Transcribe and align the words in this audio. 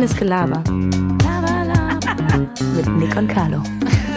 Reines 0.00 0.16
Gelaber. 0.16 0.64
Laber, 1.22 1.64
laber. 1.66 2.38
Mit 2.74 2.88
Nick 2.96 3.14
und 3.16 3.28
Carlo. 3.28 3.62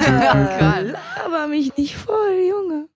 Laber 0.07 1.47
mich 1.49 1.75
nicht 1.75 1.97
voll, 1.97 2.39
Junge. 2.49 2.87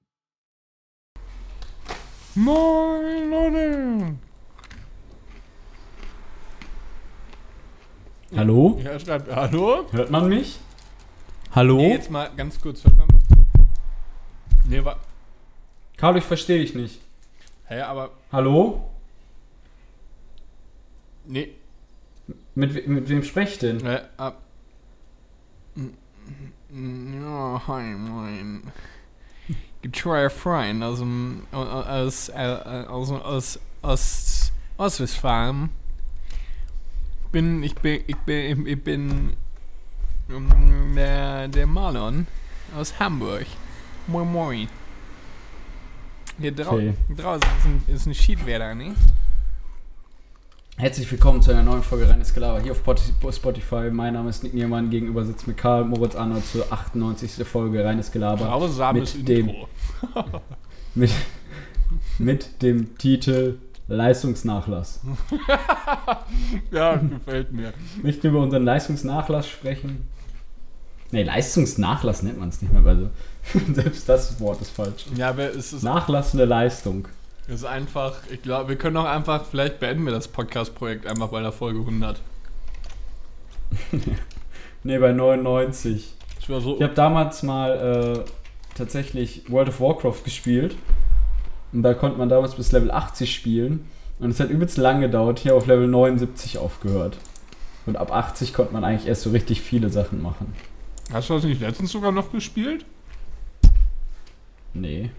Moin 2.36 3.30
Leute! 3.30 4.16
Hallo? 8.38 8.80
Ja, 8.82 8.98
schreibt 8.98 9.36
Hallo? 9.36 9.86
Hört 9.92 10.10
man 10.10 10.30
mich? 10.30 10.58
Hallo? 11.52 11.76
Nee, 11.76 11.92
jetzt 11.92 12.10
mal 12.10 12.30
ganz 12.38 12.62
kurz, 12.62 12.86
hört 12.86 12.96
man. 12.96 13.08
Nee, 14.64 14.86
wa. 14.86 14.96
Carlo, 15.98 16.20
ich 16.20 16.24
verstehe 16.24 16.60
dich 16.60 16.74
nicht. 16.74 17.02
Hä, 17.66 17.82
aber. 17.82 18.12
Hallo? 18.32 18.90
Nee. 21.26 21.57
Mit, 22.58 22.88
mit 22.88 23.08
wem 23.08 23.22
spreche 23.22 23.52
ich 23.54 23.60
denn? 23.60 23.86
Äh, 23.86 24.02
ab. 24.18 24.42
Ja, 26.72 27.62
hi, 27.68 27.84
moin. 27.94 28.64
Getreuer 29.84 30.32
Freund 30.32 30.82
aus 30.82 30.98
dem. 30.98 31.44
aus. 31.52 32.30
äh, 32.30 32.86
aus. 32.90 33.12
aus. 33.12 33.60
aus. 33.84 34.52
Ostwestfalen. 34.78 35.70
Bin. 37.32 37.62
Ich 37.62 37.76
bin. 37.76 38.02
Ich 38.08 38.18
bin. 38.18 38.66
Ich 38.66 38.84
bin. 38.84 39.34
ähm, 40.32 40.96
Der. 40.96 41.48
Der 41.50 41.68
Marlon 41.68 42.26
aus 42.76 43.00
Hamburg. 43.00 43.46
Moin, 44.08 44.32
moin. 44.32 44.68
Hier 46.40 46.52
drau 46.54 46.74
Okay. 46.74 46.96
draußen 47.16 47.50
ist 47.60 47.66
ein, 47.66 47.84
ist 47.88 48.06
ein 48.08 48.16
Schiedwetter, 48.16 48.74
ne? 48.74 48.96
Herzlich 50.80 51.12
willkommen 51.12 51.42
zu 51.42 51.50
einer 51.52 51.64
neuen 51.64 51.82
Folge 51.82 52.08
Reines 52.08 52.34
Gelaber 52.36 52.62
hier 52.62 52.72
auf 52.72 52.80
Spoti- 52.86 53.32
Spotify. 53.32 53.90
Mein 53.92 54.14
Name 54.14 54.30
ist 54.30 54.44
Nick 54.44 54.54
Niermann, 54.54 54.92
gegenüber 54.92 55.26
sitzt 55.26 55.48
mir 55.48 55.56
Karl 55.56 55.86
Moritz 55.86 56.16
Arnold 56.16 56.46
zur 56.46 56.72
98. 56.72 57.32
Folge 57.48 57.84
Reines 57.84 58.12
Gelaber. 58.12 58.94
Mit 58.94 59.28
dem-. 59.28 59.52
Mit, 60.96 61.12
mit 62.20 62.62
dem 62.62 62.98
Titel 62.98 63.58
Leistungsnachlass. 63.88 65.02
Ja, 66.72 66.96
gefällt 66.98 67.52
mir. 67.52 67.74
Möchten 68.04 68.24
wir 68.24 68.30
über 68.32 68.42
unseren 68.42 68.64
Leistungsnachlass 68.66 69.48
sprechen? 69.48 70.08
Ne, 71.12 71.24
Leistungsnachlass 71.24 72.22
nennt 72.24 72.38
man 72.40 72.50
es 72.50 72.62
nicht 72.62 72.74
mehr, 72.74 72.86
also 72.86 73.10
selbst 73.74 74.10
das 74.10 74.40
Wort 74.42 74.62
ist 74.62 74.72
falsch. 74.72 75.06
Ja, 75.16 75.30
aber 75.30 75.50
es 75.56 75.72
ist, 75.74 75.84
Nachlassende 75.84 76.46
Leistung. 76.46 77.08
Es 77.48 77.56
ist 77.56 77.66
einfach, 77.66 78.16
ich 78.30 78.42
glaube, 78.42 78.70
wir 78.70 78.76
können 78.78 78.98
auch 78.98 79.06
einfach, 79.06 79.46
vielleicht 79.46 79.80
beenden 79.80 80.06
wir 80.06 80.12
das 80.12 80.28
Podcast-Projekt 80.28 81.08
einfach 81.08 81.30
bei 81.30 81.42
der 81.42 81.52
Folge 81.52 81.80
100. 81.80 82.22
Ne, 84.84 85.00
bei 85.00 85.12
99. 85.12 86.14
Ich 86.40 86.46
so, 86.46 86.76
Ich 86.78 86.84
habe 86.84 86.94
damals 86.94 87.44
mal 87.44 88.24
äh, 88.26 88.30
tatsächlich 88.76 89.50
World 89.52 89.70
of 89.70 89.82
Warcraft 89.82 90.24
gespielt. 90.24 90.78
Und 91.74 91.84
da 91.84 91.94
konnte 91.94 92.18
man 92.18 92.30
damals 92.30 92.56
bis 92.56 92.72
Level 92.72 92.92
80 92.92 93.34
spielen. 93.34 93.88
Und 94.20 94.30
es 94.30 94.40
hat 94.40 94.50
übelst 94.50 94.78
lang 94.78 95.02
gedauert, 95.02 95.40
hier 95.40 95.56
auf 95.56 95.68
Level 95.68 95.88
79 95.88 96.58
aufgehört. 96.58 97.18
Und 97.86 97.98
ab 97.98 98.14
80 98.14 98.54
konnte 98.54 98.72
man 98.72 98.84
eigentlich 98.84 99.08
erst 99.08 99.24
so 99.24 99.32
richtig 99.32 99.62
viele 99.62 99.90
Sachen 99.90 100.22
machen. 100.22 100.54
hast 101.12 101.30
du 101.30 101.34
das 101.34 101.44
nicht 101.44 101.60
letztens 101.60 101.92
sogar 101.92 102.12
noch 102.12 102.32
gespielt? 102.32 102.86
Nee. 104.74 105.10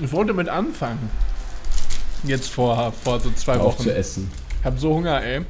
Ich 0.00 0.12
wollte 0.12 0.32
mit 0.34 0.48
anfangen. 0.48 1.10
Jetzt 2.24 2.50
vor, 2.50 2.92
vor 2.92 3.20
so 3.20 3.30
zwei 3.32 3.56
Auch 3.58 3.66
Wochen. 3.74 3.82
zu 3.84 3.94
essen. 3.94 4.30
Ich 4.60 4.64
hab 4.66 4.78
so 4.78 4.94
Hunger, 4.94 5.22
ey. 5.22 5.42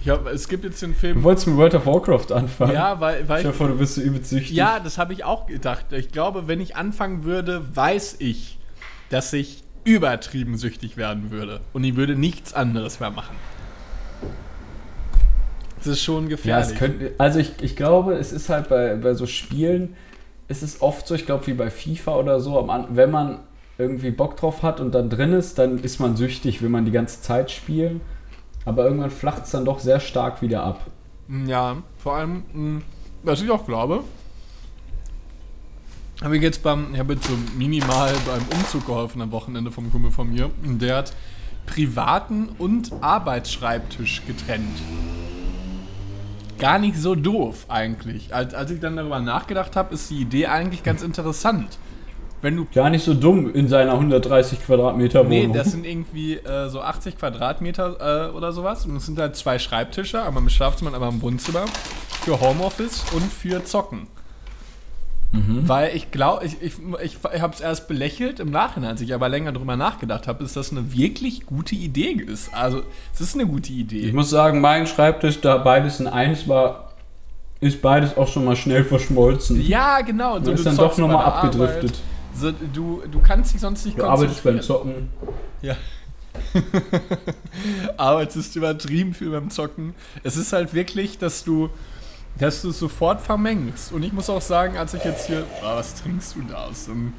Ich 0.00 0.08
hab, 0.08 0.26
es 0.26 0.48
gibt 0.48 0.64
jetzt 0.64 0.82
den 0.82 0.92
Du 0.94 0.98
Film. 0.98 1.22
wolltest 1.22 1.46
mit 1.46 1.56
World 1.56 1.74
of 1.74 1.86
Warcraft 1.86 2.32
anfangen? 2.34 2.72
Ja, 2.72 2.98
weil, 2.98 3.28
weil 3.28 3.40
Ich 3.42 3.46
hoffe, 3.46 3.68
du 3.68 3.78
bist 3.78 3.94
so 3.94 4.00
übelst 4.00 4.30
süchtig. 4.30 4.56
Ja, 4.56 4.80
das 4.80 4.98
habe 4.98 5.12
ich 5.12 5.22
auch 5.24 5.46
gedacht. 5.46 5.92
Ich 5.92 6.10
glaube, 6.10 6.48
wenn 6.48 6.60
ich 6.60 6.74
anfangen 6.74 7.22
würde, 7.24 7.64
weiß 7.76 8.16
ich, 8.18 8.58
dass 9.10 9.32
ich 9.32 9.62
übertrieben 9.84 10.56
süchtig 10.56 10.96
werden 10.96 11.30
würde. 11.30 11.60
Und 11.72 11.84
ich 11.84 11.94
würde 11.96 12.16
nichts 12.16 12.54
anderes 12.54 12.98
mehr 12.98 13.10
machen. 13.10 13.36
Das 15.78 15.86
ist 15.88 16.02
schon 16.02 16.24
Ja, 16.24 16.30
gefährlich. 16.30 16.72
es 16.72 16.78
könnte, 16.78 17.12
also 17.18 17.38
ich, 17.40 17.52
ich 17.60 17.76
glaube, 17.76 18.14
es 18.14 18.32
ist 18.32 18.48
halt 18.48 18.68
bei, 18.68 18.94
bei 18.96 19.14
so 19.14 19.26
Spielen, 19.26 19.96
es 20.48 20.62
ist 20.62 20.80
oft 20.80 21.06
so, 21.06 21.14
ich 21.14 21.26
glaube, 21.26 21.46
wie 21.48 21.54
bei 21.54 21.70
FIFA 21.70 22.16
oder 22.16 22.40
so, 22.40 22.68
wenn 22.90 23.10
man 23.10 23.40
irgendwie 23.82 24.10
Bock 24.10 24.36
drauf 24.36 24.62
hat 24.62 24.80
und 24.80 24.94
dann 24.94 25.10
drin 25.10 25.32
ist, 25.32 25.58
dann 25.58 25.78
ist 25.78 26.00
man 26.00 26.16
süchtig, 26.16 26.62
will 26.62 26.68
man 26.68 26.84
die 26.84 26.90
ganze 26.90 27.20
Zeit 27.20 27.50
spielen. 27.50 28.00
Aber 28.64 28.84
irgendwann 28.84 29.10
flacht 29.10 29.44
es 29.44 29.50
dann 29.50 29.64
doch 29.64 29.80
sehr 29.80 30.00
stark 30.00 30.40
wieder 30.40 30.62
ab. 30.62 30.86
ja, 31.46 31.76
vor 31.98 32.14
allem, 32.16 32.42
mh, 32.52 32.80
was 33.22 33.42
ich 33.42 33.50
auch 33.50 33.66
glaube, 33.66 34.04
habe 36.22 36.36
ich 36.36 36.42
jetzt 36.42 36.62
beim, 36.62 36.92
ich 36.92 37.00
habe 37.00 37.14
jetzt 37.14 37.26
so 37.26 37.32
minimal 37.56 38.12
beim 38.24 38.42
Umzug 38.56 38.86
geholfen 38.86 39.20
am 39.22 39.32
Wochenende 39.32 39.72
vom 39.72 39.90
Kumpel 39.90 40.12
von 40.12 40.30
mir. 40.30 40.50
Und 40.64 40.80
der 40.80 40.98
hat 40.98 41.12
privaten 41.66 42.48
und 42.58 42.92
Arbeitsschreibtisch 43.00 44.22
getrennt. 44.26 44.78
Gar 46.58 46.78
nicht 46.78 46.96
so 46.96 47.16
doof 47.16 47.66
eigentlich. 47.68 48.32
Als, 48.32 48.54
als 48.54 48.70
ich 48.70 48.78
dann 48.78 48.96
darüber 48.96 49.18
nachgedacht 49.18 49.74
habe, 49.74 49.94
ist 49.94 50.10
die 50.10 50.20
Idee 50.20 50.46
eigentlich 50.46 50.84
ganz 50.84 51.02
interessant. 51.02 51.78
Wenn 52.42 52.56
du 52.56 52.66
Gar 52.74 52.90
nicht 52.90 53.04
so 53.04 53.14
dumm 53.14 53.54
in 53.54 53.68
seiner 53.68 53.92
130 53.92 54.64
Quadratmeter 54.66 55.24
Nee, 55.24 55.42
Wohnung. 55.44 55.56
das 55.56 55.70
sind 55.70 55.86
irgendwie 55.86 56.34
äh, 56.34 56.68
so 56.68 56.80
80 56.82 57.16
Quadratmeter 57.16 58.28
äh, 58.30 58.36
oder 58.36 58.52
sowas. 58.52 58.84
Und 58.84 58.96
es 58.96 59.06
sind 59.06 59.18
halt 59.18 59.36
zwei 59.36 59.58
Schreibtische, 59.58 60.22
einmal 60.22 60.42
im 60.42 60.48
Schlafzimmer 60.48 60.90
und 60.90 60.96
einmal 60.96 61.10
im 61.12 61.22
Wohnzimmer. 61.22 61.64
Für 62.24 62.40
Homeoffice 62.40 63.04
und 63.14 63.32
für 63.32 63.64
Zocken. 63.64 64.08
Weil 65.34 65.96
ich 65.96 66.10
glaube, 66.10 66.44
ich, 66.44 66.60
ich, 66.60 66.74
ich, 67.02 67.16
ich 67.34 67.40
habe 67.40 67.54
es 67.54 67.62
erst 67.62 67.88
belächelt 67.88 68.38
im 68.38 68.50
Nachhinein, 68.50 68.90
als 68.90 69.00
ich 69.00 69.14
aber 69.14 69.30
länger 69.30 69.52
drüber 69.52 69.76
nachgedacht 69.76 70.26
habe, 70.28 70.44
ist 70.44 70.56
das 70.56 70.72
eine 70.72 70.92
wirklich 70.92 71.46
gute 71.46 71.74
Idee 71.74 72.10
ist. 72.10 72.52
Also, 72.52 72.82
es 73.14 73.22
ist 73.22 73.34
eine 73.34 73.46
gute 73.46 73.72
Idee. 73.72 74.00
ich 74.00 74.12
muss 74.12 74.28
sagen, 74.28 74.60
mein 74.60 74.86
Schreibtisch, 74.86 75.40
da 75.40 75.56
beides 75.56 76.00
in 76.00 76.06
eins 76.06 76.46
war, 76.48 76.92
ist 77.60 77.80
beides 77.80 78.14
auch 78.18 78.28
schon 78.28 78.44
mal 78.44 78.56
schnell 78.56 78.84
verschmolzen. 78.84 79.66
ja, 79.66 80.02
genau. 80.02 80.34
Man 80.34 80.44
So, 80.44 80.52
ist 80.52 80.66
dann 80.66 80.76
doch 80.76 80.98
nochmal 80.98 81.24
abgedriftet. 81.24 81.92
Arbeit. 81.92 82.02
So, 82.34 82.52
du, 82.52 83.02
du 83.10 83.20
kannst 83.20 83.54
dich 83.54 83.60
sonst 83.60 83.84
nicht 83.84 83.98
Du 83.98 84.04
arbeitest 84.04 84.42
beim. 84.42 84.60
Zocken. 84.60 85.10
Ja. 85.60 85.76
Arbeitest 87.96 88.56
übertrieben 88.56 89.14
viel 89.14 89.30
beim 89.30 89.50
Zocken. 89.50 89.94
Es 90.22 90.36
ist 90.36 90.52
halt 90.52 90.72
wirklich, 90.74 91.18
dass 91.18 91.44
du, 91.44 91.68
dass 92.38 92.62
du 92.62 92.70
es 92.70 92.78
sofort 92.78 93.20
vermengst. 93.20 93.92
Und 93.92 94.02
ich 94.02 94.12
muss 94.12 94.30
auch 94.30 94.40
sagen, 94.40 94.76
als 94.78 94.94
ich 94.94 95.04
jetzt 95.04 95.26
hier. 95.26 95.44
Ah, 95.62 95.76
was 95.76 95.94
trinkst 95.96 96.34
du 96.36 96.42
da 96.42 96.64
aus? 96.66 96.88
Ein 96.88 97.12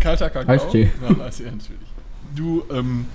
kalter 0.00 0.30
Kakao? 0.30 0.54
Eistee. 0.54 0.92
Ja, 1.02 1.10
natürlich. 1.10 1.88
Du, 2.34 2.64
ähm, 2.70 3.06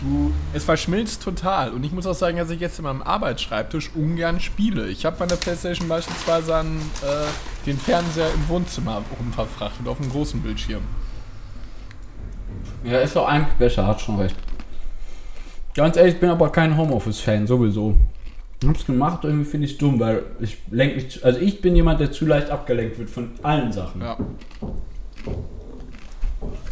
du, 0.00 0.32
es 0.52 0.64
verschmilzt 0.64 1.22
total. 1.22 1.70
Und 1.72 1.84
ich 1.84 1.92
muss 1.92 2.06
auch 2.06 2.14
sagen, 2.14 2.36
dass 2.38 2.50
ich 2.50 2.60
jetzt 2.60 2.78
in 2.78 2.84
meinem 2.84 3.02
Arbeitsschreibtisch 3.02 3.90
ungern 3.94 4.40
spiele. 4.40 4.88
Ich 4.88 5.04
habe 5.06 5.16
meine 5.20 5.36
Playstation 5.36 5.88
beispielsweise 5.88 6.56
an 6.56 6.78
äh, 7.02 7.66
den 7.66 7.78
Fernseher 7.78 8.32
im 8.34 8.48
Wohnzimmer 8.48 9.02
rumverfrachtet, 9.18 9.86
auf 9.86 10.00
einem 10.00 10.10
großen 10.10 10.40
Bildschirm. 10.40 10.82
Ja, 12.84 12.98
ist 13.00 13.14
doch 13.16 13.26
eigentlich 13.28 13.54
besser, 13.58 13.86
hat 13.86 14.00
schon 14.00 14.18
recht. 14.18 14.36
Ganz 15.74 15.96
ehrlich, 15.96 16.14
ich 16.14 16.20
bin 16.20 16.30
aber 16.30 16.50
kein 16.50 16.76
Homeoffice-Fan, 16.76 17.46
sowieso. 17.46 17.96
Ich 18.62 18.68
hab's 18.68 18.84
gemacht, 18.84 19.20
irgendwie 19.24 19.44
finde 19.48 19.66
ich 19.66 19.78
dumm, 19.78 20.00
weil 20.00 20.22
ich 20.40 20.58
lenk 20.70 20.96
mich, 20.96 21.10
zu- 21.12 21.24
also 21.24 21.38
ich 21.40 21.60
bin 21.62 21.76
jemand, 21.76 22.00
der 22.00 22.10
zu 22.12 22.26
leicht 22.26 22.50
abgelenkt 22.50 22.98
wird 22.98 23.08
von 23.08 23.30
allen 23.42 23.72
Sachen. 23.72 24.00
Ja. 24.02 24.16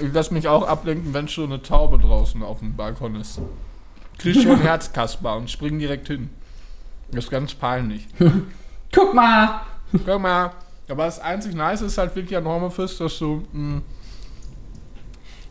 Ich 0.00 0.12
lasse 0.12 0.32
mich 0.32 0.48
auch 0.48 0.66
ablenken, 0.66 1.12
wenn 1.12 1.28
schon 1.28 1.52
eine 1.52 1.62
Taube 1.62 1.98
draußen 1.98 2.42
auf 2.42 2.60
dem 2.60 2.76
Balkon 2.76 3.16
ist. 3.16 3.40
Krieg 4.18 4.40
schon 4.40 4.60
Herzkasper 4.60 5.36
und 5.36 5.50
spring 5.50 5.78
direkt 5.78 6.08
hin. 6.08 6.30
Das 7.10 7.24
ist 7.24 7.30
ganz 7.30 7.54
peinlich. 7.54 8.06
Guck 8.92 9.14
mal! 9.14 9.62
Guck 10.04 10.20
mal. 10.20 10.52
Aber 10.88 11.04
das 11.04 11.18
einzig 11.18 11.54
Nice 11.54 11.82
ist 11.82 11.98
halt 11.98 12.14
wirklich 12.16 12.36
an 12.36 12.46
Homeoffice, 12.46 12.98
dass 12.98 13.18
du. 13.18 13.46
Mh, 13.52 13.82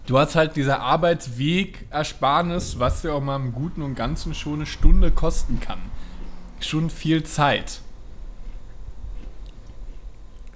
du 0.06 0.18
hast 0.18 0.36
halt 0.36 0.56
diese 0.56 0.80
Arbeitsweg-Ersparnis, 0.80 2.80
was 2.80 3.02
dir 3.02 3.14
auch 3.14 3.22
mal 3.22 3.36
im 3.36 3.54
Guten 3.54 3.82
und 3.82 3.96
Ganzen 3.96 4.34
schon 4.34 4.56
eine 4.56 4.66
Stunde 4.66 5.12
kosten 5.12 5.60
kann. 5.60 5.80
Schon 6.60 6.90
viel 6.90 7.24
Zeit. 7.24 7.82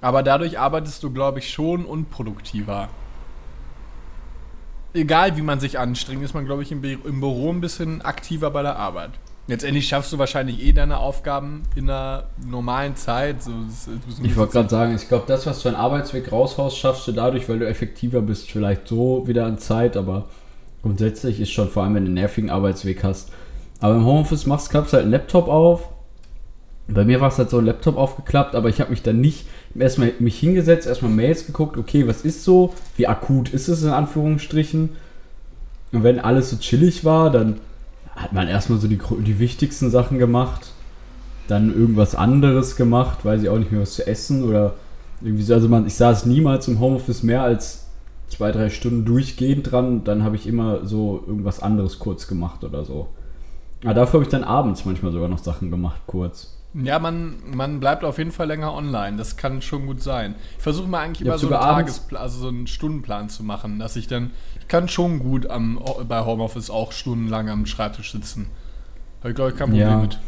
Aber 0.00 0.24
dadurch 0.24 0.58
arbeitest 0.58 1.02
du, 1.04 1.12
glaube 1.12 1.38
ich, 1.38 1.52
schon 1.52 1.84
unproduktiver. 1.84 2.88
Egal 4.94 5.36
wie 5.36 5.42
man 5.42 5.58
sich 5.60 5.78
anstrengt, 5.78 6.22
ist 6.22 6.34
man, 6.34 6.44
glaube 6.44 6.62
ich, 6.62 6.70
im, 6.72 6.82
Bü- 6.82 7.04
im 7.06 7.20
Büro 7.20 7.50
ein 7.50 7.60
bisschen 7.60 8.02
aktiver 8.02 8.50
bei 8.50 8.62
der 8.62 8.76
Arbeit. 8.76 9.10
Letztendlich 9.48 9.88
schaffst 9.88 10.12
du 10.12 10.18
wahrscheinlich 10.18 10.62
eh 10.62 10.72
deine 10.72 10.98
Aufgaben 10.98 11.62
in 11.74 11.90
einer 11.90 12.24
normalen 12.46 12.94
Zeit. 12.94 13.42
So, 13.42 13.50
es- 13.68 13.88
es- 13.88 14.20
Ich 14.22 14.36
wollte 14.36 14.52
gerade 14.52 14.68
sagen, 14.68 14.94
ich 14.94 15.08
glaube, 15.08 15.24
das, 15.26 15.46
was 15.46 15.62
du 15.62 15.68
an 15.70 15.74
Arbeitsweg 15.74 16.30
raushaust, 16.30 16.76
schaffst 16.78 17.08
du 17.08 17.12
dadurch, 17.12 17.48
weil 17.48 17.58
du 17.58 17.66
effektiver 17.66 18.20
bist, 18.22 18.50
vielleicht 18.50 18.86
so 18.86 19.26
wieder 19.26 19.46
an 19.46 19.58
Zeit, 19.58 19.96
aber 19.96 20.26
grundsätzlich 20.82 21.40
ist 21.40 21.50
schon, 21.50 21.68
vor 21.68 21.82
allem 21.84 21.94
wenn 21.94 22.04
du 22.04 22.08
einen 22.08 22.14
nervigen 22.14 22.50
Arbeitsweg 22.50 23.02
hast, 23.02 23.30
Aber 23.80 23.96
im 23.96 24.04
Homeoffice 24.04 24.46
machst, 24.46 24.70
klappst 24.70 24.92
halt 24.92 25.02
einen 25.02 25.10
Laptop 25.10 25.48
auf. 25.48 25.88
Bei 26.86 27.04
mir 27.04 27.20
war 27.20 27.28
es 27.28 27.38
halt 27.38 27.50
so 27.50 27.58
ein 27.58 27.64
Laptop 27.64 27.96
aufgeklappt, 27.96 28.54
aber 28.54 28.68
ich 28.68 28.80
habe 28.80 28.90
mich 28.90 29.02
dann 29.02 29.20
nicht 29.20 29.44
erstmal 29.78 30.12
mich 30.18 30.38
hingesetzt, 30.38 30.86
erstmal 30.86 31.10
Mails 31.10 31.46
geguckt, 31.46 31.76
okay, 31.76 32.06
was 32.06 32.22
ist 32.22 32.44
so, 32.44 32.74
wie 32.96 33.06
akut 33.06 33.50
ist 33.50 33.68
es 33.68 33.82
in 33.82 33.90
Anführungsstrichen. 33.90 34.90
Und 35.92 36.02
wenn 36.02 36.20
alles 36.20 36.50
so 36.50 36.56
chillig 36.56 37.04
war, 37.04 37.30
dann 37.30 37.60
hat 38.14 38.32
man 38.32 38.48
erstmal 38.48 38.78
so 38.78 38.88
die, 38.88 39.00
die 39.20 39.38
wichtigsten 39.38 39.90
Sachen 39.90 40.18
gemacht, 40.18 40.72
dann 41.48 41.74
irgendwas 41.74 42.14
anderes 42.14 42.76
gemacht, 42.76 43.24
weiß 43.24 43.42
ich 43.42 43.48
auch 43.48 43.58
nicht 43.58 43.72
mehr, 43.72 43.82
was 43.82 43.94
zu 43.94 44.06
essen 44.06 44.44
oder 44.44 44.74
irgendwie 45.20 45.42
so. 45.42 45.54
Also 45.54 45.68
man, 45.68 45.86
ich 45.86 45.94
saß 45.94 46.26
niemals 46.26 46.68
im 46.68 46.80
Homeoffice 46.80 47.22
mehr 47.22 47.42
als 47.42 47.86
zwei, 48.28 48.52
drei 48.52 48.70
Stunden 48.70 49.04
durchgehend 49.04 49.70
dran, 49.70 50.04
dann 50.04 50.24
habe 50.24 50.36
ich 50.36 50.46
immer 50.46 50.86
so 50.86 51.22
irgendwas 51.26 51.60
anderes 51.60 51.98
kurz 51.98 52.26
gemacht 52.26 52.64
oder 52.64 52.84
so. 52.84 53.08
Aber 53.84 53.94
dafür 53.94 54.14
habe 54.14 54.24
ich 54.24 54.30
dann 54.30 54.44
abends 54.44 54.84
manchmal 54.84 55.12
sogar 55.12 55.28
noch 55.28 55.38
Sachen 55.38 55.70
gemacht, 55.70 56.00
kurz. 56.06 56.56
Ja, 56.74 56.98
man, 56.98 57.36
man 57.54 57.80
bleibt 57.80 58.02
auf 58.02 58.16
jeden 58.18 58.32
Fall 58.32 58.46
länger 58.46 58.72
online. 58.72 59.18
Das 59.18 59.36
kann 59.36 59.60
schon 59.60 59.86
gut 59.86 60.02
sein. 60.02 60.34
Ich 60.56 60.62
versuche 60.62 60.88
mal 60.88 61.00
eigentlich 61.00 61.20
Ich 61.20 61.26
immer 61.26 61.38
so 61.38 61.48
einen 61.48 61.60
Tagesplan, 61.60 62.22
also 62.22 62.38
so 62.40 62.48
einen 62.48 62.66
Stundenplan 62.66 63.28
zu 63.28 63.44
machen, 63.44 63.78
dass 63.78 63.94
ich 63.96 64.06
dann, 64.06 64.30
ich 64.58 64.68
kann 64.68 64.88
schon 64.88 65.18
gut 65.18 65.48
am, 65.50 65.78
bei 66.08 66.24
Homeoffice 66.24 66.70
auch 66.70 66.92
stundenlang 66.92 67.50
am 67.50 67.66
Schreibtisch 67.66 68.12
sitzen. 68.12 68.50
Habe 69.20 69.30
ich 69.30 69.34
glaube 69.36 69.50
ich 69.50 69.56
kein 69.56 69.70
Problem 69.70 69.80
Ja. 69.80 69.96
mit. 70.00 70.18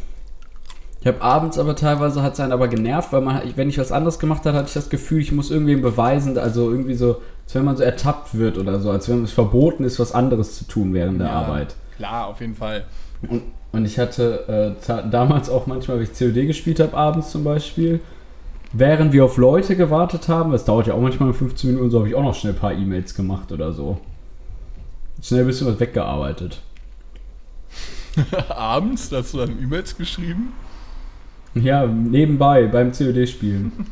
Ich 1.00 1.06
habe 1.06 1.20
abends 1.20 1.58
aber 1.58 1.76
teilweise 1.76 2.23
hat 2.23 2.32
es 2.35 2.41
einen 2.41 2.52
aber 2.52 2.69
genervt, 2.69 3.12
weil 3.12 3.20
man, 3.20 3.43
wenn 3.56 3.69
ich 3.69 3.79
was 3.79 3.93
anderes 3.93 4.19
gemacht 4.19 4.47
habe, 4.47 4.56
hatte 4.56 4.69
ich 4.69 4.75
das 4.75 4.88
Gefühl, 4.88 5.20
ich 5.20 5.32
muss 5.32 5.50
irgendwem 5.50 5.82
beweisen, 5.82 6.38
also 6.38 6.70
irgendwie 6.70 6.94
so, 6.94 7.20
als 7.44 7.55
wenn 7.55 7.64
man 7.64 7.76
so 7.76 7.82
ertappt 7.82 8.35
wird 8.35 8.56
oder 8.56 8.81
so, 8.81 8.90
als 8.90 9.08
wenn 9.08 9.23
es 9.23 9.32
verboten 9.32 9.85
ist, 9.85 9.99
was 10.00 10.12
anderes 10.12 10.56
zu 10.56 10.64
tun 10.64 10.94
während 10.94 11.20
der 11.20 11.29
Ja, 11.29 11.32
Arbeit. 11.32 11.76
Klar, 11.97 12.26
auf 12.29 12.40
jeden 12.40 12.55
Fall. 12.55 12.87
Und, 13.26 13.43
und 13.73 13.85
ich 13.85 13.99
hatte 13.99 14.76
äh, 14.87 15.11
damals 15.11 15.49
auch 15.49 15.67
manchmal, 15.67 15.99
wenn 15.99 16.05
ich 16.05 16.19
COD 16.19 16.47
gespielt 16.47 16.81
habe, 16.81 16.97
abends 16.97 17.31
zum 17.31 17.44
Beispiel, 17.44 18.00
während 18.73 19.12
wir 19.12 19.25
auf 19.25 19.37
Leute 19.37 19.76
gewartet 19.76 20.29
haben, 20.29 20.53
das 20.53 20.65
dauert 20.65 20.87
ja 20.87 20.94
auch 20.94 21.00
manchmal 21.00 21.29
nur 21.29 21.37
15 21.37 21.71
Minuten, 21.71 21.91
so 21.91 21.99
habe 21.99 22.09
ich 22.09 22.15
auch 22.15 22.23
noch 22.23 22.35
schnell 22.35 22.53
ein 22.53 22.59
paar 22.59 22.73
E-Mails 22.73 23.15
gemacht 23.15 23.53
oder 23.53 23.73
so. 23.73 23.99
Schnell 25.23 25.43
ein 25.43 25.47
bisschen 25.47 25.67
was 25.67 25.81
weggearbeitet. 25.81 26.61
Abends, 28.49 29.09
da 29.09 29.19
hast 29.19 29.35
du 29.35 29.38
dann 29.38 29.59
E-Mails 29.61 29.97
geschrieben? 29.97 30.53
Ja, 31.55 31.87
nebenbei 31.87 32.67
beim 32.67 32.93
COD-Spielen. 32.93 33.73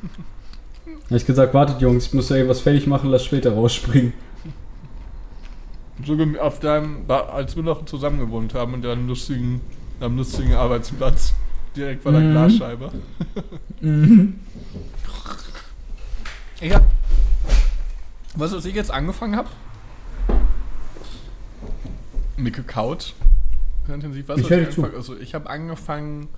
habe 1.12 1.19
ich 1.19 1.26
gesagt, 1.26 1.52
wartet 1.52 1.81
Jungs, 1.81 2.06
ich 2.06 2.14
muss 2.14 2.31
ja 2.31 2.37
irgendwas 2.37 2.61
fertig 2.61 2.87
machen, 2.87 3.11
lass 3.11 3.25
später 3.25 3.52
rausspringen. 3.52 4.14
So 6.05 6.17
gem- 6.17 6.39
auf 6.39 6.59
deinem, 6.61 7.05
als 7.09 7.55
wir 7.56 7.62
noch 7.62 7.85
zusammen 7.85 8.19
gewohnt 8.19 8.55
haben 8.55 8.75
und 8.75 8.83
deinem 8.83 9.06
lustigen, 9.09 9.61
deinem 10.00 10.17
lustigen 10.17 10.55
Arbeitsplatz. 10.55 11.35
Direkt 11.77 12.03
vor 12.03 12.12
der 12.12 12.21
Mhm. 12.23 12.33
Glasscheibe. 12.33 12.93
Ich 16.61 16.73
hab. 16.75 16.85
Was, 18.37 18.53
was 18.53 18.65
ich 18.65 18.75
jetzt 18.75 18.91
angefangen 18.91 19.37
habe? 19.37 19.49
Mit 22.37 22.55
gekaut. 22.55 23.15
Sehr 23.87 23.94
intensiv. 23.94 24.29
Was, 24.29 24.39
Ich 24.39 24.44
was 24.44 24.50
ich 24.50 24.59
angefangen- 24.67 24.94
Also, 24.94 25.17
ich 25.19 25.35
habe 25.35 25.50
angefangen 25.50 26.29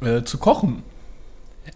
äh, 0.00 0.22
zu 0.22 0.38
kochen. 0.38 0.82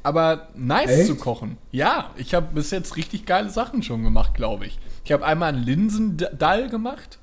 Aber 0.02 0.48
nice 0.54 0.90
Echt? 0.90 1.06
zu 1.06 1.16
kochen. 1.16 1.58
Ja, 1.72 2.10
ich 2.16 2.34
habe 2.34 2.48
bis 2.54 2.70
jetzt 2.70 2.96
richtig 2.96 3.26
geile 3.26 3.50
Sachen 3.50 3.82
schon 3.82 4.02
gemacht, 4.02 4.34
glaube 4.34 4.66
ich. 4.66 4.78
Ich 5.04 5.12
habe 5.12 5.24
einmal 5.24 5.50
einen 5.50 5.62
Linsendall 5.62 6.68
gemacht. 6.68 7.18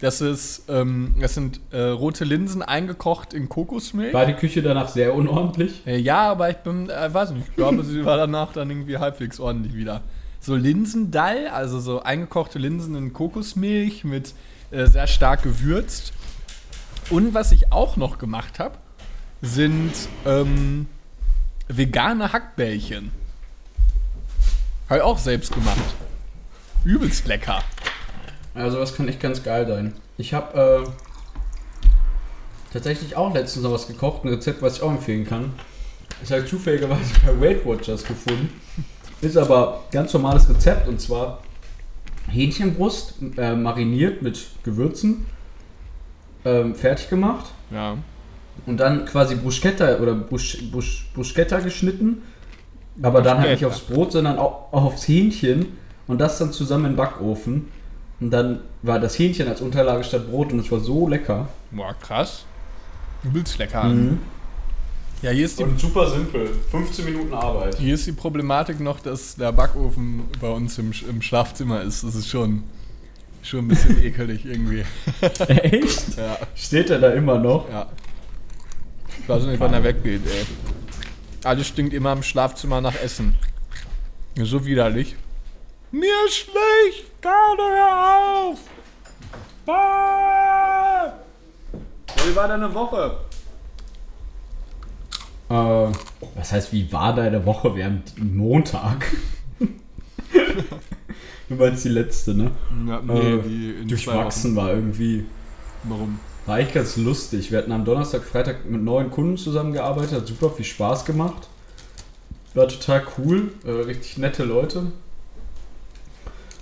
Das 0.00 0.22
ist, 0.22 0.64
ähm, 0.68 1.14
das 1.20 1.34
sind 1.34 1.60
äh, 1.72 1.80
rote 1.82 2.24
Linsen 2.24 2.62
eingekocht 2.62 3.34
in 3.34 3.48
Kokosmilch. 3.50 4.14
War 4.14 4.24
die 4.24 4.32
Küche 4.32 4.62
danach 4.62 4.88
sehr 4.88 5.14
unordentlich? 5.14 5.86
Äh, 5.86 5.98
Ja, 5.98 6.30
aber 6.30 6.48
ich 6.50 6.56
bin, 6.58 6.88
äh, 6.88 7.12
weiß 7.12 7.32
nicht, 7.32 7.48
ich 7.48 7.56
glaube, 7.56 7.84
sie 7.84 8.04
war 8.04 8.16
danach 8.16 8.52
dann 8.52 8.70
irgendwie 8.70 8.96
halbwegs 8.96 9.38
ordentlich 9.38 9.74
wieder. 9.74 10.00
So 10.40 10.56
Linsendall, 10.56 11.48
also 11.48 11.80
so 11.80 12.02
eingekochte 12.02 12.58
Linsen 12.58 12.94
in 12.96 13.12
Kokosmilch 13.12 14.04
mit 14.04 14.32
äh, 14.70 14.86
sehr 14.86 15.06
stark 15.06 15.42
gewürzt. 15.42 16.14
Und 17.10 17.34
was 17.34 17.52
ich 17.52 17.70
auch 17.70 17.96
noch 17.98 18.16
gemacht 18.16 18.58
habe, 18.58 18.78
sind 19.42 19.92
ähm, 20.24 20.86
vegane 21.76 22.32
Hackbällchen. 22.32 23.12
Habe 24.88 24.98
ich 24.98 25.04
auch 25.04 25.18
selbst 25.18 25.52
gemacht. 25.52 25.78
Übelst 26.84 27.26
lecker. 27.26 27.62
Also 28.54 28.78
das 28.78 28.94
kann 28.94 29.08
echt 29.08 29.20
ganz 29.20 29.42
geil 29.42 29.66
sein. 29.66 29.94
Ich 30.18 30.34
habe 30.34 30.84
äh, 30.86 30.90
tatsächlich 32.72 33.16
auch 33.16 33.32
letztens 33.32 33.64
noch 33.64 33.72
was 33.72 33.86
gekocht, 33.86 34.24
ein 34.24 34.28
Rezept, 34.28 34.62
was 34.62 34.76
ich 34.76 34.82
auch 34.82 34.90
empfehlen 34.90 35.24
kann. 35.24 35.52
Das 36.20 36.30
habe 36.30 36.42
ich 36.42 36.50
zufälligerweise 36.50 37.14
bei 37.24 37.40
Weight 37.40 37.64
Watchers 37.64 38.04
gefunden. 38.04 38.60
Ist 39.20 39.36
aber 39.36 39.84
ganz 39.92 40.12
normales 40.12 40.48
Rezept 40.48 40.88
und 40.88 41.00
zwar 41.00 41.42
Hähnchenbrust 42.28 43.14
äh, 43.36 43.54
mariniert 43.54 44.22
mit 44.22 44.46
Gewürzen, 44.62 45.26
ähm, 46.44 46.74
fertig 46.74 47.10
gemacht 47.10 47.46
Ja. 47.70 47.96
Und 48.66 48.78
dann 48.78 49.04
quasi 49.04 49.34
Bruschetta 49.36 49.96
oder 49.98 50.14
Brusch, 50.14 50.58
Brusch, 50.70 51.06
Bruschetta 51.14 51.60
geschnitten. 51.60 52.22
Aber 53.02 53.22
dann 53.22 53.38
halt 53.38 53.50
nicht 53.52 53.62
Bruschetta. 53.62 53.82
aufs 53.82 53.94
Brot, 53.94 54.12
sondern 54.12 54.38
auch, 54.38 54.72
auch 54.72 54.84
aufs 54.84 55.06
Hähnchen 55.08 55.66
und 56.06 56.20
das 56.20 56.38
dann 56.38 56.52
zusammen 56.52 56.86
in 56.86 56.90
den 56.92 56.96
Backofen. 56.96 57.68
Und 58.20 58.30
dann 58.30 58.60
war 58.82 58.98
das 59.00 59.18
Hähnchen 59.18 59.48
als 59.48 59.60
Unterlage 59.62 60.04
statt 60.04 60.28
Brot 60.30 60.52
und 60.52 60.58
es 60.58 60.70
war 60.70 60.80
so 60.80 61.08
lecker. 61.08 61.48
Boah, 61.70 61.94
krass. 61.94 62.44
Übelst 63.24 63.58
lecker. 63.58 63.84
Mhm. 63.84 64.18
Ja, 65.22 65.30
hier 65.30 65.44
ist 65.44 65.58
die 65.60 65.64
super 65.76 66.08
simpel. 66.10 66.48
15 66.70 67.04
Minuten 67.04 67.34
Arbeit. 67.34 67.76
Hier 67.78 67.94
ist 67.94 68.06
die 68.06 68.12
Problematik 68.12 68.80
noch, 68.80 69.00
dass 69.00 69.36
der 69.36 69.52
Backofen 69.52 70.22
bei 70.40 70.48
uns 70.48 70.78
im, 70.78 70.92
im 71.08 71.20
Schlafzimmer 71.22 71.82
ist. 71.82 72.04
Das 72.04 72.14
ist 72.14 72.28
schon, 72.28 72.62
schon 73.42 73.60
ein 73.66 73.68
bisschen 73.68 74.02
ekelig 74.02 74.44
irgendwie. 74.46 74.82
Echt? 75.48 76.16
Ja, 76.16 76.38
Steht 76.54 76.88
er 76.90 76.98
da 76.98 77.10
immer 77.10 77.38
noch? 77.38 77.68
ja. 77.70 77.86
Ich 79.22 79.28
weiß 79.28 79.44
nicht, 79.44 79.60
wann 79.60 79.72
er 79.74 79.84
weggeht, 79.84 80.22
ey. 80.26 80.46
Alles 81.44 81.66
stinkt 81.68 81.94
immer 81.94 82.12
im 82.12 82.22
Schlafzimmer 82.22 82.80
nach 82.80 82.94
Essen. 82.96 83.34
So 84.36 84.64
widerlich. 84.66 85.16
Mir 85.90 86.14
schlecht! 86.28 87.10
Gerade 87.20 87.62
hör 87.62 88.50
auf! 88.52 88.58
Ah! 89.66 91.12
Wie 92.26 92.36
war 92.36 92.48
deine 92.48 92.72
Woche? 92.74 93.16
Äh, 95.48 95.54
was 96.36 96.52
heißt, 96.52 96.72
wie 96.72 96.90
war 96.92 97.14
deine 97.14 97.44
Woche? 97.44 97.74
Wir 97.74 97.86
haben 97.86 98.02
Montag. 98.18 99.06
du 101.48 101.54
meinst 101.54 101.84
die 101.84 101.88
letzte, 101.88 102.34
ne? 102.34 102.52
Ja, 102.86 102.98
Äh, 103.00 103.42
die 103.42 103.70
in 103.82 103.88
Durchwachsen 103.88 104.54
war 104.54 104.70
irgendwie. 104.70 105.26
Warum? 105.84 106.20
War 106.50 106.56
eigentlich 106.56 106.74
ganz 106.74 106.96
lustig. 106.96 107.52
Wir 107.52 107.58
hatten 107.58 107.70
am 107.70 107.84
Donnerstag, 107.84 108.24
Freitag 108.24 108.68
mit 108.68 108.82
neuen 108.82 109.08
Kunden 109.12 109.36
zusammengearbeitet, 109.36 110.14
hat 110.14 110.26
super 110.26 110.50
viel 110.50 110.64
Spaß 110.64 111.04
gemacht. 111.04 111.46
War 112.54 112.66
total 112.66 113.04
cool, 113.16 113.52
äh, 113.64 113.70
richtig 113.70 114.18
nette 114.18 114.42
Leute. 114.42 114.90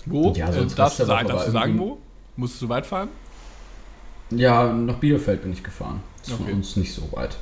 Wo? 0.04 0.34
Ja, 0.36 0.50
äh, 0.50 0.52
sonst 0.52 0.78
darfst 0.78 1.00
du 1.00 1.06
sagen, 1.06 1.28
darfst 1.28 1.48
du 1.48 1.52
sagen, 1.52 1.78
wo? 1.78 1.96
Musst 2.36 2.60
du 2.60 2.68
weit 2.68 2.84
fahren? 2.84 3.08
Ja, 4.28 4.70
nach 4.70 4.96
Bielefeld 4.96 5.40
bin 5.40 5.54
ich 5.54 5.62
gefahren. 5.62 6.02
Das 6.18 6.28
ist 6.28 6.34
Okay. 6.34 6.44
von 6.44 6.52
uns 6.52 6.76
nicht 6.76 6.92
so 6.92 7.10
weit. 7.12 7.38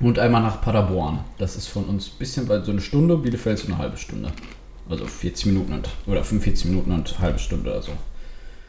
Und 0.00 0.18
einmal 0.18 0.42
nach 0.42 0.60
Paderborn. 0.60 1.20
Das 1.38 1.56
ist 1.56 1.66
von 1.66 1.86
uns 1.86 2.08
ein 2.08 2.18
bisschen 2.18 2.46
weit, 2.50 2.66
so 2.66 2.72
eine 2.72 2.82
Stunde. 2.82 3.16
Bielefeld 3.16 3.58
ist 3.58 3.64
so 3.64 3.72
eine 3.72 3.78
halbe 3.78 3.96
Stunde. 3.96 4.32
Also 4.86 5.06
40 5.06 5.46
Minuten 5.46 5.72
und, 5.72 5.88
oder 6.06 6.24
45 6.24 6.66
Minuten 6.66 6.92
und 6.92 7.08
eine 7.08 7.18
halbe 7.20 7.38
Stunde 7.38 7.70
oder 7.70 7.80
so. 7.80 7.92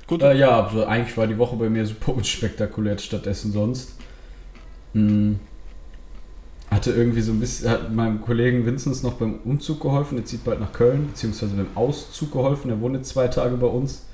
Gut. 0.07 0.21
Äh, 0.21 0.35
ja, 0.37 0.65
also 0.65 0.85
eigentlich 0.85 1.15
war 1.17 1.27
die 1.27 1.37
Woche 1.37 1.55
bei 1.55 1.69
mir 1.69 1.85
super 1.85 2.13
unspektakulär 2.15 2.97
stattdessen 2.97 3.51
sonst. 3.51 3.95
Hm. 4.93 5.39
Hatte 6.69 6.91
irgendwie 6.91 7.21
so 7.21 7.31
ein 7.31 7.39
bisschen, 7.39 7.69
hat 7.69 7.93
meinem 7.93 8.21
Kollegen 8.21 8.65
Vinzenz 8.65 9.03
noch 9.03 9.13
beim 9.13 9.39
Umzug 9.45 9.79
geholfen. 9.81 10.15
Der 10.17 10.25
zieht 10.25 10.43
bald 10.43 10.59
nach 10.59 10.73
Köln, 10.73 11.07
beziehungsweise 11.09 11.53
beim 11.55 11.67
Auszug 11.75 12.31
geholfen. 12.31 12.69
Der 12.69 12.81
wohnt 12.81 12.95
jetzt 12.95 13.09
zwei 13.09 13.27
Tage 13.27 13.55
bei 13.57 13.67
uns. 13.67 14.05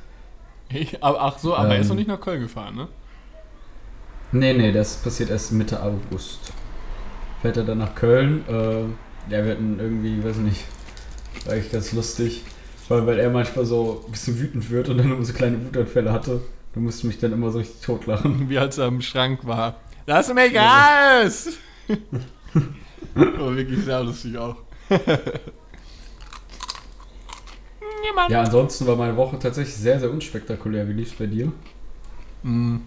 Ich, 0.70 1.02
ach 1.04 1.38
so, 1.40 1.56
aber 1.56 1.76
er 1.76 1.80
ist 1.80 1.86
Ähm. 1.86 1.90
noch 1.90 1.96
nicht 1.96 2.08
nach 2.08 2.20
Köln 2.22 2.42
gefahren, 2.42 2.76
ne? 2.76 2.88
Nee, 4.32 4.54
nee, 4.54 4.72
das 4.72 4.98
passiert 4.98 5.32
erst 5.32 5.52
Mitte 5.54 5.82
August. 5.82 6.54
Fährt 7.42 7.58
er 7.58 7.64
dann 7.64 7.80
nach 7.80 7.96
Köln. 7.96 8.44
Äh, 8.48 8.82
ja, 9.32 9.44
wir 9.44 9.52
hatten 9.52 9.80
irgendwie, 9.80 10.24
weiß 10.24 10.38
nicht, 10.38 10.66
war 11.46 11.54
eigentlich 11.54 11.72
ganz 11.72 11.94
lustig. 11.94 12.44
Weil, 12.90 13.08
weil 13.08 13.20
er 13.20 13.30
manchmal 13.30 13.66
so 13.66 14.04
ein 14.06 14.12
bisschen 14.12 14.40
wütend 14.40 14.70
wird 14.70 14.90
und 14.90 14.98
dann 14.98 15.12
immer 15.12 15.24
so 15.24 15.32
kleine 15.32 15.64
Wutanfälle 15.64 16.12
hatte. 16.12 16.42
Da 16.74 16.80
musste 16.80 17.08
mich 17.08 17.18
dann 17.18 17.32
immer 17.32 17.52
so 17.52 17.60
richtig 17.60 17.82
totlachen. 17.82 18.50
Wie 18.50 18.58
als 18.58 18.78
er 18.78 18.88
im 18.88 19.02
Schrank 19.02 19.46
war. 19.46 19.78
Lass 20.06 20.34
mich 20.34 20.54
raus! 20.56 21.50
War 23.14 23.16
wirklich 23.56 23.86
sehr 23.86 24.04
lustig 24.04 24.38
auch. 24.38 24.56
Niemand. 24.90 25.10
Ja, 28.30 28.42
ansonsten 28.42 28.86
war 28.88 28.96
meine 28.96 29.16
Woche 29.16 29.38
tatsächlich 29.40 29.76
sehr, 29.76 30.00
sehr 30.00 30.10
unspektakulär. 30.10 30.88
Wie 30.88 30.94
lief's 30.94 31.14
bei 31.14 31.26
dir? 31.26 31.52
Mm. 32.44 32.78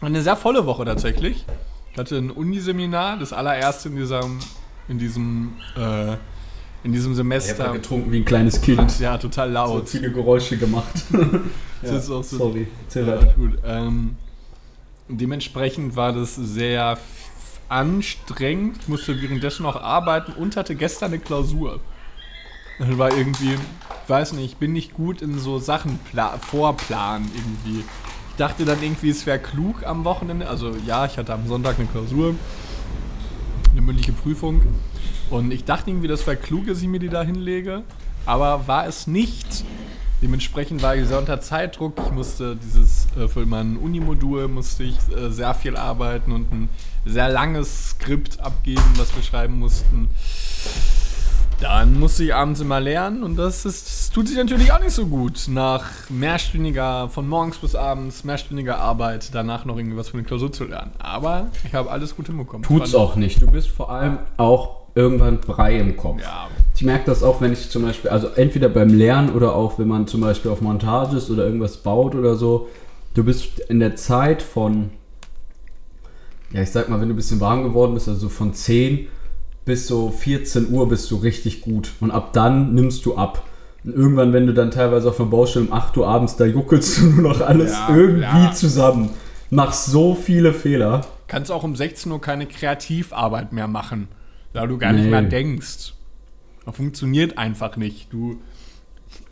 Eine 0.00 0.22
sehr 0.22 0.36
volle 0.36 0.66
Woche 0.66 0.84
tatsächlich. 0.84 1.44
Ich 1.92 1.98
hatte 1.98 2.16
ein 2.16 2.30
Uniseminar, 2.30 3.18
das 3.18 3.32
allererste 3.32 3.88
in 3.88 3.96
diesem, 3.96 4.38
in 4.88 4.98
diesem, 4.98 5.56
äh, 5.76 6.16
in 6.84 6.92
diesem 6.92 7.12
Ich 7.12 7.18
habe 7.18 7.28
Semester. 7.40 7.72
getrunken 7.72 8.12
wie 8.12 8.18
ein 8.18 8.24
kleines 8.24 8.60
Kind. 8.60 8.98
ja, 9.00 9.18
total 9.18 9.48
So 9.48 9.54
laut. 9.54 9.88
viele 9.88 10.10
Geräusche 10.12 10.56
gemacht. 10.56 11.04
Das 11.80 11.92
ist 12.04 12.10
auch 12.10 12.24
so- 12.24 12.38
Sorry. 12.38 12.66
Erzähl 12.86 13.06
Ja, 13.06 13.20
gut. 13.36 13.52
Ähm, 13.64 14.16
dementsprechend 15.08 15.94
war 15.94 16.12
das 16.12 16.34
sehr 16.34 16.98
anstrengend. 17.68 18.78
Ich 18.80 18.88
musste 18.88 19.20
währenddessen 19.22 19.62
noch 19.62 19.76
arbeiten 19.76 20.32
und 20.32 20.56
hatte 20.56 20.74
gestern 20.74 21.12
eine 21.12 21.20
Klausur. 21.20 21.78
Das 22.80 22.98
war 22.98 23.16
irgendwie, 23.16 23.54
ich 23.54 24.08
weiß 24.10 24.32
nicht, 24.32 24.44
ich 24.44 24.56
bin 24.56 24.72
nicht 24.72 24.94
gut 24.94 25.22
in 25.22 25.38
so 25.38 25.58
Sachen 25.58 25.98
pla- 26.10 26.38
vorplanen 26.38 27.30
irgendwie. 27.34 27.80
Ich 28.30 28.36
dachte 28.36 28.64
dann 28.64 28.82
irgendwie, 28.82 29.10
es 29.10 29.26
wäre 29.26 29.38
klug 29.38 29.84
am 29.84 30.04
Wochenende. 30.04 30.48
Also 30.48 30.72
ja, 30.86 31.06
ich 31.06 31.16
hatte 31.18 31.32
am 31.32 31.46
Sonntag 31.46 31.78
eine 31.78 31.86
Klausur, 31.88 32.34
eine 33.78 33.86
mündliche 33.86 34.12
Prüfung. 34.12 34.60
Und 35.30 35.52
ich 35.52 35.64
dachte 35.64 35.90
irgendwie, 35.90 36.08
das 36.08 36.26
wäre 36.26 36.36
klug, 36.36 36.66
dass 36.66 36.82
ich 36.82 36.88
mir 36.88 36.98
die 36.98 37.08
da 37.08 37.22
hinlege. 37.22 37.82
Aber 38.26 38.66
war 38.66 38.86
es 38.86 39.06
nicht. 39.06 39.64
Dementsprechend 40.20 40.82
war 40.82 40.96
ich 40.96 41.06
sehr 41.06 41.18
unter 41.18 41.40
Zeitdruck. 41.40 41.94
Ich 42.04 42.12
musste 42.12 42.56
dieses, 42.56 43.06
äh, 43.16 43.28
für 43.28 43.46
mein 43.46 43.76
Unimodul 43.76 44.48
musste 44.48 44.82
ich 44.82 44.96
äh, 45.16 45.30
sehr 45.30 45.54
viel 45.54 45.76
arbeiten 45.76 46.32
und 46.32 46.52
ein 46.52 46.68
sehr 47.06 47.28
langes 47.28 47.90
Skript 47.90 48.40
abgeben, 48.40 48.82
was 48.96 49.14
wir 49.14 49.22
schreiben 49.22 49.58
mussten. 49.60 50.08
Dann 51.60 51.98
musste 51.98 52.22
ich 52.22 52.34
abends 52.34 52.60
immer 52.60 52.78
lernen 52.78 53.24
und 53.24 53.36
das, 53.36 53.64
ist, 53.64 53.86
das 53.86 54.10
tut 54.10 54.28
sich 54.28 54.36
natürlich 54.36 54.72
auch 54.72 54.80
nicht 54.80 54.92
so 54.92 55.06
gut. 55.06 55.46
Nach 55.48 55.84
mehrstündiger, 56.08 57.08
von 57.08 57.28
morgens 57.28 57.58
bis 57.58 57.74
abends, 57.74 58.22
mehrstündiger 58.22 58.78
Arbeit, 58.78 59.30
danach 59.32 59.64
noch 59.64 59.76
irgendwie 59.76 59.96
was 59.96 60.10
für 60.10 60.18
eine 60.18 60.22
Klausur 60.22 60.52
zu 60.52 60.64
lernen. 60.64 60.92
Aber 61.00 61.48
ich 61.66 61.74
habe 61.74 61.90
alles 61.90 62.14
gut 62.14 62.26
hinbekommen. 62.26 62.62
Tut's 62.62 62.94
auch 62.94 63.16
nicht. 63.16 63.42
Du 63.42 63.50
bist 63.50 63.68
vor 63.68 63.90
allem 63.90 64.18
auch 64.36 64.82
irgendwann 64.94 65.40
brei 65.40 65.78
im 65.80 65.96
Kopf. 65.96 66.20
Ja, 66.22 66.46
Ich 66.76 66.82
merke 66.82 67.06
das 67.06 67.24
auch, 67.24 67.40
wenn 67.40 67.52
ich 67.52 67.70
zum 67.70 67.82
Beispiel, 67.82 68.10
also 68.10 68.28
entweder 68.28 68.68
beim 68.68 68.90
Lernen 68.90 69.30
oder 69.30 69.54
auch 69.56 69.80
wenn 69.80 69.88
man 69.88 70.06
zum 70.06 70.20
Beispiel 70.20 70.52
auf 70.52 70.60
Montage 70.60 71.16
ist 71.16 71.28
oder 71.28 71.44
irgendwas 71.44 71.78
baut 71.78 72.14
oder 72.14 72.36
so. 72.36 72.68
Du 73.14 73.24
bist 73.24 73.58
in 73.68 73.80
der 73.80 73.96
Zeit 73.96 74.42
von, 74.42 74.90
ja, 76.52 76.62
ich 76.62 76.70
sag 76.70 76.88
mal, 76.88 77.00
wenn 77.00 77.08
du 77.08 77.14
ein 77.14 77.16
bisschen 77.16 77.40
warm 77.40 77.64
geworden 77.64 77.94
bist, 77.94 78.08
also 78.08 78.28
von 78.28 78.54
10 78.54 79.08
bis 79.68 79.86
so 79.86 80.10
14 80.10 80.72
Uhr 80.72 80.88
bist 80.88 81.08
du 81.12 81.16
richtig 81.16 81.60
gut. 81.60 81.92
Und 82.00 82.10
ab 82.10 82.32
dann 82.32 82.74
nimmst 82.74 83.06
du 83.06 83.16
ab. 83.16 83.44
Und 83.84 83.94
irgendwann, 83.94 84.32
wenn 84.32 84.46
du 84.48 84.52
dann 84.54 84.72
teilweise 84.72 85.08
auf 85.08 85.20
einer 85.20 85.30
Baustelle 85.30 85.66
um 85.66 85.72
8 85.72 85.96
Uhr 85.98 86.08
abends, 86.08 86.34
da 86.36 86.44
juckelst 86.44 86.98
du 86.98 87.04
nur 87.10 87.32
noch 87.34 87.40
alles 87.40 87.72
Ja, 87.72 87.94
irgendwie 87.94 88.22
ja. 88.44 88.52
zusammen. 88.52 89.10
Machst 89.50 89.86
so 89.86 90.14
viele 90.16 90.52
Fehler. 90.52 91.02
kannst 91.28 91.52
auch 91.52 91.62
um 91.62 91.76
16 91.76 92.10
Uhr 92.10 92.20
keine 92.20 92.46
Kreativarbeit 92.46 93.52
mehr 93.52 93.68
machen, 93.68 94.08
da 94.52 94.66
du 94.66 94.76
gar 94.78 94.92
nicht 94.92 95.04
Nee. 95.04 95.10
mehr 95.10 95.22
denkst. 95.22 95.94
Das 96.66 96.76
funktioniert 96.76 97.38
einfach 97.38 97.76
nicht. 97.76 98.12
Du 98.12 98.36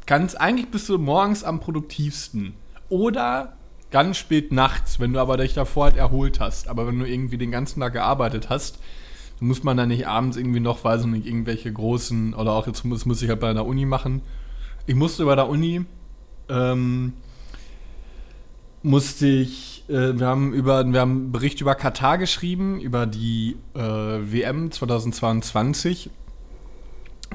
kannst, 0.07 0.41
eigentlich 0.41 0.69
bist 0.71 0.89
du 0.89 0.99
morgens 0.99 1.43
am 1.45 1.61
produktivsten. 1.61 2.55
Oder 2.89 3.55
ganz 3.91 4.17
spät 4.17 4.53
nachts, 4.53 5.01
wenn 5.01 5.13
du 5.13 5.19
aber 5.21 5.37
dich 5.37 5.55
davor 5.55 5.85
halt 5.87 5.97
erholt 5.97 6.41
hast. 6.41 6.69
Aber 6.69 6.87
wenn 6.87 6.99
du 6.99 7.07
irgendwie 7.07 7.39
den 7.39 7.51
ganzen 7.51 7.81
Tag 7.81 7.93
gearbeitet 7.95 8.49
hast, 8.51 8.79
muss 9.41 9.63
man 9.63 9.77
dann 9.77 9.89
nicht 9.89 10.07
abends 10.07 10.37
irgendwie 10.37 10.61
noch, 10.61 10.85
weiß 10.85 11.03
ich 11.03 11.07
nicht, 11.09 11.27
irgendwelche 11.27 11.73
großen, 11.73 12.35
oder 12.35 12.53
auch 12.53 12.67
jetzt 12.67 12.85
muss, 12.85 13.05
muss 13.05 13.23
ich 13.23 13.29
halt 13.29 13.41
bei 13.41 13.53
der 13.53 13.67
Uni 13.67 13.85
machen. 13.85 14.23
Ich 14.87 14.95
musste 14.95 15.25
bei 15.25 15.35
der 15.35 15.49
Uni, 15.49 15.85
ähm, 16.49 17.13
musste 18.83 19.27
ich, 19.27 19.85
äh, 19.89 20.19
wir 20.19 20.27
haben 20.27 20.53
über, 20.53 20.85
wir 20.87 21.01
haben 21.01 21.11
einen 21.11 21.33
Bericht 21.33 21.61
über 21.61 21.75
Katar 21.75 22.19
geschrieben, 22.19 22.81
über 22.81 23.07
die 23.07 23.57
äh, 23.75 23.81
WM 23.81 24.71
2022. 24.71 26.11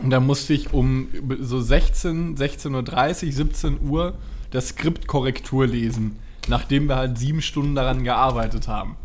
Und 0.02 0.10
da 0.10 0.20
musste 0.20 0.54
ich 0.54 0.74
um 0.74 1.10
so 1.40 1.60
16, 1.60 2.38
16.30 2.38 3.26
Uhr, 3.28 3.32
17 3.32 3.90
Uhr 3.90 4.14
das 4.50 4.70
Skript 4.70 5.08
Korrektur 5.08 5.68
lesen, 5.68 6.18
nachdem 6.48 6.88
wir 6.88 6.96
halt 6.96 7.18
sieben 7.18 7.42
Stunden 7.42 7.76
daran 7.76 8.04
gearbeitet 8.04 8.68
haben. 8.68 8.96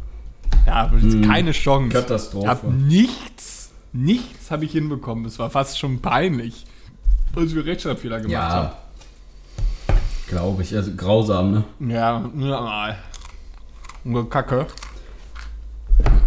Ja, 0.66 0.90
keine 1.24 1.52
Chance. 1.52 1.96
Katastrophe. 1.96 2.44
Ich 2.44 2.50
hab 2.50 2.64
nichts, 2.64 3.70
nichts 3.92 4.50
habe 4.50 4.64
ich 4.64 4.72
hinbekommen. 4.72 5.24
Das 5.24 5.38
war 5.38 5.48
fast 5.48 5.78
schon 5.78 6.00
peinlich, 6.00 6.66
dass 7.34 7.54
wir 7.54 7.64
Rechtschreibfehler 7.64 8.20
gemacht 8.20 8.50
haben. 8.50 8.66
Ja. 8.66 9.94
Glaube 10.28 10.62
ich. 10.62 10.74
Also 10.74 10.92
grausam, 10.96 11.52
ne? 11.52 11.64
Ja, 11.94 12.28
ja. 12.36 12.96
Nur 14.04 14.28
Kacke. 14.28 14.66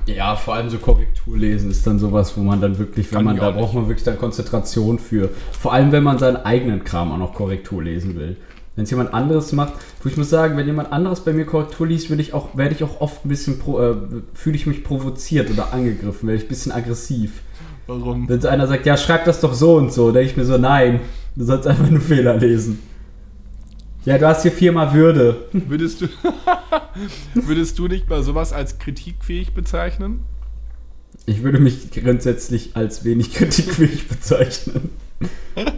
Ja, 0.05 0.35
vor 0.35 0.55
allem 0.55 0.69
so 0.69 0.79
Korrekturlesen 0.79 1.69
ist 1.69 1.85
dann 1.85 1.99
sowas, 1.99 2.35
wo 2.35 2.41
man 2.41 2.59
dann 2.59 2.79
wirklich, 2.79 3.13
wenn 3.13 3.23
man, 3.23 3.37
da 3.37 3.49
auch 3.49 3.53
braucht 3.53 3.73
man 3.75 3.87
wirklich 3.87 4.03
dann 4.03 4.17
Konzentration 4.17 4.97
für. 4.97 5.29
Vor 5.51 5.73
allem, 5.73 5.91
wenn 5.91 6.03
man 6.03 6.17
seinen 6.17 6.37
eigenen 6.37 6.83
Kram 6.83 7.11
auch 7.11 7.17
noch 7.17 7.33
Korrektur 7.33 7.83
lesen 7.83 8.15
will. 8.15 8.37
Wenn 8.79 8.85
es 8.85 8.91
jemand 8.91 9.13
anderes 9.13 9.51
macht, 9.51 9.73
wo 10.01 10.07
ich 10.07 10.15
muss 10.15 10.29
sagen, 10.29 10.55
wenn 10.55 10.65
jemand 10.65 10.93
anderes 10.93 11.19
bei 11.19 11.33
mir 11.33 11.43
Korrektur 11.43 11.85
liest, 11.85 12.09
würde 12.09 12.21
ich 12.21 12.33
auch, 12.33 12.55
werde 12.55 12.73
ich 12.73 12.81
auch 12.81 13.01
oft 13.01 13.25
ein 13.25 13.27
bisschen, 13.27 13.59
pro, 13.59 13.77
äh, 13.77 13.93
fühle 14.33 14.55
ich 14.55 14.67
mich 14.67 14.85
provoziert 14.85 15.51
oder 15.51 15.73
angegriffen, 15.73 16.29
werde 16.29 16.37
ich 16.37 16.45
ein 16.45 16.47
bisschen 16.47 16.71
aggressiv. 16.71 17.41
Warum? 17.87 18.29
Wenn 18.29 18.45
einer 18.45 18.67
sagt, 18.67 18.85
ja, 18.85 18.95
schreib 18.95 19.25
das 19.25 19.41
doch 19.41 19.53
so 19.53 19.75
und 19.75 19.91
so, 19.91 20.13
denke 20.13 20.29
ich 20.31 20.37
mir 20.37 20.45
so, 20.45 20.57
nein, 20.57 21.01
du 21.35 21.43
sollst 21.43 21.67
einfach 21.67 21.89
nur 21.89 21.99
Fehler 21.99 22.37
lesen. 22.37 22.79
Ja, 24.05 24.17
du 24.17 24.25
hast 24.25 24.43
hier 24.43 24.53
viermal 24.53 24.93
Würde. 24.93 25.49
Würdest 25.51 25.99
du, 25.99 26.07
würdest 27.33 27.77
du 27.79 27.89
dich 27.89 28.05
bei 28.05 28.21
sowas 28.21 28.53
als 28.53 28.79
kritikfähig 28.79 29.53
bezeichnen? 29.53 30.21
Ich 31.25 31.43
würde 31.43 31.59
mich 31.59 31.91
grundsätzlich 31.91 32.77
als 32.77 33.03
wenig 33.03 33.33
kritikfähig 33.33 34.07
bezeichnen. 34.07 34.91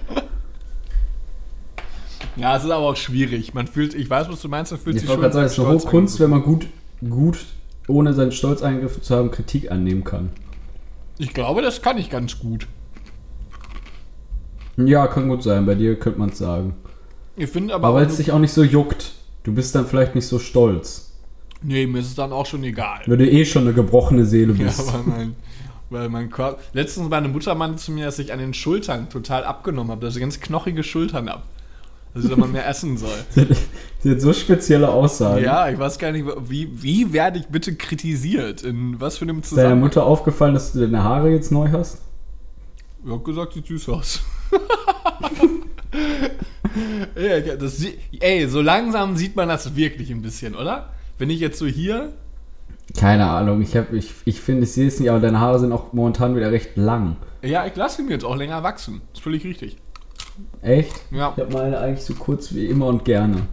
Ja, 2.38 2.56
es 2.58 2.64
ist 2.64 2.72
aber 2.72 2.86
auch 2.86 2.96
schwierig. 2.96 3.54
Man 3.54 3.68
fühlt, 3.68 3.94
ich 3.94 4.10
weiß, 4.10 4.30
was 4.30 4.42
du 4.42 4.48
meinst, 4.50 4.72
man 4.72 4.80
fühlt 4.80 4.96
Ich 4.96 5.02
sich 5.02 5.10
wollte 5.10 5.22
schon 5.24 5.32
gerade 5.32 5.34
sagen, 5.34 5.46
es 5.48 5.52
ist 5.54 5.60
eine 5.60 5.68
hohe 5.70 5.90
Kunst, 5.90 6.20
wenn 6.20 6.30
man 6.30 6.44
gut, 6.44 6.68
gut, 7.08 7.46
ohne 7.88 8.14
seinen 8.14 8.32
Stolz 8.32 8.62
eingegriffen 8.62 9.04
zu 9.04 9.16
haben, 9.16 9.32
Kritik 9.32 9.72
annehmen 9.72 10.04
kann. 10.04 10.30
Ich 11.18 11.34
glaube, 11.34 11.62
das 11.62 11.82
kann 11.82 11.98
ich 11.98 12.10
ganz 12.10 12.40
gut. 12.40 12.68
Ja, 14.78 15.08
kann 15.08 15.28
gut 15.30 15.44
sein, 15.44 15.66
bei 15.66 15.76
dir 15.76 16.00
könnte 16.00 16.20
man 16.20 16.30
es 16.30 16.38
sagen. 16.38 16.74
Ich 17.36 17.50
finde 17.50 17.74
aber, 17.76 17.88
Aber 17.90 17.98
weil 17.98 18.08
es 18.08 18.18
dich 18.18 18.32
auch 18.32 18.40
nicht 18.40 18.54
so 18.54 18.64
juckt, 18.64 19.12
du 19.44 19.54
bist 19.54 19.76
dann 19.76 19.86
vielleicht 19.86 20.16
nicht 20.16 20.28
so 20.28 20.40
stolz. 20.40 21.12
Nee, 21.62 21.86
mir 21.86 22.00
ist 22.00 22.08
es 22.08 22.16
dann 22.16 22.32
auch 22.32 22.46
schon 22.46 22.64
egal. 22.64 23.02
Weil 23.06 23.18
du 23.18 23.30
eh 23.30 23.46
schon 23.46 23.64
eine 23.64 23.74
gebrochene 23.74 24.26
Seele 24.26 24.54
Ja, 24.54 24.66
bist. 24.66 24.92
weil 24.94 25.04
mein, 25.04 25.36
weil 25.90 26.10
mein 26.10 26.30
Körper. 26.32 26.60
Letztens 26.74 27.10
meine 27.10 27.28
Mutter 27.28 27.54
meinte 27.54 27.76
zu 27.78 27.92
mir, 27.92 28.06
dass 28.06 28.18
ich 28.18 28.34
an 28.34 28.40
den 28.40 28.54
Schultern 28.54 29.10
total 29.10 29.44
abgenommen 29.44 29.92
habe, 29.92 30.04
dass 30.06 30.16
ich 30.16 30.22
ganz 30.22 30.40
knochige 30.40 30.84
Schultern 30.84 31.30
habe. 31.30 31.44
Dass 32.14 32.26
ich 32.26 32.36
mal 32.36 32.48
mehr 32.48 32.68
essen 32.68 32.98
soll. 32.98 33.10
Sie 34.00 34.12
hat 34.12 34.20
so 34.20 34.34
spezielle 34.34 34.90
Aussagen. 34.90 35.44
Ja, 35.44 35.70
ich 35.70 35.80
weiß 35.80 35.98
gar 35.98 36.12
nicht, 36.12 36.26
wie, 36.50 36.70
wie 36.82 37.14
werde 37.14 37.40
ich 37.40 37.48
bitte 37.48 37.74
kritisiert? 37.76 38.64
In 38.64 39.00
was 39.00 39.18
für 39.18 39.24
einem 39.24 39.40
Ist 39.40 39.52
deiner 39.52 39.62
Zusammenhang? 39.62 39.80
Mutter 39.80 40.06
aufgefallen, 40.06 40.54
dass 40.54 40.74
du 40.74 40.80
deine 40.82 41.04
Haare 41.04 41.30
jetzt 41.30 41.52
neu 41.52 41.70
hast? 41.72 42.00
Ich 43.06 43.12
hab 43.12 43.24
gesagt, 43.24 43.54
sieht 43.54 43.68
süß 43.68 43.90
aus. 43.90 44.20
ja, 47.16 47.56
das, 47.56 47.78
sie- 47.78 47.98
ey, 48.20 48.48
so 48.48 48.62
langsam 48.62 49.16
sieht 49.16 49.36
man 49.36 49.48
das 49.50 49.76
wirklich 49.76 50.10
ein 50.12 50.22
bisschen, 50.22 50.56
oder? 50.56 50.90
Wenn 51.18 51.30
ich 51.30 51.40
jetzt 51.40 51.60
so 51.60 51.66
hier. 51.66 52.14
Keine 52.98 53.30
Ahnung, 53.30 53.62
ich, 53.62 53.76
hab, 53.78 53.94
ich, 53.94 54.12
ich 54.26 54.42
finde, 54.42 54.64
ich 54.64 54.72
sehe 54.74 54.88
es 54.88 55.00
nicht, 55.00 55.10
aber 55.10 55.20
deine 55.20 55.40
Haare 55.40 55.60
sind 55.60 55.72
auch 55.72 55.94
momentan 55.94 56.36
wieder 56.36 56.52
recht 56.52 56.76
lang. 56.76 57.16
Ja, 57.42 57.66
ich 57.66 57.76
lasse 57.76 58.04
mir 58.04 58.12
jetzt 58.12 58.26
auch 58.26 58.36
länger 58.36 58.64
wachsen. 58.64 59.02
ist 59.14 59.22
völlig 59.22 59.44
richtig. 59.46 59.78
Echt? 60.62 60.94
Ja, 61.12 61.34
Ich 61.36 61.44
habe 61.44 61.54
meine 61.54 61.78
eigentlich 61.80 62.06
so 62.06 62.14
kurz 62.14 62.54
wie 62.54 62.68
immer 62.68 62.88
und 62.88 63.04
gerne. 63.06 63.48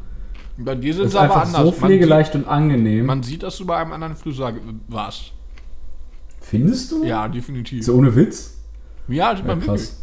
bei 0.56 0.74
dir 0.74 0.92
sind 0.94 1.04
Das 1.04 1.12
sie 1.12 1.18
ist 1.18 1.22
aber 1.24 1.34
einfach 1.42 1.46
anders. 1.46 1.74
so 1.74 1.80
man, 1.80 1.88
pflegeleicht 1.90 2.34
und 2.34 2.46
angenehm. 2.48 3.06
man 3.06 3.22
sieht, 3.22 3.42
dass 3.42 3.56
du 3.58 3.66
bei 3.66 3.76
einem 3.78 3.92
anderen 3.92 4.16
Friseur 4.16 4.52
warst. 4.88 5.32
Findest 6.40 6.92
du? 6.92 7.04
Ja, 7.04 7.28
definitiv. 7.28 7.84
So 7.84 7.94
ohne 7.94 8.14
Witz? 8.14 8.54
Ja, 9.08 9.34
sieht 9.36 9.44
Ja, 9.44 9.48
wirklich. 9.48 9.66
krass. 9.66 9.96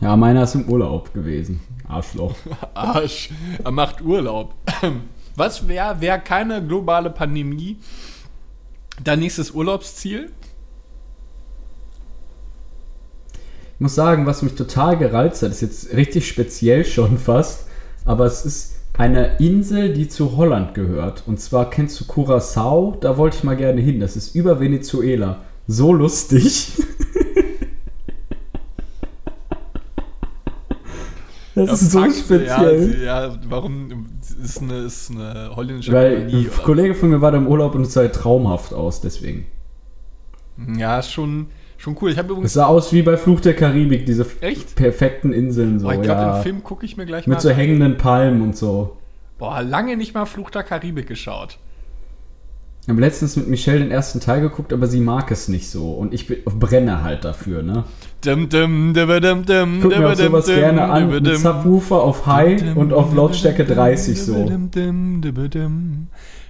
Ja, 0.00 0.16
meiner 0.16 0.42
ist 0.42 0.54
im 0.56 0.68
Urlaub 0.68 1.12
gewesen. 1.14 1.60
Arschloch. 1.88 2.34
Arsch. 2.74 3.30
Er 3.62 3.70
macht 3.70 4.00
Urlaub. 4.02 4.54
Was 5.36 5.68
wäre 5.68 6.00
wär 6.00 6.18
keine 6.18 6.64
globale 6.66 7.10
Pandemie 7.10 7.76
dein 9.04 9.20
nächstes 9.20 9.50
Urlaubsziel? 9.52 10.30
Ich 13.71 13.71
muss 13.82 13.94
sagen, 13.94 14.26
was 14.26 14.42
mich 14.42 14.54
total 14.54 14.96
gereizt 14.96 15.42
hat, 15.42 15.50
ist 15.50 15.60
jetzt 15.60 15.94
richtig 15.94 16.26
speziell 16.28 16.84
schon 16.84 17.18
fast, 17.18 17.66
aber 18.04 18.24
es 18.26 18.44
ist 18.44 18.76
eine 18.96 19.38
Insel, 19.38 19.92
die 19.92 20.08
zu 20.08 20.36
Holland 20.36 20.74
gehört. 20.74 21.24
Und 21.26 21.40
zwar 21.40 21.68
kennst 21.68 22.00
du 22.00 22.04
Curacao, 22.06 22.96
da 23.00 23.16
wollte 23.16 23.38
ich 23.38 23.44
mal 23.44 23.56
gerne 23.56 23.80
hin. 23.80 24.00
Das 24.00 24.16
ist 24.16 24.34
über 24.34 24.60
Venezuela. 24.60 25.42
So 25.66 25.92
lustig. 25.92 26.72
Das 31.54 31.66
Ja, 31.66 31.72
ist 31.74 31.92
so 31.92 32.00
Fakt, 32.00 32.14
speziell. 32.16 33.02
Ja, 33.02 33.26
ja, 33.26 33.38
warum 33.46 34.06
ist 34.42 34.62
eine, 34.62 34.78
ist 34.78 35.10
eine 35.10 35.54
holländische 35.54 35.92
Weil 35.92 36.24
Kolonie, 36.24 36.48
ein 36.48 36.62
Kollege 36.62 36.94
von 36.94 37.10
mir 37.10 37.20
war 37.20 37.30
da 37.30 37.36
im 37.36 37.46
Urlaub 37.46 37.74
und 37.74 37.82
es 37.82 37.92
sah 37.92 38.08
traumhaft 38.08 38.72
aus, 38.72 39.02
deswegen. 39.02 39.46
Ja, 40.78 41.02
schon, 41.02 41.48
schon 41.82 41.96
cool. 42.00 42.10
Ich 42.10 42.18
habe 42.18 42.28
Es 42.28 42.32
übrigens. 42.32 42.52
sah 42.52 42.66
aus 42.66 42.92
wie 42.92 43.02
bei 43.02 43.16
Fluch 43.16 43.40
der 43.40 43.54
Karibik, 43.54 44.06
diese 44.06 44.24
Echt? 44.40 44.76
perfekten 44.76 45.32
Inseln 45.32 45.80
so, 45.80 45.88
Oh, 45.88 45.90
ich 45.90 46.02
glaube, 46.02 46.20
ja. 46.20 46.34
den 46.34 46.42
Film 46.42 46.62
gucke 46.62 46.86
ich 46.86 46.96
mir 46.96 47.06
gleich 47.06 47.26
Mit 47.26 47.36
mal 47.38 47.40
so 47.40 47.48
an. 47.48 47.56
hängenden 47.56 47.96
Palmen 47.98 48.40
und 48.42 48.56
so. 48.56 48.96
Boah, 49.38 49.62
lange 49.62 49.96
nicht 49.96 50.14
mal 50.14 50.24
Fluch 50.26 50.50
der 50.50 50.62
Karibik 50.62 51.08
geschaut. 51.08 51.58
Ich 52.84 52.88
habe 52.88 53.00
letztens 53.00 53.36
mit 53.36 53.46
Michelle 53.48 53.78
den 53.78 53.92
ersten 53.92 54.18
Teil 54.18 54.40
geguckt, 54.40 54.72
aber 54.72 54.88
sie 54.88 55.00
mag 55.00 55.30
es 55.30 55.46
nicht 55.46 55.70
so. 55.70 55.92
Und 55.92 56.12
ich 56.12 56.26
brenne 56.44 57.04
halt 57.04 57.24
dafür, 57.24 57.62
ne? 57.62 57.84
Dum, 58.24 58.48
dum, 58.48 58.92
dum, 58.92 59.08
dum, 59.20 59.44
dum, 59.44 59.76
Ich 59.76 59.82
guck 59.82 59.98
mir 59.98 60.08
auch 60.08 60.16
dum, 60.16 60.26
sowas 60.26 60.46
gerne 60.46 60.84
an, 60.84 61.08
mit. 61.08 61.24
Subwoofer 61.36 62.02
auf 62.02 62.26
High 62.26 62.74
und 62.76 62.92
auf 62.92 63.14
Lautstärke 63.14 63.64
30 63.64 64.20
so. 64.20 64.34
Nick, 64.34 64.74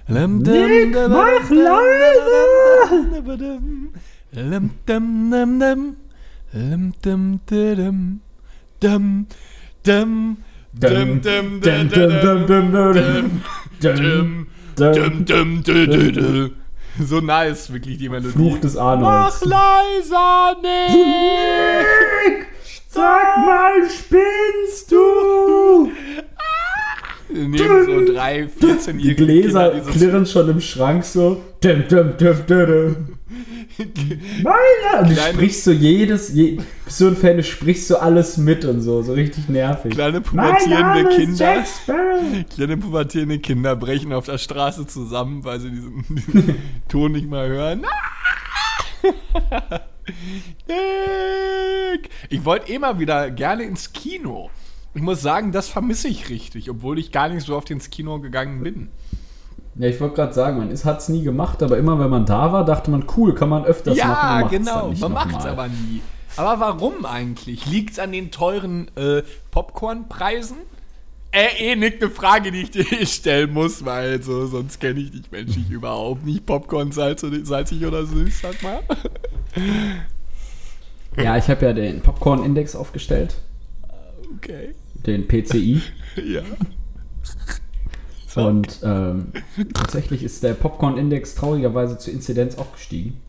Nick, 0.07 0.95
mach 4.35 4.41
Dum, 10.75 11.21
dum, 11.21 11.61
dum, 11.61 11.61
dum, 11.61 11.61
dum, 11.61 12.61
dum, 14.85 15.25
dum, 15.25 15.63
dum, 15.63 16.13
dum. 16.13 16.51
So 17.07 17.21
nice, 17.21 17.71
wirklich 17.73 17.97
die 17.97 18.09
Melodie. 18.09 18.31
Fluch 18.31 18.59
des 18.59 18.75
Mach 18.75 18.83
Arnolds. 18.83 19.45
leiser, 19.45 20.55
Nick! 20.61 22.47
Sag 22.87 23.37
mal, 23.45 23.89
spinnst 23.89 24.91
du? 24.91 25.91
Neben 27.29 27.85
so 27.85 28.13
drei, 28.13 28.43
14-jährige 28.43 28.97
Die 28.97 29.15
Gläser 29.15 29.71
klirren 29.91 30.25
schon 30.27 30.49
im 30.49 30.61
Schrank 30.61 31.03
so. 31.03 31.41
Dum, 31.61 31.83
dum, 31.89 32.13
dum, 32.17 32.37
dum, 32.47 32.65
dum. 32.67 32.95
Meiner! 33.77 35.01
Und 35.01 35.09
du 35.09 35.13
Kleine- 35.15 35.33
sprichst 35.33 35.63
so 35.63 35.71
jedes, 35.71 36.33
je, 36.33 36.59
bist 36.85 36.97
so 36.97 37.07
ein 37.07 37.15
Fan, 37.17 37.37
du 37.37 37.43
sprichst 37.43 37.87
so 37.87 37.97
alles 37.97 38.37
mit 38.37 38.65
und 38.65 38.81
so, 38.81 39.01
so 39.01 39.13
richtig 39.13 39.49
nervig. 39.49 39.93
Kleine 39.93 40.21
pubertierende 40.21 41.09
Kinder. 41.15 41.63
Kleine 42.55 42.77
pubertierende 42.77 43.39
Kinder 43.39 43.75
brechen 43.75 44.13
auf 44.13 44.25
der 44.25 44.37
Straße 44.37 44.85
zusammen, 44.87 45.43
weil 45.43 45.59
sie 45.59 45.71
diesen, 45.71 46.03
diesen 46.09 46.55
Ton 46.87 47.11
nicht 47.13 47.29
mal 47.29 47.47
hören. 47.47 47.85
Nick! 50.67 52.09
Ich 52.29 52.45
wollte 52.45 52.71
immer 52.71 52.99
wieder 52.99 53.31
gerne 53.31 53.63
ins 53.63 53.93
Kino. 53.93 54.49
Ich 54.95 55.01
muss 55.01 55.21
sagen, 55.21 55.51
das 55.51 55.69
vermisse 55.69 56.07
ich 56.07 56.29
richtig, 56.29 56.69
obwohl 56.69 56.99
ich 56.99 57.11
gar 57.11 57.29
nicht 57.29 57.45
so 57.45 57.55
oft 57.55 57.69
ins 57.71 57.89
Kino 57.89 58.19
gegangen 58.19 58.61
bin. 58.63 58.89
Ja, 59.75 59.87
ich 59.87 59.99
wollte 59.99 60.15
gerade 60.15 60.33
sagen, 60.33 60.57
man 60.59 60.69
hat 60.71 60.99
es 60.99 61.09
nie 61.09 61.23
gemacht, 61.23 61.63
aber 61.63 61.77
immer 61.77 61.97
wenn 61.99 62.09
man 62.09 62.25
da 62.25 62.51
war, 62.53 62.63
dachte 62.63 62.91
man, 62.91 63.05
cool, 63.17 63.33
kann 63.33 63.49
man 63.49 63.65
öfters 63.65 63.97
machen. 63.97 64.07
ja, 64.09 64.39
macht's 64.41 64.51
dann 64.51 64.91
genau. 64.91 64.93
Man 64.99 65.11
macht 65.13 65.39
es 65.39 65.45
aber 65.45 65.67
nie. 65.67 66.01
Aber 66.35 66.59
warum 66.59 67.05
eigentlich? 67.05 67.65
Liegt 67.65 67.91
es 67.93 67.99
an 67.99 68.11
den 68.11 68.31
teuren 68.31 68.89
äh, 68.95 69.23
Popcornpreisen? 69.51 70.57
Äh, 71.31 71.71
eh 71.71 71.75
nicht 71.75 72.01
eine 72.01 72.11
Frage, 72.11 72.51
die 72.51 72.61
ich 72.61 72.71
dir 72.71 72.85
stellen 73.07 73.51
muss, 73.53 73.83
weil 73.85 74.21
so, 74.21 74.45
sonst 74.45 74.79
kenne 74.79 74.99
ich 74.99 75.11
dich 75.11 75.31
menschlich 75.31 75.69
überhaupt 75.71 76.23
nicht. 76.25 76.45
Popcorn 76.45 76.91
salz, 76.91 77.25
salzig 77.43 77.83
oder 77.85 78.05
süß, 78.05 78.41
sag 78.41 78.61
mal. 78.61 78.79
Ja, 81.17 81.37
ich 81.37 81.47
habe 81.47 81.65
ja 81.65 81.73
den 81.73 82.01
Popcorn-Index 82.01 82.75
aufgestellt, 82.75 83.35
Okay. 84.35 84.73
den 85.05 85.27
PCI. 85.27 85.81
Ja. 86.23 86.41
Und 88.35 88.79
ähm, 88.83 89.27
tatsächlich 89.73 90.23
ist 90.23 90.43
der 90.43 90.53
Popcorn-Index 90.53 91.35
traurigerweise 91.35 91.97
zur 91.97 92.13
Inzidenz 92.13 92.57
auch 92.57 92.71
gestiegen. 92.73 93.19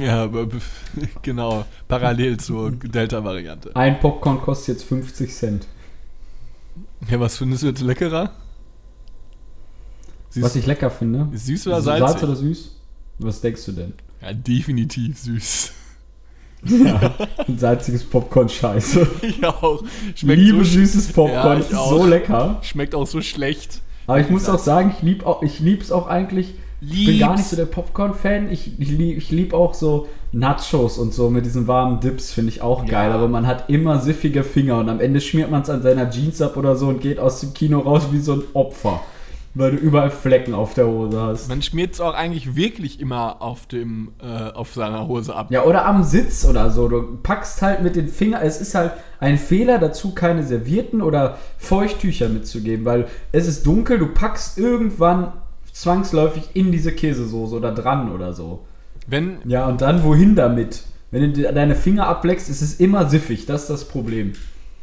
Ja, 0.00 0.28
genau. 1.22 1.64
Parallel 1.88 2.38
zur 2.38 2.70
Delta-Variante. 2.72 3.74
Ein 3.76 4.00
Popcorn 4.00 4.40
kostet 4.40 4.76
jetzt 4.76 4.84
50 4.88 5.34
Cent. 5.34 5.66
Ja, 7.10 7.20
was 7.20 7.36
findest 7.36 7.62
du 7.62 7.66
jetzt 7.68 7.82
leckerer? 7.82 8.30
Süß, 10.30 10.42
Was 10.42 10.56
ich 10.56 10.66
lecker 10.66 10.90
finde. 10.90 11.28
süß 11.36 11.66
oder 11.68 11.80
Salz 11.82 12.00
salzig? 12.00 12.22
oder 12.24 12.36
süß? 12.36 12.76
Was 13.18 13.40
denkst 13.40 13.64
du 13.66 13.72
denn? 13.72 13.92
Ja, 14.20 14.32
definitiv 14.32 15.18
süß. 15.18 15.72
Ja, 16.64 17.12
ein 17.46 17.58
salziges 17.58 18.04
Popcorn 18.04 18.48
scheiße. 18.48 19.06
Ich 19.22 19.44
auch. 19.44 19.84
Schmeckt 20.14 20.40
liebe 20.40 20.64
so, 20.64 20.78
süßes 20.78 21.12
Popcorn, 21.12 21.62
Ja, 21.70 21.88
so 21.88 22.06
lecker. 22.06 22.58
schmeckt 22.62 22.94
auch 22.94 23.06
so 23.06 23.20
schlecht. 23.20 23.82
Aber 24.06 24.20
ich 24.20 24.30
muss 24.30 24.48
auch 24.48 24.58
sagen, 24.58 24.92
ich 24.96 25.02
liebe 25.02 25.26
auch, 25.26 25.42
ich 25.42 25.60
lieb's 25.60 25.90
auch 25.92 26.06
eigentlich. 26.06 26.54
Ich 26.80 27.06
bin 27.06 27.18
gar 27.18 27.36
nicht 27.36 27.46
so 27.46 27.56
der 27.56 27.64
Popcorn-Fan. 27.64 28.50
Ich, 28.50 28.78
ich 28.78 28.90
liebe 28.90 29.18
ich 29.18 29.30
lieb 29.30 29.54
auch 29.54 29.72
so 29.72 30.06
Nachos 30.32 30.98
und 30.98 31.14
so 31.14 31.30
mit 31.30 31.46
diesen 31.46 31.66
warmen 31.66 32.00
Dips, 32.00 32.32
finde 32.32 32.50
ich 32.50 32.60
auch 32.60 32.84
geil. 32.86 33.10
Ja. 33.10 33.14
Aber 33.14 33.28
man 33.28 33.46
hat 33.46 33.70
immer 33.70 34.00
siffige 34.00 34.44
Finger 34.44 34.78
und 34.78 34.88
am 34.88 35.00
Ende 35.00 35.20
schmiert 35.20 35.50
man 35.50 35.62
es 35.62 35.70
an 35.70 35.82
seiner 35.82 36.10
Jeans 36.10 36.42
ab 36.42 36.56
oder 36.56 36.76
so 36.76 36.88
und 36.88 37.00
geht 37.00 37.18
aus 37.18 37.40
dem 37.40 37.54
Kino 37.54 37.78
raus 37.78 38.08
wie 38.10 38.20
so 38.20 38.34
ein 38.34 38.42
Opfer. 38.52 39.00
Weil 39.56 39.70
du 39.70 39.76
überall 39.76 40.10
Flecken 40.10 40.52
auf 40.52 40.74
der 40.74 40.88
Hose 40.88 41.20
hast. 41.20 41.48
Man 41.48 41.62
schmiert 41.62 41.94
es 41.94 42.00
auch 42.00 42.14
eigentlich 42.14 42.56
wirklich 42.56 42.98
immer 42.98 43.40
auf 43.40 43.66
dem, 43.66 44.10
äh, 44.20 44.50
auf 44.50 44.74
seiner 44.74 45.06
Hose 45.06 45.34
ab. 45.34 45.46
Ja, 45.50 45.62
oder 45.64 45.86
am 45.86 46.02
Sitz 46.02 46.44
oder 46.44 46.70
so. 46.70 46.88
Du 46.88 47.18
packst 47.22 47.62
halt 47.62 47.82
mit 47.82 47.94
den 47.94 48.08
Fingern. 48.08 48.42
Es 48.42 48.60
ist 48.60 48.74
halt 48.74 48.92
ein 49.20 49.38
Fehler 49.38 49.78
dazu, 49.78 50.12
keine 50.12 50.42
Servietten 50.44 51.00
oder 51.02 51.38
Feuchttücher 51.58 52.28
mitzugeben, 52.28 52.84
weil 52.84 53.06
es 53.30 53.46
ist 53.46 53.64
dunkel, 53.64 53.98
du 54.00 54.08
packst 54.08 54.58
irgendwann 54.58 55.32
zwangsläufig 55.72 56.50
in 56.54 56.72
diese 56.72 56.92
Käsesoße 56.92 57.54
oder 57.56 57.72
dran 57.72 58.12
oder 58.12 58.32
so. 58.32 58.64
Wenn, 59.06 59.38
Ja, 59.44 59.66
und 59.66 59.82
dann 59.82 60.02
wohin 60.04 60.34
damit? 60.34 60.84
Wenn 61.10 61.22
du 61.22 61.28
de- 61.42 61.52
deine 61.52 61.74
Finger 61.76 62.06
ableckst, 62.08 62.48
ist 62.48 62.62
es 62.62 62.80
immer 62.80 63.08
siffig. 63.08 63.46
Das 63.46 63.62
ist 63.62 63.70
das 63.70 63.84
Problem. 63.88 64.32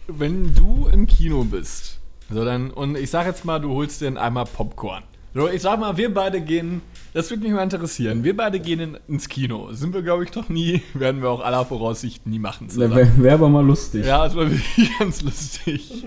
wenn 0.07 0.53
du 0.53 0.87
im 0.91 1.07
Kino 1.07 1.43
bist, 1.45 1.99
so 2.31 2.45
dann, 2.45 2.71
und 2.71 2.97
ich 2.97 3.09
sag 3.09 3.25
jetzt 3.25 3.45
mal, 3.45 3.59
du 3.59 3.73
holst 3.73 4.01
dir 4.01 4.07
einen 4.07 4.17
Eimer 4.17 4.45
Popcorn. 4.45 5.03
So, 5.33 5.47
ich 5.47 5.61
sag 5.61 5.79
mal, 5.79 5.95
wir 5.95 6.13
beide 6.13 6.41
gehen, 6.41 6.81
das 7.13 7.29
würde 7.29 7.43
mich 7.43 7.53
mal 7.53 7.63
interessieren, 7.63 8.25
wir 8.25 8.35
beide 8.35 8.59
gehen 8.59 8.81
in, 8.81 8.97
ins 9.07 9.29
Kino. 9.29 9.71
Sind 9.71 9.93
wir, 9.93 10.01
glaube 10.01 10.25
ich, 10.25 10.35
noch 10.35 10.49
nie, 10.49 10.81
werden 10.93 11.21
wir 11.21 11.29
auch 11.29 11.39
aller 11.39 11.63
Voraussicht 11.63 12.27
nie 12.27 12.39
machen. 12.39 12.67
Wäre 12.75 13.07
wär 13.17 13.33
aber 13.33 13.47
mal 13.47 13.65
lustig. 13.65 14.05
Ja, 14.05 14.25
das 14.25 14.35
war 14.35 14.49
wirklich 14.51 14.97
ganz 14.99 15.21
lustig. 15.21 16.05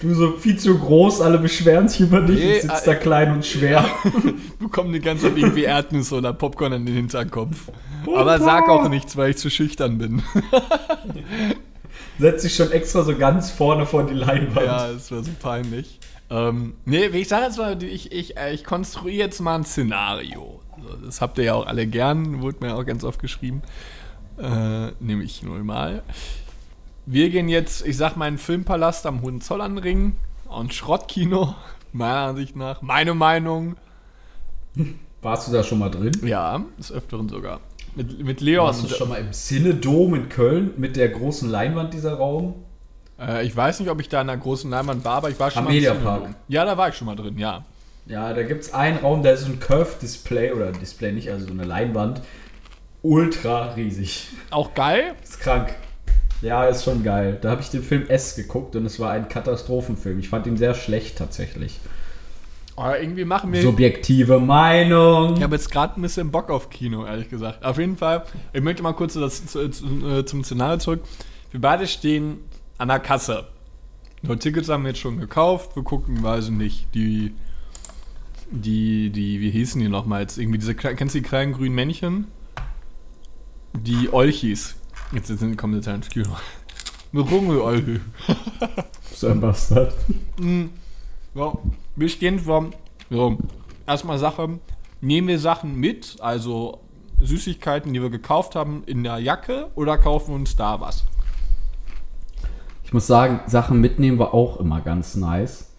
Du 0.00 0.14
so 0.14 0.32
viel 0.32 0.58
zu 0.58 0.78
groß, 0.78 1.20
alle 1.20 1.38
beschweren 1.38 1.88
sich 1.88 2.00
über 2.00 2.22
dich. 2.22 2.38
Nee, 2.38 2.54
du 2.54 2.68
sitzt 2.68 2.86
äh, 2.86 2.90
da 2.92 2.94
klein 2.94 3.32
und 3.32 3.44
schwer. 3.44 3.84
Bekommen 4.58 4.92
die 4.92 5.00
ganze 5.00 5.28
Zeit 5.28 5.36
irgendwie 5.36 5.64
Erdnüsse 5.64 6.14
oder 6.14 6.32
Popcorn 6.32 6.72
an 6.72 6.86
den 6.86 6.94
Hinterkopf. 6.94 7.70
Aber 8.06 8.38
sag 8.38 8.70
auch 8.70 8.88
nichts, 8.88 9.18
weil 9.18 9.30
ich 9.30 9.36
zu 9.36 9.50
schüchtern 9.50 9.98
bin. 9.98 10.22
Setzt 12.18 12.42
sich 12.42 12.54
schon 12.54 12.72
extra 12.72 13.02
so 13.02 13.16
ganz 13.16 13.50
vorne 13.50 13.86
vor 13.86 14.04
die 14.06 14.14
Leinwand. 14.14 14.66
Ja, 14.66 14.92
das 14.92 15.10
war 15.10 15.22
so 15.22 15.30
peinlich. 15.40 16.00
Ähm, 16.30 16.74
nee, 16.84 17.12
wie 17.12 17.18
ich 17.18 17.28
sage 17.28 17.44
jetzt 17.46 17.58
mal, 17.58 17.82
ich, 17.82 18.12
ich, 18.12 18.36
äh, 18.36 18.52
ich 18.52 18.64
konstruiere 18.64 19.26
jetzt 19.26 19.40
mal 19.40 19.54
ein 19.54 19.64
Szenario. 19.64 20.60
Das 21.04 21.20
habt 21.20 21.38
ihr 21.38 21.44
ja 21.44 21.54
auch 21.54 21.66
alle 21.66 21.86
gern, 21.86 22.42
wurde 22.42 22.58
mir 22.60 22.74
auch 22.74 22.84
ganz 22.84 23.04
oft 23.04 23.20
geschrieben. 23.20 23.62
Äh, 24.38 24.92
nehme 25.00 25.24
ich 25.24 25.42
nur 25.42 25.58
mal. 25.60 26.02
Wir 27.06 27.30
gehen 27.30 27.48
jetzt, 27.48 27.86
ich 27.86 27.96
sag 27.96 28.16
mal, 28.16 28.28
in 28.28 28.34
den 28.34 28.38
Filmpalast 28.38 29.06
am 29.06 29.22
Hohenzollernring. 29.22 30.16
Ein 30.50 30.70
Schrottkino, 30.70 31.54
meiner 31.92 32.28
Ansicht 32.28 32.56
nach. 32.56 32.82
Meine 32.82 33.14
Meinung. 33.14 33.76
Warst 35.22 35.48
du 35.48 35.52
da 35.52 35.62
schon 35.62 35.78
mal 35.78 35.90
drin? 35.90 36.12
Ja, 36.22 36.62
des 36.78 36.92
Öfteren 36.92 37.28
sogar. 37.28 37.60
Mit, 37.98 38.24
mit 38.24 38.40
Leon. 38.40 38.66
Warst 38.66 38.84
du 38.84 38.88
schon 38.88 39.08
mal 39.08 39.16
im 39.16 39.32
Cinedom 39.32 40.14
in 40.14 40.28
Köln 40.28 40.70
mit 40.76 40.94
der 40.94 41.08
großen 41.08 41.50
Leinwand 41.50 41.92
dieser 41.92 42.14
Raum? 42.14 42.54
Äh, 43.20 43.44
ich 43.44 43.56
weiß 43.56 43.80
nicht, 43.80 43.90
ob 43.90 44.00
ich 44.00 44.08
da 44.08 44.20
in 44.20 44.30
einer 44.30 44.40
großen 44.40 44.70
Leinwand 44.70 45.04
war, 45.04 45.16
aber 45.16 45.30
ich 45.30 45.40
war 45.40 45.50
schon 45.50 45.58
Am 45.58 45.64
mal 45.64 45.70
im 45.70 45.76
Mediapark. 45.78 46.28
Ja, 46.46 46.64
da 46.64 46.76
war 46.76 46.90
ich 46.90 46.94
schon 46.94 47.06
mal 47.06 47.16
drin, 47.16 47.36
ja. 47.38 47.64
Ja, 48.06 48.32
da 48.32 48.44
gibt 48.44 48.62
es 48.62 48.72
einen 48.72 48.98
Raum, 48.98 49.24
da 49.24 49.30
ist 49.30 49.46
so 49.46 49.52
ein 49.52 49.58
Curve-Display 49.58 50.52
oder 50.52 50.70
Display 50.70 51.10
nicht, 51.10 51.28
also 51.28 51.46
so 51.46 51.52
eine 51.52 51.64
Leinwand. 51.64 52.20
Ultra 53.02 53.72
riesig. 53.72 54.28
Auch 54.50 54.74
geil. 54.74 55.16
Ist 55.20 55.40
krank. 55.40 55.74
Ja, 56.40 56.66
ist 56.66 56.84
schon 56.84 57.02
geil. 57.02 57.36
Da 57.42 57.50
habe 57.50 57.62
ich 57.62 57.70
den 57.70 57.82
Film 57.82 58.06
S 58.06 58.36
geguckt 58.36 58.76
und 58.76 58.86
es 58.86 59.00
war 59.00 59.10
ein 59.10 59.28
Katastrophenfilm. 59.28 60.20
Ich 60.20 60.28
fand 60.28 60.46
ihn 60.46 60.56
sehr 60.56 60.74
schlecht 60.74 61.18
tatsächlich. 61.18 61.80
Aber 62.78 63.00
irgendwie 63.00 63.24
machen 63.24 63.52
wir. 63.52 63.60
Subjektive 63.60 64.38
Meinung. 64.38 65.36
Ich 65.36 65.42
habe 65.42 65.56
jetzt 65.56 65.68
gerade 65.68 65.98
ein 65.98 66.02
bisschen 66.02 66.30
Bock 66.30 66.48
auf 66.48 66.70
Kino, 66.70 67.04
ehrlich 67.04 67.28
gesagt. 67.28 67.64
Auf 67.64 67.76
jeden 67.76 67.96
Fall, 67.96 68.24
ich 68.52 68.62
möchte 68.62 68.84
mal 68.84 68.92
kurz 68.92 69.14
das, 69.14 69.44
zu, 69.46 69.68
zu, 69.68 69.86
äh, 70.06 70.24
zum 70.24 70.44
Szenario 70.44 70.78
zurück. 70.78 71.02
Wir 71.50 71.60
beide 71.60 71.88
stehen 71.88 72.38
an 72.78 72.86
der 72.86 73.00
Kasse. 73.00 73.48
Die 74.22 74.36
Tickets 74.36 74.68
haben 74.68 74.84
wir 74.84 74.90
jetzt 74.90 75.00
schon 75.00 75.18
gekauft. 75.18 75.74
Wir 75.74 75.82
gucken, 75.82 76.22
weiß 76.22 76.46
ich 76.46 76.50
nicht, 76.52 76.94
die, 76.94 77.34
die, 78.52 79.10
die, 79.10 79.40
wie 79.40 79.50
hießen 79.50 79.80
die 79.80 79.88
nochmal 79.88 80.20
jetzt? 80.20 80.38
Irgendwie 80.38 80.58
diese, 80.58 80.76
kennst 80.76 81.16
du 81.16 81.18
die 81.18 81.26
kleinen 81.26 81.54
grünen 81.54 81.74
Männchen? 81.74 82.28
Die 83.72 84.12
Olchis. 84.12 84.76
Jetzt 85.12 85.26
sind, 85.26 85.56
kommen 85.56 85.74
jetzt 85.74 85.88
halt 85.88 85.96
ins 85.96 86.10
Kino. 86.10 86.28
Eine 87.12 87.22
Runge, 87.22 87.60
Alter. 87.60 88.00
So 89.14 89.28
ein 89.28 89.40
Bastard. 89.40 89.94
Ja, 91.34 91.52
wir 91.98 92.08
stehen 92.08 92.38
vor. 92.38 92.66
So, 93.10 93.36
erstmal 93.86 94.18
Sache. 94.18 94.58
Nehmen 95.00 95.28
wir 95.28 95.38
Sachen 95.38 95.76
mit, 95.76 96.16
also 96.20 96.80
Süßigkeiten, 97.20 97.92
die 97.92 98.02
wir 98.02 98.10
gekauft 98.10 98.54
haben, 98.54 98.82
in 98.86 99.04
der 99.04 99.18
Jacke 99.18 99.70
oder 99.74 99.98
kaufen 99.98 100.34
uns 100.34 100.56
da 100.56 100.80
was? 100.80 101.04
Ich 102.84 102.92
muss 102.92 103.06
sagen, 103.06 103.40
Sachen 103.46 103.80
mitnehmen 103.80 104.18
war 104.18 104.32
auch 104.32 104.58
immer 104.58 104.80
ganz 104.80 105.14
nice. 105.14 105.70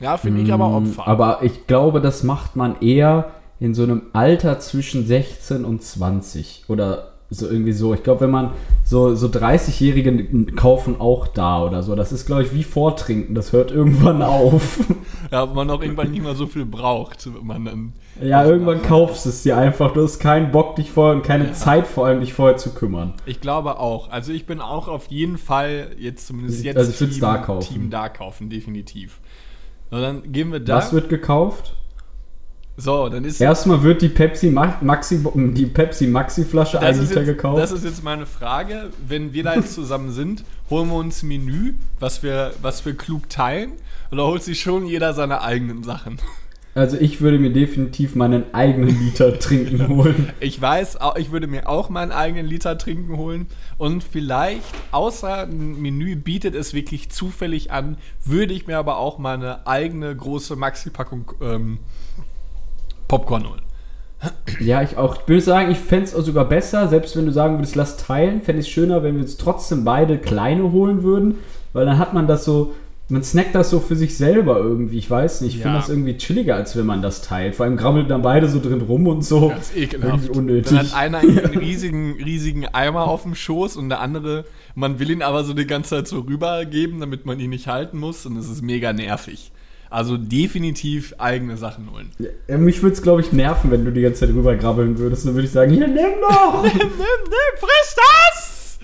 Ja, 0.00 0.16
finde 0.16 0.42
ich 0.42 0.52
aber 0.52 0.68
Mm, 0.68 0.88
Opfer. 0.88 1.06
Aber 1.06 1.42
ich 1.42 1.66
glaube, 1.66 2.00
das 2.00 2.22
macht 2.22 2.56
man 2.56 2.80
eher 2.80 3.32
in 3.60 3.74
so 3.74 3.82
einem 3.82 4.02
Alter 4.12 4.58
zwischen 4.58 5.06
16 5.06 5.64
und 5.64 5.82
20 5.82 6.64
oder 6.68 7.12
so 7.28 7.48
irgendwie 7.48 7.72
so. 7.72 7.92
Ich 7.92 8.02
glaube, 8.04 8.20
wenn 8.22 8.30
man 8.30 8.52
so, 8.84 9.14
so 9.16 9.26
30-Jährige 9.26 10.52
kaufen 10.54 11.00
auch 11.00 11.26
da 11.26 11.64
oder 11.64 11.82
so. 11.82 11.96
Das 11.96 12.12
ist, 12.12 12.26
glaube 12.26 12.44
ich, 12.44 12.54
wie 12.54 12.62
Vortrinken. 12.62 13.34
Das 13.34 13.52
hört 13.52 13.72
irgendwann 13.72 14.22
auf. 14.22 14.78
ja, 15.32 15.48
wenn 15.48 15.56
man 15.56 15.70
auch 15.70 15.82
irgendwann 15.82 16.12
nicht 16.12 16.22
mehr 16.22 16.36
so 16.36 16.46
viel 16.46 16.64
braucht, 16.64 17.26
wenn 17.34 17.46
man 17.46 17.64
dann. 17.64 17.92
ja, 18.22 18.44
irgendwann 18.44 18.80
kaufst 18.82 19.24
du 19.24 19.30
es 19.30 19.42
dir 19.42 19.56
einfach. 19.56 19.92
Du 19.92 20.02
hast 20.02 20.20
keinen 20.20 20.52
Bock, 20.52 20.76
dich 20.76 20.90
vorher 20.92 21.16
und 21.16 21.22
keine 21.22 21.46
Ja. 21.46 21.52
Zeit 21.52 21.86
vor 21.86 22.06
allem, 22.06 22.20
dich 22.20 22.32
vorher 22.32 22.56
zu 22.56 22.70
kümmern. 22.74 23.14
Ich 23.26 23.40
glaube 23.40 23.80
auch. 23.80 24.10
Also 24.10 24.32
ich 24.32 24.46
bin 24.46 24.60
auch 24.60 24.86
auf 24.86 25.06
jeden 25.08 25.36
Fall 25.38 25.96
jetzt 25.98 26.28
zumindest 26.28 26.64
jetzt 26.64 26.76
Also 26.76 26.90
ich 26.92 27.00
würd's 27.00 27.18
da 27.18 27.38
kaufen. 27.38 27.72
Team 27.74 27.90
da 27.90 28.08
kaufen, 28.08 28.50
definitiv. 28.50 29.18
Und 29.90 30.00
dann 30.00 30.32
gehen 30.32 30.52
wir 30.52 30.60
da. 30.60 30.76
Was 30.76 30.92
wird 30.92 31.08
gekauft? 31.08 31.74
So, 32.76 33.08
dann 33.08 33.24
ist 33.24 33.40
Erstmal 33.40 33.82
wird 33.82 34.02
die 34.02 34.08
Pepsi 34.10 34.50
Ma- 34.50 34.76
Maxi, 34.82 35.24
die 35.34 35.66
Pepsi 35.66 36.06
Maxi 36.06 36.44
Flasche 36.44 36.78
ein 36.80 36.98
Liter 37.00 37.20
jetzt, 37.20 37.26
gekauft. 37.26 37.58
das 37.62 37.72
ist 37.72 37.84
jetzt 37.84 38.04
meine 38.04 38.26
Frage. 38.26 38.90
Wenn 39.06 39.32
wir 39.32 39.44
da 39.44 39.54
jetzt 39.54 39.72
zusammen 39.74 40.10
sind, 40.10 40.44
holen 40.68 40.88
wir 40.88 40.96
uns 40.96 41.22
ein 41.22 41.28
Menü, 41.28 41.74
was 42.00 42.22
wir, 42.22 42.52
was 42.60 42.84
wir 42.84 42.94
klug 42.94 43.28
teilen, 43.30 43.72
oder 44.12 44.26
holt 44.26 44.42
sich 44.42 44.60
schon 44.60 44.86
jeder 44.86 45.14
seine 45.14 45.40
eigenen 45.42 45.82
Sachen? 45.84 46.18
Also 46.74 46.98
ich 46.98 47.22
würde 47.22 47.38
mir 47.38 47.50
definitiv 47.50 48.14
meinen 48.14 48.52
eigenen 48.52 48.90
Liter 48.90 49.38
trinken 49.38 49.88
holen. 49.88 50.28
Ich 50.40 50.60
weiß, 50.60 50.98
ich 51.16 51.32
würde 51.32 51.46
mir 51.46 51.70
auch 51.70 51.88
meinen 51.88 52.12
eigenen 52.12 52.44
Liter 52.44 52.76
trinken 52.76 53.16
holen 53.16 53.46
und 53.78 54.04
vielleicht, 54.04 54.62
außer 54.92 55.44
ein 55.44 55.80
Menü 55.80 56.16
bietet 56.16 56.54
es 56.54 56.74
wirklich 56.74 57.08
zufällig 57.08 57.72
an, 57.72 57.96
würde 58.22 58.52
ich 58.52 58.66
mir 58.66 58.76
aber 58.76 58.98
auch 58.98 59.16
meine 59.16 59.66
eigene 59.66 60.14
große 60.14 60.54
Maxi-Packung 60.56 61.32
ähm, 61.40 61.78
Popcorn 63.08 63.48
holen. 63.48 63.62
Ja, 64.60 64.82
ich 64.82 64.96
auch. 64.96 65.16
Ich 65.22 65.28
würde 65.28 65.42
sagen, 65.42 65.70
ich 65.70 65.78
fände 65.78 66.06
es 66.06 66.14
auch 66.14 66.22
sogar 66.22 66.46
besser, 66.46 66.88
selbst 66.88 67.16
wenn 67.16 67.26
du 67.26 67.32
sagen 67.32 67.58
würdest, 67.58 67.76
lass 67.76 67.96
teilen, 67.98 68.40
fände 68.42 68.60
ich 68.60 68.66
es 68.66 68.72
schöner, 68.72 69.02
wenn 69.02 69.14
wir 69.16 69.22
uns 69.22 69.36
trotzdem 69.36 69.84
beide 69.84 70.18
kleine 70.18 70.72
holen 70.72 71.02
würden, 71.02 71.36
weil 71.72 71.84
dann 71.84 71.98
hat 71.98 72.14
man 72.14 72.26
das 72.26 72.44
so, 72.44 72.72
man 73.08 73.22
snackt 73.22 73.54
das 73.54 73.70
so 73.70 73.78
für 73.78 73.94
sich 73.94 74.16
selber 74.16 74.56
irgendwie. 74.58 74.98
Ich 74.98 75.08
weiß 75.08 75.42
nicht, 75.42 75.56
ich 75.56 75.60
finde 75.62 75.76
Ja. 75.76 75.80
das 75.80 75.90
irgendwie 75.90 76.16
chilliger, 76.16 76.56
als 76.56 76.74
wenn 76.76 76.86
man 76.86 77.02
das 77.02 77.20
teilt. 77.22 77.54
Vor 77.54 77.66
allem 77.66 77.76
grammelt 77.76 78.10
dann 78.10 78.22
beide 78.22 78.48
so 78.48 78.58
drin 78.58 78.80
rum 78.80 79.06
und 79.06 79.22
so. 79.22 79.50
Das 79.50 79.70
ist 79.70 79.76
ekelhaft. 79.76 80.24
Irgendwie 80.24 80.38
unnötig. 80.38 80.72
Dann 80.76 80.86
hat 80.88 80.94
einer 80.96 81.18
einen 81.18 81.38
riesigen, 81.58 82.14
riesigen 82.14 82.66
Eimer 82.66 83.04
auf 83.06 83.22
dem 83.22 83.34
Schoß 83.36 83.76
und 83.76 83.90
der 83.90 84.00
andere, 84.00 84.44
man 84.74 84.98
will 84.98 85.10
ihn 85.10 85.22
aber 85.22 85.44
so 85.44 85.52
die 85.52 85.66
ganze 85.66 85.90
Zeit 85.90 86.08
so 86.08 86.20
rübergeben, 86.20 86.98
damit 87.00 87.26
man 87.26 87.38
ihn 87.38 87.50
nicht 87.50 87.68
halten 87.68 87.98
muss 87.98 88.24
und 88.26 88.36
es 88.38 88.48
ist 88.48 88.62
mega 88.62 88.92
nervig. 88.92 89.52
Also 89.90 90.16
definitiv 90.16 91.14
eigene 91.18 91.56
Sachen 91.56 91.90
holen. 91.92 92.10
Ja, 92.48 92.58
mich 92.58 92.82
würde 92.82 92.94
es, 92.94 93.02
glaube 93.02 93.20
ich, 93.20 93.32
nerven, 93.32 93.70
wenn 93.70 93.84
du 93.84 93.92
die 93.92 94.02
ganze 94.02 94.20
Zeit 94.20 94.30
rübergrabbeln 94.30 94.98
würdest. 94.98 95.26
Dann 95.26 95.34
würde 95.34 95.46
ich 95.46 95.52
sagen, 95.52 95.72
hier, 95.72 95.86
nimm 95.88 96.20
doch! 96.28 96.62
nimm, 96.64 96.72
nimm, 96.72 97.58
friss 97.58 97.96
das! 97.96 98.78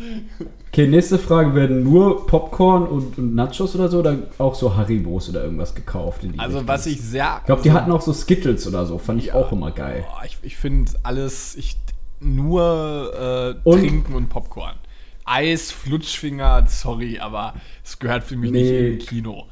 Okay, 0.68 0.86
nächste 0.86 1.18
Frage. 1.18 1.54
Werden 1.54 1.82
nur 1.84 2.26
Popcorn 2.26 2.86
und, 2.86 3.18
und 3.18 3.34
Nachos 3.34 3.74
oder 3.74 3.88
so 3.88 3.98
oder 3.98 4.16
auch 4.38 4.54
so 4.54 4.74
Haribos 4.76 5.28
oder 5.28 5.44
irgendwas 5.44 5.74
gekauft? 5.74 6.24
in 6.24 6.32
die 6.32 6.38
Also 6.38 6.58
Richtung? 6.58 6.68
was 6.74 6.86
ich 6.86 7.00
sehr... 7.00 7.36
Ich 7.40 7.46
glaube, 7.46 7.62
die 7.62 7.72
hatten 7.72 7.92
auch 7.92 8.00
so 8.00 8.12
Skittles 8.12 8.66
oder 8.66 8.86
so. 8.86 8.98
Fand 8.98 9.20
ich 9.22 9.32
auch 9.32 9.52
immer 9.52 9.70
geil. 9.72 10.04
Boah, 10.08 10.22
ich 10.24 10.38
ich 10.42 10.56
finde 10.56 10.90
alles, 11.02 11.56
ich, 11.56 11.76
nur 12.20 13.54
äh, 13.64 13.68
Und- 13.68 13.80
Trinken 13.80 14.14
und 14.14 14.28
Popcorn. 14.28 14.76
Eis, 15.24 15.70
Flutschfinger, 15.70 16.64
sorry, 16.68 17.18
aber 17.20 17.54
es 17.84 17.98
gehört 17.98 18.24
für 18.24 18.36
mich 18.36 18.50
nicht 18.50 18.62
Nee. 18.64 18.86
in 18.88 18.92
ein 18.94 18.98
Kino. 18.98 19.44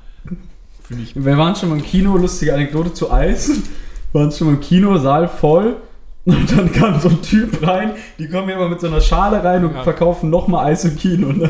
Finde 0.91 1.05
ich 1.05 1.15
Wir 1.15 1.39
waren 1.39 1.55
schon 1.55 1.69
mal 1.69 1.77
im 1.79 1.85
Kino, 1.85 2.17
lustige 2.17 2.53
Anekdote 2.53 2.93
zu 2.93 3.13
Eis. 3.13 3.49
Wir 3.49 3.63
waren 4.21 4.33
schon 4.33 4.49
mal 4.49 4.55
im 4.55 4.61
Kino, 4.61 4.99
Saal 4.99 5.29
voll. 5.29 5.77
Und 6.25 6.51
dann 6.51 6.73
kam 6.73 7.01
so 7.01 7.11
ein 7.11 7.23
Typ 7.23 7.65
rein, 7.65 7.93
die 8.19 8.29
kommen 8.29 8.49
immer 8.49 8.69
mit 8.69 8.81
so 8.81 8.89
einer 8.89 9.01
Schale 9.01 9.43
rein 9.45 9.65
und 9.65 9.73
Ja. 9.73 9.85
verkaufen 9.85 10.31
nochmal 10.31 10.67
Eis 10.67 10.85
im 10.85 10.97
Kino. 10.97 11.33
Ne? 11.33 11.49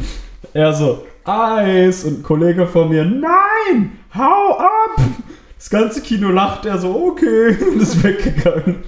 er 0.52 0.72
so, 0.72 1.06
Eis. 1.24 2.02
Und 2.02 2.18
ein 2.18 2.22
Kollege 2.24 2.66
von 2.66 2.88
mir, 2.88 3.04
nein, 3.04 3.98
hau 4.16 4.58
ab. 4.58 5.00
Das 5.56 5.70
ganze 5.70 6.00
Kino 6.00 6.30
lacht, 6.30 6.66
er 6.66 6.78
so, 6.78 7.06
okay, 7.06 7.56
und 7.72 7.80
ist 7.80 8.02
weggegangen. 8.02 8.82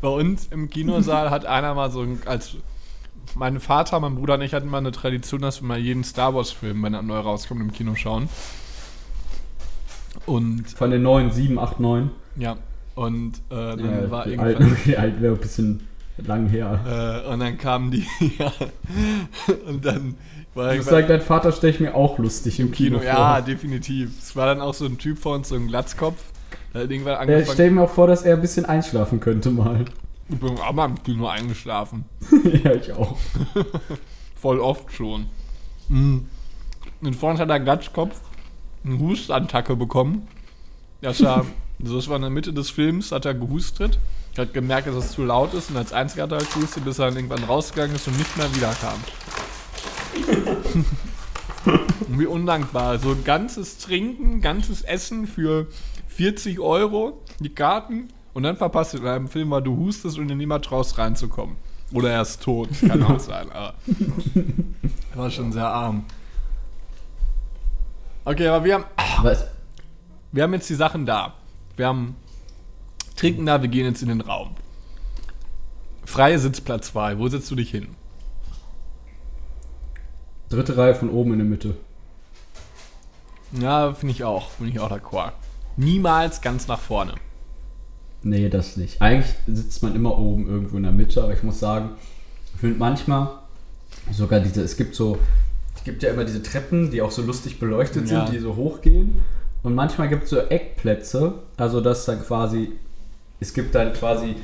Bei 0.00 0.08
uns 0.10 0.46
im 0.52 0.70
Kinosaal 0.70 1.28
hat 1.30 1.44
einer 1.44 1.74
mal 1.74 1.90
so 1.90 2.02
ein, 2.02 2.20
als 2.24 2.54
mein 3.34 3.60
Vater, 3.60 3.98
mein 4.00 4.14
Bruder 4.16 4.34
und 4.34 4.42
ich 4.42 4.54
hatten 4.54 4.68
mal 4.68 4.78
eine 4.78 4.92
Tradition, 4.92 5.40
dass 5.40 5.60
wir 5.62 5.68
mal 5.68 5.78
jeden 5.78 6.04
Star 6.04 6.34
Wars 6.34 6.50
Film, 6.50 6.82
wenn 6.82 6.94
er 6.94 7.02
neu 7.02 7.18
rauskommt, 7.18 7.60
im 7.60 7.72
Kino 7.72 7.94
schauen. 7.94 8.28
Und 10.26 10.68
Von 10.70 10.90
den 10.90 11.02
neuen 11.02 11.30
7, 11.30 11.58
8, 11.58 11.80
9. 11.80 12.10
ja, 12.36 12.56
und 12.94 13.34
äh, 13.50 13.76
dann 13.76 13.78
Ja, 14.02 14.10
war 14.10 14.24
die 14.24 14.30
irgendwann 14.30 14.54
alten, 14.56 14.76
die 14.86 14.96
alten 14.96 15.22
wäre 15.22 15.34
ein 15.34 15.40
bisschen 15.40 15.86
lang 16.18 16.48
her. 16.48 17.24
äh, 17.24 17.32
und 17.32 17.40
dann 17.40 17.56
kamen 17.58 17.90
die 17.92 18.04
ja, 18.38 18.52
und 19.66 19.84
dann 19.84 20.16
war 20.54 20.74
Ich 20.74 20.82
sag, 20.82 21.06
dein 21.06 21.20
Vater 21.20 21.52
stelle 21.52 21.72
ich 21.72 21.80
mir 21.80 21.94
auch 21.94 22.18
lustig 22.18 22.58
im 22.58 22.72
Kino, 22.72 22.98
Kino, 22.98 23.06
ja, 23.08 23.40
definitiv. 23.40 24.10
Es 24.20 24.34
war 24.34 24.46
dann 24.46 24.60
auch 24.60 24.74
so 24.74 24.86
ein 24.86 24.98
Typ 24.98 25.18
vor 25.18 25.36
uns, 25.36 25.48
so 25.50 25.54
ein 25.54 25.68
Glatzkopf. 25.68 26.20
Der 26.74 26.82
hat 26.82 26.90
irgendwann 26.90 27.14
vor. 27.14 27.22
Ich 27.24 27.30
angefangen, 27.30 27.54
stelle 27.54 27.70
mir 27.70 27.82
auch 27.82 27.90
vor, 27.90 28.06
dass 28.08 28.22
er 28.22 28.34
ein 28.34 28.40
bisschen 28.40 28.64
einschlafen 28.66 29.20
könnte 29.20 29.50
mal. 29.50 29.84
Ich 30.28 30.38
bin 30.38 30.58
auch 30.58 30.72
mal 30.72 30.86
im 30.86 31.02
Kino 31.02 31.26
eingeschlafen. 31.26 32.04
ja, 32.64 32.74
ich 32.74 32.92
auch. 32.92 33.16
Voll 34.36 34.60
oft 34.60 34.92
schon. 34.92 35.26
Mhm. 35.88 36.28
Und 37.00 37.14
vorhin 37.14 37.40
hat 37.40 37.48
der 37.48 37.60
Glatschkopf 37.60 38.20
eine 38.84 38.98
Hustattacke 38.98 39.76
bekommen. 39.76 40.28
Das 41.00 41.22
war, 41.22 41.46
das 41.78 42.08
war 42.08 42.16
in 42.16 42.22
der 42.22 42.30
Mitte 42.30 42.52
des 42.52 42.70
Films, 42.70 43.12
hat 43.12 43.24
er 43.24 43.34
gehustet. 43.34 43.98
Hat 44.36 44.54
gemerkt, 44.54 44.86
dass 44.86 44.94
es 44.94 45.10
zu 45.12 45.24
laut 45.24 45.52
ist 45.52 45.70
und 45.70 45.76
als 45.76 45.92
einziger 45.92 46.24
hat 46.24 46.32
er 46.32 46.38
gehustet, 46.38 46.84
bis 46.84 47.00
er 47.00 47.06
dann 47.06 47.16
irgendwann 47.16 47.42
rausgegangen 47.42 47.96
ist 47.96 48.06
und 48.06 48.16
nicht 48.16 48.36
mehr 48.36 48.54
wiederkam. 48.54 49.00
Und 52.06 52.18
Wie 52.18 52.26
undankbar. 52.26 52.98
So 53.00 53.16
ganzes 53.24 53.78
Trinken, 53.78 54.40
ganzes 54.40 54.82
Essen 54.82 55.26
für 55.26 55.66
40 56.06 56.60
Euro, 56.60 57.20
die 57.40 57.48
Karten, 57.48 58.08
und 58.38 58.44
dann 58.44 58.56
verpasst 58.56 58.94
du 58.94 58.98
in 58.98 59.06
einem 59.08 59.26
Film, 59.26 59.50
weil 59.50 59.62
du 59.62 59.76
hustest 59.76 60.16
und 60.16 60.28
dir 60.28 60.36
niemand 60.36 60.64
traust 60.64 60.96
reinzukommen. 60.96 61.56
Oder 61.92 62.12
er 62.12 62.22
ist 62.22 62.40
tot, 62.40 62.68
kann 62.86 63.02
auch 63.02 63.18
sein, 63.18 63.50
aber. 63.50 63.74
Er 65.12 65.18
war 65.18 65.28
schon 65.28 65.50
sehr 65.50 65.66
arm. 65.66 66.04
Okay, 68.24 68.46
aber 68.46 68.64
wir 68.64 68.74
haben, 68.74 68.84
Was? 69.22 69.44
wir 70.30 70.44
haben 70.44 70.52
jetzt 70.52 70.70
die 70.70 70.76
Sachen 70.76 71.04
da. 71.04 71.34
Wir 71.74 71.88
haben 71.88 72.14
Trinken 73.16 73.44
da, 73.44 73.60
wir 73.60 73.68
gehen 73.68 73.86
jetzt 73.86 74.02
in 74.02 74.08
den 74.08 74.20
Raum. 74.20 74.50
Freie 76.04 76.38
Sitzplatzwahl. 76.38 77.18
Wo 77.18 77.26
setzt 77.26 77.50
du 77.50 77.56
dich 77.56 77.72
hin? 77.72 77.88
Dritte 80.48 80.76
Reihe 80.76 80.94
von 80.94 81.10
oben 81.10 81.32
in 81.32 81.38
der 81.40 81.48
Mitte. 81.48 81.76
Ja, 83.50 83.92
finde 83.94 84.12
ich 84.12 84.22
auch. 84.22 84.50
Bin 84.52 84.68
ich 84.68 84.78
auch 84.78 84.92
d'accord. 84.92 85.32
Niemals 85.76 86.40
ganz 86.40 86.68
nach 86.68 86.78
vorne. 86.78 87.14
Nee, 88.22 88.48
das 88.48 88.76
nicht. 88.76 89.00
Eigentlich 89.00 89.32
sitzt 89.46 89.82
man 89.82 89.94
immer 89.94 90.18
oben 90.18 90.48
irgendwo 90.48 90.76
in 90.76 90.82
der 90.82 90.92
Mitte, 90.92 91.22
aber 91.22 91.32
ich 91.32 91.42
muss 91.42 91.60
sagen, 91.60 91.90
ich 92.54 92.60
finde 92.60 92.78
manchmal 92.78 93.28
sogar 94.12 94.40
diese, 94.40 94.62
es 94.62 94.76
gibt 94.76 94.94
so, 94.94 95.18
es 95.76 95.84
gibt 95.84 96.02
ja 96.02 96.10
immer 96.10 96.24
diese 96.24 96.42
Treppen, 96.42 96.90
die 96.90 97.00
auch 97.02 97.10
so 97.10 97.22
lustig 97.22 97.58
beleuchtet 97.60 98.08
Ja. 98.10 98.26
sind, 98.26 98.34
die 98.34 98.40
so 98.40 98.56
hochgehen. 98.56 99.22
Und 99.62 99.74
manchmal 99.74 100.08
gibt 100.08 100.24
es 100.24 100.30
so 100.30 100.38
Eckplätze, 100.38 101.34
also 101.56 101.80
das 101.80 102.04
dann 102.04 102.22
quasi, 102.22 102.72
es 103.40 103.52
gibt 103.54 103.74
dann 103.74 103.92
quasi 103.92 104.36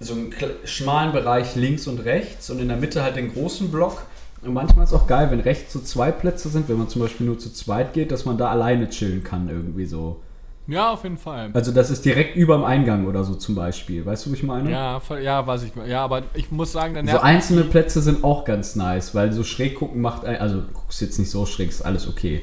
so 0.00 0.12
einen 0.14 0.34
schmalen 0.64 1.12
Bereich 1.12 1.56
links 1.56 1.86
und 1.86 2.00
rechts 2.00 2.50
und 2.50 2.58
in 2.58 2.68
der 2.68 2.76
Mitte 2.76 3.02
halt 3.02 3.16
den 3.16 3.32
großen 3.32 3.70
Block. 3.70 4.02
Und 4.42 4.52
manchmal 4.52 4.84
ist 4.84 4.92
auch 4.92 5.06
geil, 5.06 5.30
wenn 5.30 5.40
rechts 5.40 5.72
so 5.72 5.80
zwei 5.80 6.10
Plätze 6.12 6.50
sind, 6.50 6.68
wenn 6.68 6.76
man 6.76 6.88
zum 6.88 7.00
Beispiel 7.02 7.26
nur 7.26 7.38
zu 7.38 7.50
zweit 7.52 7.94
geht, 7.94 8.12
dass 8.12 8.26
man 8.26 8.36
da 8.36 8.50
alleine 8.50 8.90
chillen 8.90 9.24
kann 9.24 9.48
irgendwie 9.48 9.86
so. 9.86 10.20
Ja, 10.68 10.90
auf 10.90 11.04
jeden 11.04 11.18
Fall. 11.18 11.50
Also 11.54 11.70
das 11.70 11.90
ist 11.90 12.04
direkt 12.04 12.34
über 12.36 12.56
dem 12.56 12.64
Eingang 12.64 13.06
oder 13.06 13.22
so 13.22 13.34
zum 13.36 13.54
Beispiel. 13.54 14.04
Weißt 14.04 14.26
du, 14.26 14.32
was 14.32 14.38
ich 14.38 14.42
meine? 14.42 14.68
Ja, 14.70 14.98
voll, 14.98 15.20
ja, 15.20 15.46
weiß 15.46 15.62
ich. 15.62 15.72
Ja, 15.86 16.02
aber 16.04 16.24
ich 16.34 16.50
muss 16.50 16.72
sagen, 16.72 16.94
der 16.94 17.06
So 17.06 17.20
einzelne 17.20 17.62
Plätze 17.64 18.02
sind 18.02 18.24
auch 18.24 18.44
ganz 18.44 18.74
nice, 18.74 19.14
weil 19.14 19.32
so 19.32 19.44
schräg 19.44 19.76
gucken 19.76 20.00
macht, 20.00 20.24
ein- 20.24 20.40
also 20.40 20.62
du 20.62 20.66
guckst 20.72 21.00
jetzt 21.00 21.18
nicht 21.20 21.30
so 21.30 21.46
schräg, 21.46 21.68
ist 21.68 21.82
alles 21.82 22.08
okay. 22.08 22.42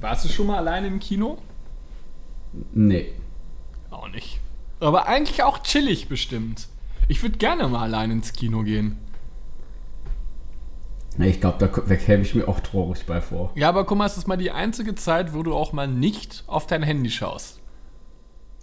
Warst 0.00 0.24
du 0.24 0.28
schon 0.28 0.46
mal 0.46 0.58
alleine 0.58 0.86
im 0.86 1.00
Kino? 1.00 1.38
Nee. 2.72 3.12
Auch 3.90 4.08
nicht. 4.08 4.38
Aber 4.78 5.08
eigentlich 5.08 5.42
auch 5.42 5.58
chillig 5.62 6.08
bestimmt. 6.08 6.68
Ich 7.08 7.22
würde 7.22 7.38
gerne 7.38 7.66
mal 7.68 7.82
allein 7.82 8.10
ins 8.12 8.32
Kino 8.32 8.62
gehen. 8.62 8.98
Nee, 11.16 11.28
ich 11.30 11.40
glaube, 11.40 11.58
da 11.58 11.96
käme 11.96 12.22
ich 12.22 12.34
mir 12.34 12.48
auch 12.48 12.58
traurig 12.60 13.06
bei 13.06 13.20
vor. 13.20 13.52
Ja, 13.54 13.68
aber 13.68 13.84
guck 13.84 13.98
mal, 13.98 14.06
es 14.06 14.16
ist 14.16 14.26
mal 14.26 14.36
die 14.36 14.50
einzige 14.50 14.94
Zeit, 14.96 15.32
wo 15.32 15.42
du 15.44 15.54
auch 15.54 15.72
mal 15.72 15.86
nicht 15.86 16.42
auf 16.48 16.66
dein 16.66 16.82
Handy 16.82 17.08
schaust. 17.10 17.60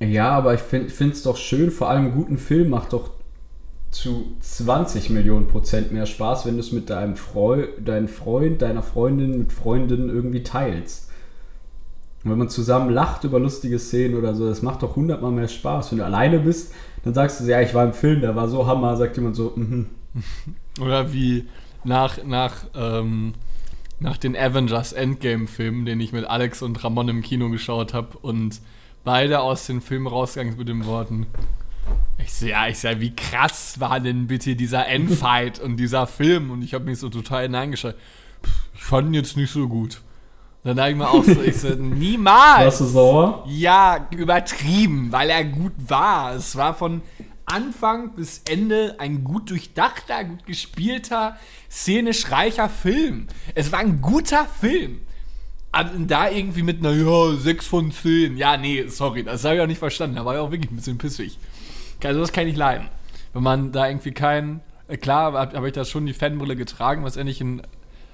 Ja, 0.01 0.31
aber 0.31 0.55
ich 0.55 0.61
finde 0.61 1.11
es 1.11 1.21
doch 1.21 1.37
schön, 1.37 1.69
vor 1.69 1.89
allem 1.89 2.05
einen 2.05 2.15
guten 2.15 2.37
Film 2.37 2.69
macht 2.69 2.93
doch 2.93 3.11
zu 3.91 4.35
20 4.39 5.11
Millionen 5.11 5.47
Prozent 5.47 5.91
mehr 5.91 6.05
Spaß, 6.05 6.45
wenn 6.45 6.55
du 6.55 6.61
es 6.61 6.71
mit 6.71 6.89
deinem 6.89 7.15
Freu 7.15 7.67
deinem 7.77 8.07
Freund, 8.07 8.61
deiner 8.61 8.81
Freundin, 8.81 9.37
mit 9.37 9.53
Freundinnen 9.53 10.09
irgendwie 10.09 10.43
teilst. 10.43 11.09
Und 12.23 12.31
wenn 12.31 12.37
man 12.37 12.49
zusammen 12.49 12.89
lacht 12.89 13.25
über 13.25 13.39
lustige 13.39 13.77
Szenen 13.77 14.15
oder 14.15 14.33
so, 14.33 14.47
das 14.47 14.61
macht 14.61 14.81
doch 14.81 14.95
hundertmal 14.95 15.31
mehr 15.31 15.47
Spaß. 15.47 15.91
Wenn 15.91 15.99
du 15.99 16.05
alleine 16.05 16.39
bist, 16.39 16.73
dann 17.03 17.13
sagst 17.13 17.39
du, 17.39 17.45
ja, 17.45 17.61
ich 17.61 17.73
war 17.73 17.83
im 17.83 17.93
Film, 17.93 18.21
der 18.21 18.35
war 18.35 18.47
so 18.47 18.65
Hammer, 18.65 18.95
sagt 18.97 19.17
jemand 19.17 19.35
so, 19.35 19.53
mhm. 19.55 19.87
Oder 20.81 21.13
wie 21.13 21.47
nach, 21.83 22.23
nach, 22.23 22.65
ähm, 22.75 23.33
nach 23.99 24.17
den 24.17 24.35
Avengers 24.35 24.93
Endgame-Filmen, 24.93 25.85
den 25.85 25.99
ich 25.99 26.11
mit 26.11 26.25
Alex 26.25 26.61
und 26.61 26.83
Ramon 26.83 27.09
im 27.09 27.21
Kino 27.21 27.49
geschaut 27.49 27.93
habe 27.93 28.17
und 28.21 28.61
beide 29.03 29.41
aus 29.41 29.65
dem 29.65 29.81
Film 29.81 30.07
rausgegangen 30.07 30.57
mit 30.57 30.67
den 30.67 30.85
Worten. 30.85 31.27
Ich 32.17 32.33
sehe, 32.33 32.51
ja, 32.51 32.67
ich 32.67 32.77
sehe, 32.77 32.99
wie 32.99 33.15
krass 33.15 33.79
war 33.79 33.99
denn 33.99 34.27
bitte 34.27 34.55
dieser 34.55 34.87
Endfight 34.87 35.59
und 35.59 35.77
dieser 35.77 36.07
Film? 36.07 36.51
Und 36.51 36.61
ich 36.61 36.73
habe 36.73 36.85
mich 36.85 36.99
so 36.99 37.09
total 37.09 37.43
hineingeschaut. 37.43 37.95
Ich 38.75 38.83
fand 38.83 39.07
ihn 39.07 39.13
jetzt 39.15 39.37
nicht 39.37 39.51
so 39.51 39.67
gut. 39.67 40.01
Dann 40.63 40.77
dachte 40.77 40.91
ich 40.91 40.95
mir 40.95 41.09
auch 41.09 41.23
so, 41.23 41.41
ich 41.41 41.57
so, 41.57 41.69
niemals. 41.77 42.65
Warst 42.65 42.81
du 42.81 42.85
sauer? 42.85 43.45
Ja, 43.47 44.07
übertrieben, 44.11 45.11
weil 45.11 45.29
er 45.31 45.43
gut 45.43 45.73
war. 45.87 46.35
Es 46.35 46.55
war 46.55 46.75
von 46.75 47.01
Anfang 47.45 48.13
bis 48.13 48.43
Ende 48.47 48.95
ein 48.99 49.23
gut 49.23 49.49
durchdachter, 49.49 50.23
gut 50.23 50.45
gespielter, 50.45 51.37
szenisch 51.69 52.31
reicher 52.31 52.69
Film. 52.69 53.27
Es 53.55 53.71
war 53.71 53.79
ein 53.79 54.01
guter 54.01 54.45
Film. 54.45 55.01
Da 56.07 56.29
irgendwie 56.29 56.63
mit, 56.63 56.81
naja, 56.81 57.33
6 57.37 57.67
von 57.67 57.91
10. 57.91 58.35
Ja, 58.35 58.57
nee, 58.57 58.87
sorry, 58.87 59.23
das 59.23 59.45
habe 59.45 59.55
ich 59.55 59.61
auch 59.61 59.67
nicht 59.67 59.79
verstanden. 59.79 60.17
Da 60.17 60.25
war 60.25 60.35
ich 60.35 60.41
auch 60.41 60.51
wirklich 60.51 60.71
ein 60.71 60.75
bisschen 60.75 60.97
pissig. 60.97 61.37
Also 62.03 62.19
das 62.19 62.33
kann 62.33 62.47
ich 62.47 62.57
leiden. 62.57 62.89
Wenn 63.33 63.43
man 63.43 63.71
da 63.71 63.87
irgendwie 63.87 64.11
kein, 64.11 64.61
äh, 64.87 64.97
klar 64.97 65.33
habe 65.33 65.57
hab 65.57 65.65
ich 65.65 65.73
da 65.73 65.85
schon 65.85 66.05
die 66.05 66.13
Fanbrille 66.13 66.55
getragen, 66.55 67.03
was 67.03 67.15
endlich 67.15 67.39
ein 67.41 67.61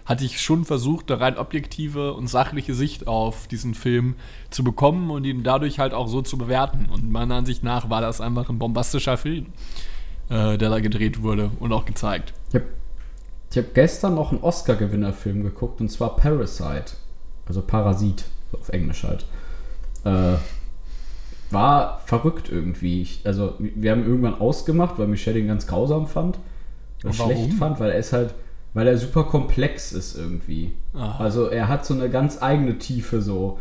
hatte 0.08 0.24
ich 0.24 0.42
schon 0.42 0.64
versucht, 0.64 1.12
eine 1.12 1.20
rein 1.20 1.38
objektive 1.38 2.14
und 2.14 2.28
sachliche 2.28 2.74
Sicht 2.74 3.08
auf 3.08 3.48
diesen 3.48 3.76
Film 3.76 4.16
zu 4.50 4.64
bekommen 4.64 5.12
und 5.12 5.26
ihn 5.26 5.44
dadurch 5.44 5.80
halt 5.80 5.94
auch 5.94 6.08
so 6.08 6.22
zu 6.22 6.38
bewerten. 6.38 6.88
Und 6.90 7.12
meiner 7.12 7.36
Ansicht 7.36 7.62
nach 7.62 7.90
war 7.90 8.00
das 8.00 8.22
einfach 8.22 8.50
ein 8.50 8.58
bombastischer 8.58 9.18
Film, 9.18 9.48
äh, 10.30 10.58
der 10.58 10.70
da 10.70 10.80
gedreht 10.80 11.24
wurde 11.24 11.52
und 11.60 11.74
auch 11.74 11.84
gezeigt. 11.84 12.34
Ich 12.50 12.56
habe 12.56 12.68
hab 13.54 13.74
gestern 13.74 14.16
noch 14.16 14.32
einen 14.32 14.42
Oscar-Gewinnerfilm 14.42 15.44
geguckt 15.44 15.82
und 15.82 15.90
zwar 15.90 16.16
Parasite. 16.16 16.94
Also 17.48 17.62
Parasit, 17.62 18.26
auf 18.54 18.70
Englisch 18.70 19.04
halt. 19.04 19.26
Äh, 20.04 20.38
war 21.50 22.02
verrückt 22.06 22.50
irgendwie. 22.50 23.02
Ich, 23.02 23.22
also, 23.24 23.56
wir 23.60 23.92
haben 23.92 24.06
irgendwann 24.06 24.40
ausgemacht, 24.40 25.00
weil 25.00 25.08
Michelle 25.08 25.40
ihn 25.40 25.48
ganz 25.48 25.66
grausam 25.68 26.08
fand. 26.08 26.40
Oder 27.04 27.14
schlecht 27.14 27.54
fand, 27.54 27.80
weil 27.80 27.92
er 27.92 28.00
ist 28.00 28.12
halt 28.14 28.34
weil 28.78 28.88
er 28.88 28.98
super 29.00 29.24
komplex 29.24 29.92
ist 29.92 30.16
irgendwie. 30.16 30.72
Aha. 30.94 31.24
Also 31.24 31.48
er 31.48 31.68
hat 31.68 31.84
so 31.84 31.96
eine 31.96 32.12
ganz 32.12 32.44
eigene 32.44 32.78
Tiefe 32.78 33.24
so. 33.24 33.60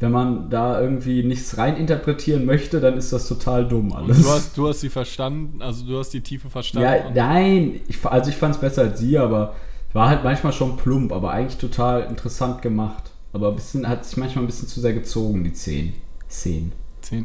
Wenn 0.00 0.10
man 0.10 0.50
da 0.50 0.80
irgendwie 0.80 1.22
nichts 1.22 1.56
reininterpretieren 1.56 2.46
möchte, 2.46 2.80
dann 2.80 2.96
ist 2.96 3.12
das 3.12 3.28
total 3.28 3.68
dumm 3.68 3.92
alles. 3.92 4.16
Und 4.16 4.26
du 4.26 4.30
hast, 4.30 4.58
du 4.58 4.68
hast 4.68 4.80
sie 4.80 4.88
verstanden, 4.88 5.62
also 5.62 5.86
du 5.86 5.96
hast 5.96 6.10
die 6.10 6.22
Tiefe 6.22 6.50
verstanden. 6.50 6.88
Ja, 6.88 7.10
nein, 7.14 7.80
ich, 7.86 8.04
also 8.04 8.28
ich 8.28 8.36
fand 8.36 8.56
es 8.56 8.60
besser 8.60 8.82
als 8.82 8.98
sie, 8.98 9.18
aber 9.18 9.54
war 9.92 10.08
halt 10.08 10.24
manchmal 10.24 10.52
schon 10.52 10.76
plump, 10.76 11.12
aber 11.12 11.30
eigentlich 11.30 11.58
total 11.58 12.02
interessant 12.04 12.60
gemacht. 12.60 13.09
Aber 13.32 13.48
ein 13.50 13.54
bisschen, 13.54 13.88
hat 13.88 14.04
sich 14.04 14.16
manchmal 14.16 14.44
ein 14.44 14.46
bisschen 14.46 14.68
zu 14.68 14.80
sehr 14.80 14.92
gezogen, 14.92 15.44
die 15.44 15.52
10 15.52 15.92
Szenen. 16.28 16.72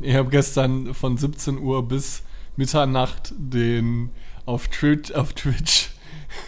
Ich 0.02 0.16
habe 0.16 0.30
gestern 0.30 0.94
von 0.94 1.18
17 1.18 1.60
Uhr 1.60 1.88
bis 1.88 2.24
Mitternacht 2.56 3.34
den 3.38 4.10
auf 4.46 4.68
Twitch, 4.68 5.12
auf 5.12 5.34
Twitch 5.34 5.90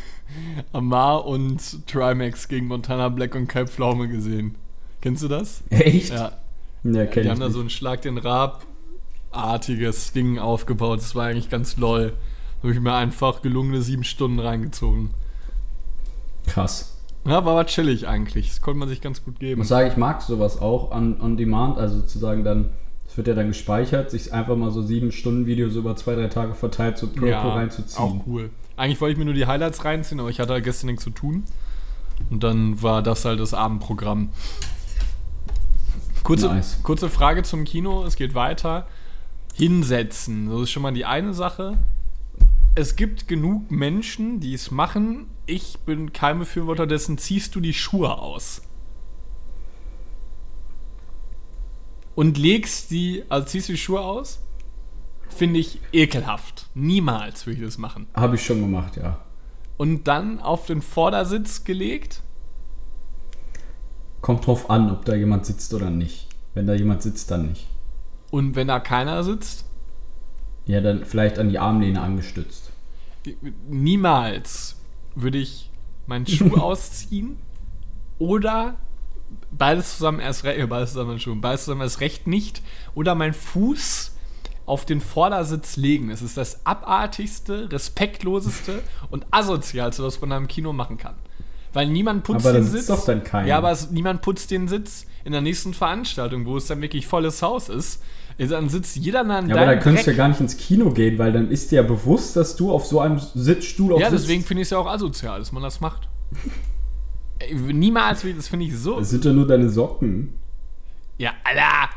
Amar 0.74 1.26
und 1.26 1.88
Trimax 1.88 2.48
gegen 2.48 2.67
Montana 2.67 3.10
Black 3.10 3.36
und 3.36 3.48
Kai 3.48 3.65
Pflaume 3.65 4.08
gesehen. 4.08 4.56
Kennst 5.02 5.24
du 5.24 5.28
das? 5.28 5.63
Echt? 5.70 6.12
Ja. 6.12 6.38
ja 6.84 7.06
kenn 7.06 7.24
Die 7.24 7.30
haben 7.30 7.39
da 7.39 7.50
so 7.50 7.60
einen 7.60 7.70
Schlag 7.70 8.02
den 8.02 8.17
Rab-artiges 8.17 10.13
Ding 10.13 10.39
aufgebaut. 10.39 11.00
Das 11.00 11.15
war 11.15 11.28
eigentlich 11.28 11.50
ganz 11.50 11.78
lol. 11.78 12.13
Da 12.58 12.63
habe 12.63 12.74
ich 12.74 12.80
mir 12.80 12.93
einfach 12.93 13.41
gelungene 13.41 13.82
sieben 13.82 14.04
Stunden 14.04 14.39
reingezogen. 14.39 15.12
Krass. 16.48 16.96
Ja, 17.27 17.45
war 17.45 17.53
aber 17.53 17.65
chillig 17.65 18.07
eigentlich. 18.07 18.49
Das 18.49 18.61
konnte 18.61 18.79
man 18.79 18.87
sich 18.87 19.01
ganz 19.01 19.23
gut 19.23 19.39
geben. 19.39 19.53
Ich 19.53 19.57
muss 19.57 19.67
sagen, 19.67 19.89
ich 19.89 19.97
mag 19.97 20.21
sowas 20.21 20.61
auch 20.61 20.91
on, 20.91 21.19
on 21.19 21.37
demand, 21.37 21.77
also 21.77 21.97
sozusagen 21.97 22.43
dann, 22.43 22.69
es 23.07 23.17
wird 23.17 23.27
ja 23.27 23.33
dann 23.33 23.47
gespeichert, 23.47 24.11
sich 24.11 24.33
einfach 24.33 24.55
mal 24.55 24.71
so 24.71 24.81
sieben 24.81 25.11
Stunden 25.11 25.45
Videos 25.45 25.75
über 25.75 25.95
zwei, 25.95 26.15
drei 26.15 26.27
Tage 26.27 26.53
verteilt 26.53 26.97
so 26.97 27.09
ja, 27.25 27.41
reinzuziehen. 27.41 28.03
Auch 28.03 28.27
cool. 28.27 28.49
Eigentlich 28.77 29.01
wollte 29.01 29.13
ich 29.13 29.17
mir 29.17 29.25
nur 29.25 29.33
die 29.33 29.45
Highlights 29.45 29.83
reinziehen, 29.83 30.19
aber 30.19 30.29
ich 30.29 30.39
hatte 30.39 30.53
halt 30.53 30.63
gestern 30.63 30.87
nichts 30.87 31.03
zu 31.03 31.09
tun. 31.09 31.43
Und 32.29 32.43
dann 32.43 32.81
war 32.81 33.03
das 33.03 33.25
halt 33.25 33.39
das 33.39 33.53
Abendprogramm. 33.53 34.29
Kurze, 36.23 36.47
nice. 36.47 36.79
kurze 36.83 37.09
Frage 37.09 37.43
zum 37.43 37.63
Kino, 37.63 38.03
es 38.05 38.15
geht 38.15 38.35
weiter. 38.35 38.87
Hinsetzen, 39.53 40.49
das 40.49 40.61
ist 40.61 40.71
schon 40.71 40.83
mal 40.83 40.93
die 40.93 41.05
eine 41.05 41.33
Sache. 41.33 41.77
Es 42.77 42.95
gibt 42.95 43.27
genug 43.27 43.71
Menschen, 43.71 44.39
die 44.39 44.53
es 44.53 44.69
machen. 44.69 45.31
Ich 45.47 45.79
bin 45.79 46.13
kein 46.13 46.37
Befürworter 46.37 46.85
dessen, 46.85 47.17
ziehst 47.17 47.55
du 47.55 47.59
die 47.59 47.73
Schuhe 47.73 48.19
aus. 48.19 48.61
Und 52.13 52.37
legst 52.37 52.91
die, 52.91 53.23
also 53.29 53.47
ziehst 53.47 53.69
du 53.69 53.73
die 53.73 53.79
Schuhe 53.79 54.01
aus 54.01 54.41
finde 55.29 55.59
ich 55.59 55.79
ekelhaft. 55.93 56.67
Niemals 56.73 57.45
würde 57.45 57.59
ich 57.59 57.65
das 57.65 57.77
machen. 57.77 58.07
Habe 58.13 58.35
ich 58.35 58.45
schon 58.45 58.61
gemacht, 58.61 58.97
ja. 58.97 59.19
Und 59.77 60.07
dann 60.07 60.39
auf 60.39 60.65
den 60.65 60.81
Vordersitz 60.81 61.63
gelegt? 61.63 62.21
Kommt 64.21 64.47
drauf 64.47 64.69
an, 64.69 64.91
ob 64.91 65.05
da 65.05 65.13
jemand 65.13 65.45
sitzt 65.45 65.73
oder 65.73 65.89
nicht. 65.89 66.27
Wenn 66.53 66.65
da 66.65 66.73
jemand 66.73 67.03
sitzt, 67.03 67.29
dann 67.29 67.49
nicht. 67.49 67.67
Und 68.31 68.55
wenn 68.55 68.67
da 68.67 68.79
keiner 68.79 69.23
sitzt? 69.23 69.65
Ja, 70.65 70.81
dann 70.81 71.05
vielleicht 71.05 71.37
an 71.39 71.49
die 71.49 71.59
Armlehne 71.59 72.01
angestützt. 72.01 72.66
Niemals 73.67 74.77
würde 75.15 75.37
ich 75.37 75.71
meinen 76.05 76.27
Schuh 76.27 76.55
ausziehen 76.57 77.37
oder 78.19 78.75
beides 79.51 79.97
zusammen 79.97 80.19
erst 80.19 80.43
recht, 80.43 80.59
äh, 80.59 80.67
beides 80.67 80.93
zusammen, 80.93 81.41
beides 81.41 81.65
zusammen 81.65 81.81
erst 81.81 81.99
recht 81.99 82.27
nicht 82.27 82.61
oder 82.95 83.15
mein 83.15 83.33
Fuß 83.33 84.15
auf 84.65 84.85
den 84.85 84.99
Vordersitz 84.99 85.77
legen. 85.77 86.09
Es 86.09 86.21
ist 86.21 86.37
das 86.37 86.65
abartigste, 86.65 87.71
respektloseste 87.71 88.83
und 89.09 89.25
asozialste, 89.31 90.03
was 90.03 90.19
man 90.21 90.31
im 90.31 90.47
Kino 90.47 90.73
machen 90.73 90.97
kann. 90.97 91.15
Weil 91.73 91.87
niemand 91.87 92.23
putzt 92.23 92.45
aber 92.45 92.57
den 92.57 92.63
Sitz. 92.63 92.87
Doch 92.87 93.05
dann 93.05 93.23
keiner. 93.23 93.47
Ja, 93.47 93.57
aber 93.57 93.71
es, 93.71 93.91
niemand 93.91 94.21
putzt 94.21 94.51
den 94.51 94.67
Sitz 94.67 95.05
in 95.23 95.31
der 95.31 95.41
nächsten 95.41 95.73
Veranstaltung, 95.73 96.45
wo 96.45 96.57
es 96.57 96.67
dann 96.67 96.81
wirklich 96.81 97.07
volles 97.07 97.41
Haus 97.41 97.69
ist. 97.69 98.01
Dann 98.38 98.69
sitzt 98.69 98.95
jeder 98.97 99.23
nah 99.23 99.39
an 99.39 99.50
ja, 99.50 99.56
aber 99.56 99.65
da 99.65 99.76
könntest 99.78 100.06
du 100.06 100.12
ja 100.12 100.17
gar 100.17 100.28
nicht 100.28 100.39
ins 100.39 100.58
Kino 100.58 100.91
gehen, 100.91 101.17
weil 101.17 101.32
dann 101.32 101.50
ist 101.50 101.71
dir 101.71 101.78
ja 101.78 101.82
bewusst, 101.82 102.36
dass 102.36 102.56
du 102.56 102.71
auf 102.71 102.86
so 102.86 103.00
einem 103.00 103.19
Sitzstuhl 103.19 103.93
auf 103.93 104.00
Ja, 104.00 104.12
deswegen 104.12 104.43
finde 104.43 104.62
ich 104.62 104.67
es 104.67 104.69
ja 104.71 104.78
auch 104.78 104.86
asozial, 104.86 105.39
dass 105.39 105.52
man 105.52 105.63
das 105.63 105.82
macht. 105.82 106.08
Niemals, 107.52 108.23
das 108.36 108.47
finde 108.47 108.65
ich 108.65 108.78
so. 108.78 109.00
Das 109.00 109.10
sind 109.10 109.26
ja 109.26 109.34
nur 109.34 109.47
deine 109.47 109.69
Socken. 109.69 110.34
Ja, 111.17 111.34
Alter, 111.43 111.89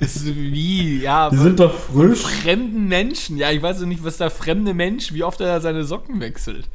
ist 0.00 0.26
wie, 0.26 1.00
ja. 1.00 1.30
Die 1.30 1.36
sind 1.36 1.60
doch 1.60 1.74
frisch. 1.74 2.20
Fremden 2.20 2.88
Menschen. 2.88 3.38
Ja, 3.38 3.50
ich 3.50 3.62
weiß 3.62 3.80
nicht, 3.82 4.04
was 4.04 4.18
der 4.18 4.30
fremde 4.30 4.74
Mensch, 4.74 5.12
wie 5.12 5.24
oft 5.24 5.40
er 5.40 5.60
seine 5.60 5.84
Socken 5.84 6.20
wechselt. 6.20 6.68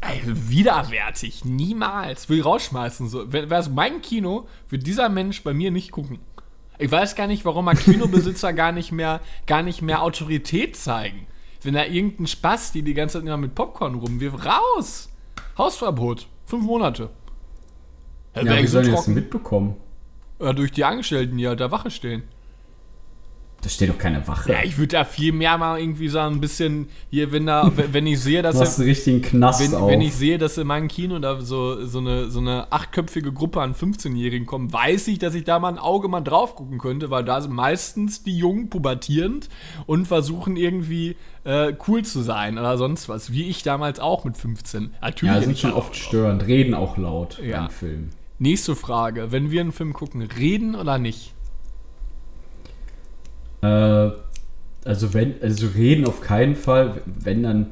Ey, 0.00 0.20
widerwärtig. 0.24 1.44
Niemals. 1.44 2.28
Will 2.28 2.42
rausschmeißen. 2.42 3.08
So. 3.08 3.30
Wäre 3.32 3.54
es 3.54 3.68
mein 3.68 4.00
Kino, 4.00 4.48
würde 4.68 4.84
dieser 4.84 5.08
Mensch 5.08 5.42
bei 5.42 5.52
mir 5.52 5.70
nicht 5.70 5.90
gucken. 5.90 6.18
Ich 6.80 6.90
weiß 6.90 7.14
gar 7.14 7.26
nicht, 7.26 7.44
warum 7.44 7.66
mal 7.66 7.76
Kinobesitzer 7.76 8.54
gar 8.54 8.72
nicht 8.72 8.90
mehr, 8.90 9.20
gar 9.46 9.62
nicht 9.62 9.82
mehr 9.82 10.02
Autorität 10.02 10.76
zeigen. 10.76 11.26
Wenn 11.62 11.74
da 11.74 11.84
irgendein 11.84 12.26
Spaß, 12.26 12.72
die 12.72 12.82
die 12.82 12.94
ganze 12.94 13.18
Zeit 13.18 13.26
immer 13.26 13.36
mit 13.36 13.54
Popcorn 13.54 13.94
rumwirft, 13.96 14.46
raus! 14.46 15.10
Hausverbot. 15.58 16.26
Fünf 16.46 16.64
Monate. 16.64 17.10
Ja, 18.34 18.42
ja 18.42 18.62
wie 18.62 18.66
sollen 18.66 18.86
so 18.86 18.92
das 18.92 19.08
mitbekommen? 19.08 19.76
Oder 20.38 20.54
durch 20.54 20.72
die 20.72 20.84
Angestellten, 20.84 21.36
die 21.36 21.46
halt 21.46 21.60
da 21.60 21.70
Wache 21.70 21.90
stehen. 21.90 22.22
Da 23.62 23.68
steht 23.68 23.90
doch 23.90 23.98
keine 23.98 24.26
Wache. 24.26 24.52
Ja, 24.52 24.58
ich 24.64 24.78
würde 24.78 24.96
da 24.96 25.04
viel 25.04 25.32
mehr 25.32 25.58
mal 25.58 25.78
irgendwie 25.78 26.08
so 26.08 26.18
ein 26.18 26.40
bisschen 26.40 26.88
hier, 27.10 27.30
wenn 27.30 27.46
da, 27.46 27.70
wenn 27.92 28.06
ich 28.06 28.20
sehe, 28.20 28.40
dass 28.40 28.56
du 28.56 28.62
hast 28.62 28.78
einen 28.78 28.88
richtigen 28.88 29.20
Knast 29.20 29.60
wenn, 29.60 29.74
auf. 29.74 29.90
wenn 29.90 30.00
ich 30.00 30.14
sehe, 30.14 30.38
dass 30.38 30.56
in 30.56 30.66
meinem 30.66 30.88
Kino 30.88 31.18
da 31.18 31.40
so, 31.42 31.84
so, 31.84 31.98
eine, 31.98 32.30
so 32.30 32.40
eine 32.40 32.72
achtköpfige 32.72 33.32
Gruppe 33.32 33.60
an 33.60 33.74
15-Jährigen 33.74 34.46
kommt, 34.46 34.72
weiß 34.72 35.08
ich, 35.08 35.18
dass 35.18 35.34
ich 35.34 35.44
da 35.44 35.58
mal 35.58 35.68
ein 35.68 35.78
Auge 35.78 36.08
mal 36.08 36.22
drauf 36.22 36.54
gucken 36.56 36.78
könnte, 36.78 37.10
weil 37.10 37.22
da 37.24 37.40
sind 37.40 37.52
meistens 37.52 38.22
die 38.22 38.36
Jungen 38.36 38.70
pubertierend 38.70 39.48
und 39.86 40.06
versuchen 40.06 40.56
irgendwie 40.56 41.16
äh, 41.44 41.74
cool 41.86 42.02
zu 42.02 42.22
sein 42.22 42.58
oder 42.58 42.78
sonst 42.78 43.08
was, 43.08 43.32
wie 43.32 43.44
ich 43.48 43.62
damals 43.62 44.00
auch 44.00 44.24
mit 44.24 44.36
15. 44.38 44.94
Natürlich 45.02 45.34
ja, 45.34 45.40
sind 45.42 45.58
schon 45.58 45.72
oft 45.72 45.96
störend, 45.96 46.46
reden 46.46 46.74
auch 46.74 46.96
laut 46.96 47.38
Ja. 47.44 47.62
beim 47.62 47.70
Film. 47.70 48.10
Nächste 48.38 48.74
Frage, 48.74 49.32
wenn 49.32 49.50
wir 49.50 49.60
einen 49.60 49.72
Film 49.72 49.92
gucken, 49.92 50.22
reden 50.22 50.74
oder 50.74 50.96
nicht? 50.98 51.34
Äh, 53.62 54.10
also 54.84 55.14
wenn, 55.14 55.34
also 55.42 55.66
reden 55.74 56.06
auf 56.06 56.20
keinen 56.20 56.56
Fall. 56.56 57.02
Wenn, 57.06 57.42
dann 57.42 57.66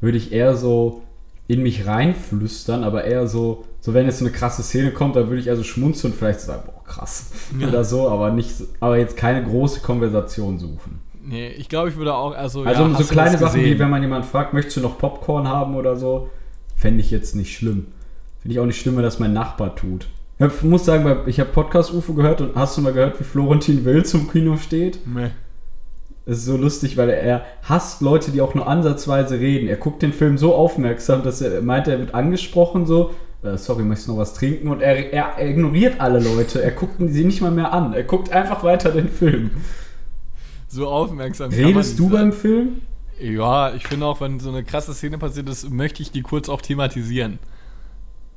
würde 0.00 0.18
ich 0.18 0.32
eher 0.32 0.56
so 0.56 1.02
in 1.46 1.62
mich 1.62 1.86
reinflüstern, 1.86 2.84
aber 2.84 3.04
eher 3.04 3.26
so, 3.26 3.64
so 3.80 3.92
wenn 3.92 4.06
jetzt 4.06 4.20
eine 4.20 4.30
krasse 4.30 4.62
Szene 4.62 4.92
kommt, 4.92 5.16
dann 5.16 5.28
würde 5.28 5.40
ich 5.40 5.50
also 5.50 5.64
schmunzeln 5.64 6.12
und 6.12 6.18
vielleicht 6.18 6.40
sagen, 6.40 6.62
boah, 6.66 6.84
krass. 6.84 7.32
Ja. 7.58 7.68
Oder 7.68 7.82
so, 7.82 8.08
aber 8.08 8.30
nicht, 8.30 8.54
aber 8.78 8.98
jetzt 8.98 9.16
keine 9.16 9.42
große 9.42 9.80
Konversation 9.80 10.58
suchen. 10.58 11.00
Nee, 11.22 11.48
ich 11.48 11.68
glaube, 11.68 11.88
ich 11.88 11.96
würde 11.96 12.14
auch, 12.14 12.34
also, 12.34 12.62
Also 12.62 12.82
ja, 12.84 12.94
so 12.94 13.04
kleine 13.04 13.36
Sachen 13.36 13.64
wie, 13.64 13.78
wenn 13.78 13.90
man 13.90 14.00
jemanden 14.00 14.28
fragt, 14.28 14.52
möchtest 14.54 14.76
du 14.76 14.80
noch 14.80 14.96
Popcorn 14.96 15.48
haben 15.48 15.74
oder 15.74 15.96
so, 15.96 16.30
fände 16.76 17.00
ich 17.00 17.10
jetzt 17.10 17.34
nicht 17.34 17.54
schlimm. 17.54 17.88
Finde 18.40 18.54
ich 18.54 18.60
auch 18.60 18.66
nicht 18.66 18.80
schlimm, 18.80 18.96
wenn 18.96 19.02
das 19.02 19.18
mein 19.18 19.32
Nachbar 19.32 19.74
tut. 19.74 20.06
Ich 20.40 20.62
muss 20.62 20.86
sagen, 20.86 21.18
ich 21.26 21.38
habe 21.38 21.50
Podcast-UFO 21.50 22.14
gehört 22.14 22.40
und 22.40 22.54
hast 22.54 22.76
du 22.76 22.80
mal 22.80 22.94
gehört, 22.94 23.20
wie 23.20 23.24
Florentin 23.24 23.84
Will 23.84 24.04
zum 24.06 24.30
Kino 24.30 24.56
steht? 24.56 24.98
Nee. 25.06 25.30
Es 26.24 26.38
ist 26.38 26.44
so 26.46 26.56
lustig, 26.56 26.96
weil 26.96 27.10
er, 27.10 27.22
er 27.22 27.44
hasst 27.62 28.00
Leute, 28.00 28.30
die 28.30 28.40
auch 28.40 28.54
nur 28.54 28.66
ansatzweise 28.66 29.38
reden. 29.38 29.68
Er 29.68 29.76
guckt 29.76 30.00
den 30.00 30.14
Film 30.14 30.38
so 30.38 30.54
aufmerksam, 30.54 31.22
dass 31.22 31.42
er 31.42 31.60
meint, 31.60 31.88
er 31.88 31.98
wird 31.98 32.14
angesprochen 32.14 32.86
so, 32.86 33.10
äh, 33.42 33.58
sorry, 33.58 33.82
möchtest 33.82 34.08
du 34.08 34.12
noch 34.12 34.20
was 34.20 34.32
trinken? 34.32 34.68
Und 34.68 34.80
er, 34.80 35.12
er, 35.12 35.34
er 35.36 35.48
ignoriert 35.50 36.00
alle 36.00 36.20
Leute. 36.20 36.62
Er 36.62 36.70
guckt 36.70 36.94
sie 36.98 37.24
nicht 37.24 37.42
mal 37.42 37.50
mehr 37.50 37.72
an. 37.72 37.92
Er 37.92 38.04
guckt 38.04 38.32
einfach 38.32 38.64
weiter 38.64 38.92
den 38.92 39.08
Film. 39.10 39.50
So 40.68 40.88
aufmerksam. 40.88 41.50
Redest 41.50 41.98
du 41.98 42.04
sein. 42.04 42.12
beim 42.12 42.32
Film? 42.32 42.68
Ja, 43.20 43.74
ich 43.74 43.86
finde 43.86 44.06
auch, 44.06 44.20
wenn 44.22 44.40
so 44.40 44.48
eine 44.48 44.64
krasse 44.64 44.94
Szene 44.94 45.18
passiert 45.18 45.48
ist, 45.50 45.68
möchte 45.68 46.00
ich 46.00 46.10
die 46.10 46.22
kurz 46.22 46.48
auch 46.48 46.62
thematisieren. 46.62 47.38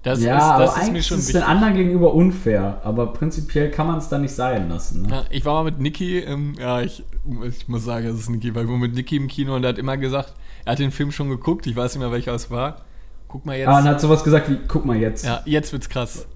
Das 0.03 0.21
ja, 0.21 0.35
ist, 0.35 0.41
das 0.41 0.51
aber 0.51 0.65
ist 0.65 0.75
mir 0.75 0.83
eigentlich 0.83 1.07
schon 1.07 1.19
ist 1.19 1.27
wichtig. 1.29 1.41
den 1.41 1.49
anderen 1.49 1.73
gegenüber 1.75 2.13
unfair. 2.13 2.81
Aber 2.83 3.13
prinzipiell 3.13 3.71
kann 3.71 3.87
man 3.87 3.97
es 3.97 4.09
dann 4.09 4.21
nicht 4.21 4.35
sein 4.35 4.67
lassen. 4.67 5.03
Ne? 5.03 5.09
Ja, 5.09 5.23
ich 5.29 5.45
war 5.45 5.53
mal 5.55 5.63
mit 5.63 5.79
Niki, 5.79 6.19
ähm, 6.19 6.55
ja, 6.59 6.81
ich, 6.81 7.03
ich 7.47 7.67
muss 7.69 7.85
sagen, 7.85 8.07
es 8.07 8.19
ist 8.19 8.29
Niki, 8.29 8.53
weil 8.53 8.67
wir 8.67 8.77
mit 8.77 8.93
Niki 8.93 9.15
im 9.15 9.27
Kino 9.29 9.55
und 9.55 9.63
er 9.63 9.69
hat 9.69 9.77
immer 9.77 9.95
gesagt, 9.95 10.33
er 10.65 10.73
hat 10.73 10.79
den 10.79 10.91
Film 10.91 11.11
schon 11.13 11.29
geguckt, 11.29 11.65
ich 11.67 11.75
weiß 11.75 11.95
nicht 11.95 12.01
mehr, 12.01 12.11
welcher 12.11 12.33
es 12.33 12.51
war. 12.51 12.81
Guck 13.29 13.45
mal 13.45 13.57
jetzt. 13.57 13.69
Ah, 13.69 13.79
und 13.79 13.85
hat 13.85 14.01
sowas 14.01 14.23
gesagt 14.25 14.49
wie, 14.49 14.59
guck 14.67 14.85
mal 14.85 14.97
jetzt. 14.97 15.25
ja, 15.25 15.41
jetzt 15.45 15.71
wird's 15.71 15.87
krass. 15.87 16.27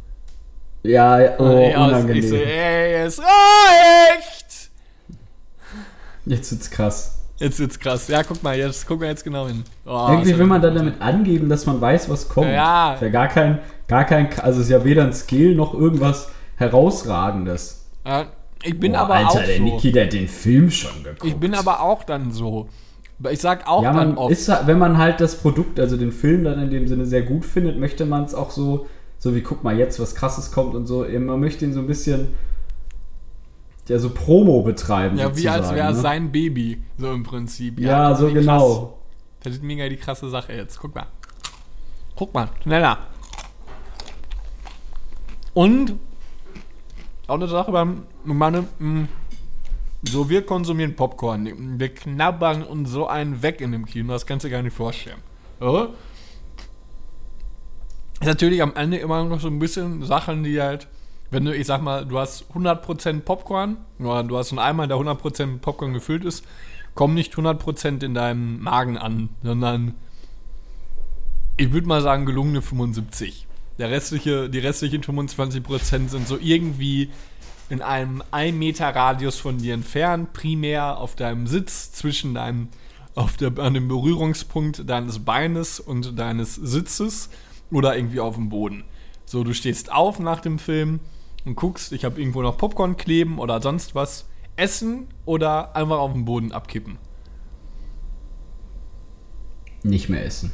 Ja, 0.84 1.20
ja, 1.20 1.38
oh, 1.38 1.70
ja, 1.70 1.86
unangenehm. 1.86 2.24
ich 2.24 2.30
so, 2.30 2.36
ey, 2.36 3.04
es 3.04 3.20
reicht! 3.20 4.70
Jetzt 6.26 6.52
wird's 6.52 6.72
krass. 6.72 7.17
Jetzt 7.40 7.60
wird's 7.60 7.80
krass. 7.80 8.08
Ja, 8.08 8.24
guck 8.24 8.42
mal, 8.42 8.58
jetzt 8.58 8.88
guck 8.88 9.00
mal 9.00 9.08
jetzt 9.08 9.24
genau 9.24 9.48
hin. 9.48 9.64
Oh, 9.86 10.08
Irgendwie 10.10 10.38
will 10.38 10.48
man 10.48 10.62
dann 10.62 10.76
damit 10.76 11.02
angeben, 11.02 11.50
dass 11.50 11.66
man 11.66 11.80
weiß, 11.80 12.10
was 12.10 12.28
kommt. 12.28 12.48
Ja. 12.48 12.96
Ist 12.96 13.02
ja 13.02 13.10
gar 13.10 13.28
kein, 13.28 13.60
gar 13.88 14.06
kein, 14.06 14.28
also 14.40 14.62
ist 14.62 14.70
ja 14.70 14.84
weder 14.84 15.04
ein 15.04 15.14
Skill 15.14 15.56
noch 15.56 15.74
irgendwas 15.74 16.30
herausragendes. 16.56 17.86
Ja, 18.06 18.26
ich 18.64 18.80
bin 18.80 18.94
Boah, 18.94 19.02
aber 19.02 19.14
Alter, 19.16 19.30
auch 19.30 19.44
der 19.44 19.58
so. 19.58 19.64
Niki, 19.64 19.92
der 19.92 20.06
hat 20.06 20.14
den 20.14 20.28
Film 20.28 20.72
schon 20.72 21.04
geguckt. 21.04 21.26
Ich 21.26 21.36
bin 21.36 21.54
aber 21.54 21.82
auch 21.82 22.04
dann 22.04 22.32
so. 22.32 22.70
Ich 23.32 23.40
sag 23.40 23.68
auch 23.68 23.84
ja, 23.84 23.94
dann 23.94 24.10
man 24.10 24.18
oft. 24.18 24.32
ist, 24.32 24.52
wenn 24.66 24.78
man 24.78 24.98
halt 24.98 25.20
das 25.22 25.36
Produkt, 25.36 25.80
also 25.80 25.98
den 25.98 26.12
Film 26.12 26.44
dann 26.44 26.62
in 26.62 26.70
dem 26.70 26.88
Sinne 26.88 27.06
sehr 27.06 27.24
gut 27.24 27.46
findet, 27.46 27.80
möchte 27.80 28.06
man 28.06 28.24
es 28.24 28.36
auch 28.36 28.52
so, 28.52 28.88
so 29.18 29.36
wie 29.36 29.42
guck 29.42 29.64
mal 29.64 29.78
jetzt, 29.78 30.00
was 30.00 30.14
krasses 30.16 30.52
kommt 30.52 30.76
und 30.76 30.86
so. 30.86 31.04
Man 31.04 31.40
möchte 31.40 31.66
ihn 31.66 31.74
so 31.74 31.80
ein 31.80 31.88
bisschen, 31.88 32.30
ja, 33.88 34.00
so 34.00 34.10
Promo 34.10 34.62
betreiben. 34.62 35.18
ja, 35.18 35.36
wie 35.36 35.48
als 35.50 35.74
wäre 35.74 35.90
es 35.90 35.98
ne? 35.98 36.02
sein 36.02 36.32
Baby, 36.32 36.82
so 36.98 37.12
im 37.12 37.24
Prinzip. 37.24 37.80
Ja, 37.80 38.10
guck 38.10 38.18
so 38.20 38.34
genau. 38.34 38.76
Krass. 38.76 38.90
Das 39.44 39.54
ist 39.54 39.64
mega 39.64 39.88
die 39.88 39.98
krasse 39.98 40.30
Sache 40.30 40.54
jetzt. 40.54 40.80
Guck 40.80 40.96
mal. 40.96 41.08
Guck 42.16 42.34
mal, 42.34 42.50
schneller. 42.64 42.98
Und 45.54 45.96
auch 47.28 47.36
eine 47.36 47.48
Sache 47.48 47.72
beim 47.72 48.04
meine, 48.24 48.66
mh, 48.80 49.08
so 50.04 50.30
wir 50.30 50.46
konsumieren 50.46 50.96
Popcorn. 50.96 51.80
Wir 51.80 51.94
knabbern 51.94 52.64
uns 52.64 52.92
so 52.92 53.08
einen 53.08 53.42
weg 53.42 53.62
in 53.62 53.72
dem 53.72 53.86
Kino, 53.86 54.14
das 54.14 54.26
kannst 54.26 54.44
du 54.44 54.50
dir 54.50 54.56
gar 54.56 54.64
nicht 54.64 54.76
vorstellen. 54.76 55.22
Ja? 55.60 55.90
Ist 58.20 58.28
natürlich 58.28 58.62
am 58.62 58.76
Ende 58.76 58.98
immer 58.98 59.24
noch 59.24 59.40
so 59.40 59.48
ein 59.48 59.60
bisschen 59.60 60.04
Sachen, 60.04 60.44
die 60.44 60.62
halt, 60.62 60.88
wenn 61.30 61.46
du, 61.46 61.56
ich 61.56 61.68
sag 61.68 61.82
mal, 61.82 62.06
du 62.06 62.18
hast 62.18 62.46
100% 62.54 63.22
Popcorn, 63.22 63.78
oder 64.00 64.24
du 64.24 64.38
hast 64.38 64.52
einen 64.52 64.60
Eimer, 64.60 64.88
der 64.88 64.98
100% 64.98 65.46
mit 65.46 65.62
Popcorn 65.62 65.94
gefüllt 65.94 66.24
ist, 66.24 66.46
kommen 66.96 67.14
nicht 67.14 67.34
100% 67.36 68.04
in 68.04 68.14
deinem 68.14 68.62
Magen 68.62 68.98
an, 68.98 69.30
sondern 69.44 69.96
ich 71.58 71.72
würde 71.72 71.88
mal 71.88 72.02
sagen 72.02 72.26
gelungene 72.26 72.62
75. 72.62 73.48
Der 73.78 73.92
restliche, 73.92 74.50
die 74.50 74.60
restlichen 74.60 75.04
25% 75.04 76.10
sind 76.10 76.28
so 76.28 76.38
irgendwie 76.40 77.10
in 77.70 77.82
einem 77.82 78.24
1 78.32 78.58
Meter 78.58 78.88
Radius 78.88 79.38
von 79.38 79.58
dir 79.58 79.74
entfernt, 79.74 80.34
primär 80.34 80.98
auf 80.98 81.16
deinem 81.16 81.46
Sitz 81.48 81.92
zwischen 81.92 82.34
deinem, 82.34 82.70
auf 83.16 83.38
der, 83.38 83.58
an 83.60 83.74
dem 83.74 83.88
Berührungspunkt 83.88 84.90
deines 84.90 85.20
Beines 85.20 85.80
und 85.80 86.18
deines 86.18 86.56
Sitzes 86.56 87.30
oder 87.70 87.96
irgendwie 87.98 88.22
auf 88.22 88.36
dem 88.36 88.50
Boden. 88.50 88.86
So, 89.26 89.44
du 89.44 89.54
stehst 89.54 89.92
auf 89.92 90.20
nach 90.20 90.40
dem 90.40 90.58
Film 90.58 91.00
und 91.48 91.56
guckst, 91.56 91.92
ich 91.94 92.06
habe 92.06 92.20
irgendwo 92.20 92.42
noch 92.42 92.58
Popcorn 92.58 92.98
kleben 92.98 93.40
oder 93.40 93.62
sonst 93.62 93.96
was, 93.96 94.26
essen 94.56 95.08
oder 95.26 95.76
einfach 95.76 96.00
auf 96.00 96.14
dem 96.14 96.26
Boden 96.26 96.52
abkippen. 96.52 96.98
Nicht 99.84 100.10
mehr 100.10 100.26
essen. 100.26 100.52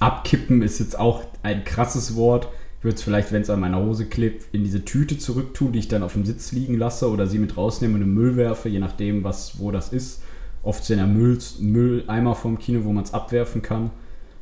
Abkippen 0.00 0.62
ist 0.62 0.80
jetzt 0.80 0.98
auch 0.98 1.22
ein 1.42 1.64
krasses 1.64 2.16
Wort. 2.16 2.48
Ich 2.78 2.84
würde 2.84 2.96
es 2.96 3.02
vielleicht, 3.02 3.30
wenn 3.30 3.42
es 3.42 3.50
an 3.50 3.60
meiner 3.60 3.78
Hose 3.78 4.06
klebt, 4.06 4.52
in 4.52 4.64
diese 4.64 4.84
Tüte 4.84 5.16
zurücktun, 5.16 5.70
die 5.70 5.78
ich 5.78 5.88
dann 5.88 6.02
auf 6.02 6.14
dem 6.14 6.24
Sitz 6.24 6.50
liegen 6.50 6.76
lasse 6.76 7.08
oder 7.08 7.28
sie 7.28 7.38
mit 7.38 7.56
rausnehme 7.56 7.94
und 7.94 8.02
in 8.02 8.08
den 8.08 8.14
Müll 8.14 8.36
werfe, 8.36 8.68
je 8.68 8.80
nachdem, 8.80 9.22
was, 9.22 9.60
wo 9.60 9.70
das 9.70 9.92
ist. 9.92 10.22
Oft 10.64 10.84
sind 10.84 10.98
ja 10.98 11.06
Müll, 11.06 11.38
Mülleimer 11.60 12.34
vom 12.34 12.58
Kino, 12.58 12.84
wo 12.84 12.92
man 12.92 13.04
es 13.04 13.14
abwerfen 13.14 13.62
kann. 13.62 13.90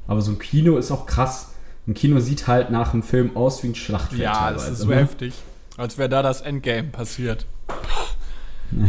Aber 0.06 0.22
so 0.22 0.32
ein 0.32 0.38
Kino 0.38 0.78
ist 0.78 0.90
auch 0.90 1.04
krass. 1.04 1.54
Ein 1.86 1.94
Kino 1.94 2.20
sieht 2.20 2.46
halt 2.46 2.70
nach 2.70 2.92
dem 2.92 3.02
Film 3.02 3.36
aus 3.36 3.62
wie 3.62 3.68
ein 3.68 3.74
Schlachtfeld 3.74 4.22
Ja, 4.22 4.52
das 4.52 4.68
ist 4.68 4.78
so 4.78 4.88
ne? 4.88 4.96
heftig. 4.96 5.34
Als 5.80 5.96
wäre 5.96 6.10
da 6.10 6.22
das 6.22 6.42
Endgame 6.42 6.88
passiert. 6.88 7.46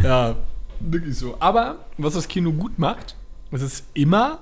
ja, 0.02 0.36
wirklich 0.78 1.16
so. 1.16 1.36
Aber 1.40 1.86
was 1.96 2.14
das 2.14 2.28
Kino 2.28 2.52
gut 2.52 2.78
macht, 2.78 3.16
es 3.50 3.62
ist 3.62 3.86
immer, 3.94 4.40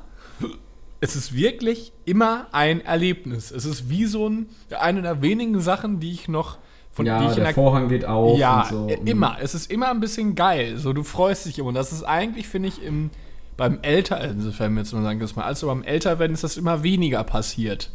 es 1.01 1.15
ist 1.15 1.33
wirklich 1.35 1.93
immer 2.05 2.47
ein 2.51 2.81
Erlebnis. 2.81 3.53
Es 3.53 3.65
ist 3.65 3.89
wie 3.89 4.05
so 4.05 4.29
ein, 4.29 4.49
eine 4.79 5.03
der 5.03 5.23
wenigen 5.23 5.61
Sachen, 5.61 6.01
die 6.01 6.11
ich 6.13 6.27
noch 6.29 6.59
von 6.91 7.05
die 7.05 7.11
Ja, 7.11 7.31
ich 7.31 7.39
in 7.39 7.45
der 7.45 7.55
Vorhang 7.55 7.89
geht 7.89 8.05
auf 8.05 8.37
ja, 8.37 8.63
und 8.63 8.69
so. 8.69 8.89
äh, 8.89 8.99
immer. 9.05 9.37
Es 9.41 9.55
ist 9.55 9.71
immer 9.71 9.91
ein 9.91 10.01
bisschen 10.01 10.35
geil. 10.35 10.77
So, 10.77 10.93
du 10.93 11.05
freust 11.05 11.47
dich 11.47 11.59
immer. 11.61 11.69
Und 11.69 11.75
das 11.75 11.93
ist 11.93 12.03
eigentlich, 12.03 12.49
finde 12.49 12.69
ich, 12.69 12.83
im, 12.83 13.11
beim 13.57 13.79
Älter, 13.83 14.21
insofern 14.25 14.75
wir 14.75 14.83
jetzt 14.83 14.93
mal 14.93 15.05
sagen, 15.05 15.21
das 15.21 15.37
mal, 15.37 15.45
also 15.45 15.69
beim 15.69 15.85
Älterwerden 15.85 16.35
ist 16.35 16.43
das 16.43 16.57
immer 16.57 16.83
weniger 16.83 17.23
passiert. 17.23 17.93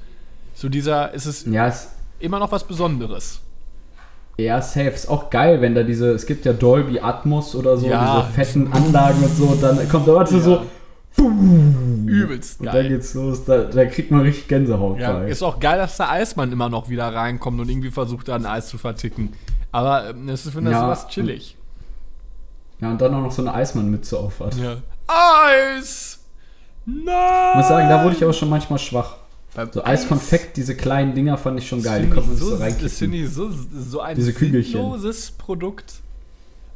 So 0.53 0.69
dieser, 0.69 1.13
es 1.13 1.25
ist 1.25 1.45
Ja, 1.47 1.67
es, 1.67 1.89
immer 2.19 2.39
noch 2.39 2.53
was 2.53 2.65
Besonderes. 2.65 3.41
Ja, 4.37 4.61
safe. 4.61 4.89
Ist 4.89 5.07
auch 5.09 5.29
geil, 5.29 5.61
wenn 5.61 5.75
da 5.75 5.83
diese, 5.83 6.11
es 6.11 6.25
gibt 6.25 6.45
ja 6.45 6.53
Dolby 6.53 6.99
Atmos 6.99 7.55
oder 7.55 7.77
so, 7.77 7.87
Ja. 7.87 8.21
diese 8.21 8.33
fetten 8.33 8.71
Anlagen 8.73 9.23
und 9.23 9.35
so, 9.35 9.45
und 9.45 9.63
dann 9.63 9.87
kommt 9.89 10.07
da 10.07 10.11
Leute 10.13 10.39
so, 10.41 10.61
Übelst 11.17 12.59
und 12.59 12.65
dann 12.65 12.75
geil. 12.75 12.89
geht's 12.89 13.13
los, 13.13 13.45
da, 13.45 13.59
da 13.63 13.85
kriegt 13.85 14.11
man 14.11 14.21
richtig 14.21 14.47
Gänsehaut 14.49 14.99
Ja, 14.99 15.13
bei. 15.13 15.29
ist 15.29 15.41
auch 15.43 15.59
geil, 15.59 15.77
dass 15.77 15.97
der 15.97 16.09
Eismann 16.09 16.51
immer 16.51 16.67
noch 16.69 16.89
wieder 16.89 17.07
reinkommt 17.13 17.59
und 17.59 17.69
irgendwie 17.69 17.91
versucht, 17.91 18.27
da 18.27 18.35
ein 18.35 18.45
Eis 18.45 18.67
zu 18.67 18.77
verticken. 18.77 19.31
Aber 19.71 20.09
ähm, 20.09 20.27
es 20.29 20.45
ist, 20.45 20.53
finde 20.53 20.71
ich, 20.71 20.75
Ja. 20.75 20.81
sowas 20.81 21.07
chillig. 21.07 21.55
Ja, 22.81 22.91
und 22.91 22.99
dann 23.01 23.13
auch 23.13 23.21
noch 23.21 23.31
so 23.31 23.41
eine 23.41 23.53
Eismann-Mütze 23.53 24.19
auf 24.19 24.41
hat. 24.41 24.55
Ja. 24.55 24.75
Eis! 25.07 26.19
Nein! 26.85 27.05
Ich 27.51 27.57
muss 27.57 27.67
sagen, 27.69 27.87
da 27.89 28.03
wurde 28.03 28.15
ich 28.15 28.23
aber 28.23 28.33
schon 28.33 28.49
manchmal 28.49 28.79
schwach. 28.79 29.15
Beim 29.55 29.71
So 29.71 29.83
Eiskonfekt, 29.83 30.57
diese 30.57 30.75
kleinen 30.77 31.15
Dinger 31.15 31.37
fand 31.37 31.59
ich 31.59 31.67
schon 31.67 31.81
geil. 31.81 32.03
Die 32.03 32.09
Das 32.09 32.13
konnte 32.13 32.27
finde 32.27 32.35
man 32.35 32.35
ich, 32.35 32.39
sich 32.39 32.39
so, 32.39 32.57
so 32.57 32.57
das 32.83 32.97
finde 32.97 33.17
ich 33.17 33.29
so, 33.29 33.51
so 33.51 34.01
ein 34.01 34.15
Diese 34.15 34.33
Kügelchen. 34.33 34.71
sinnloses 34.73 35.31
Produkt. 35.31 36.03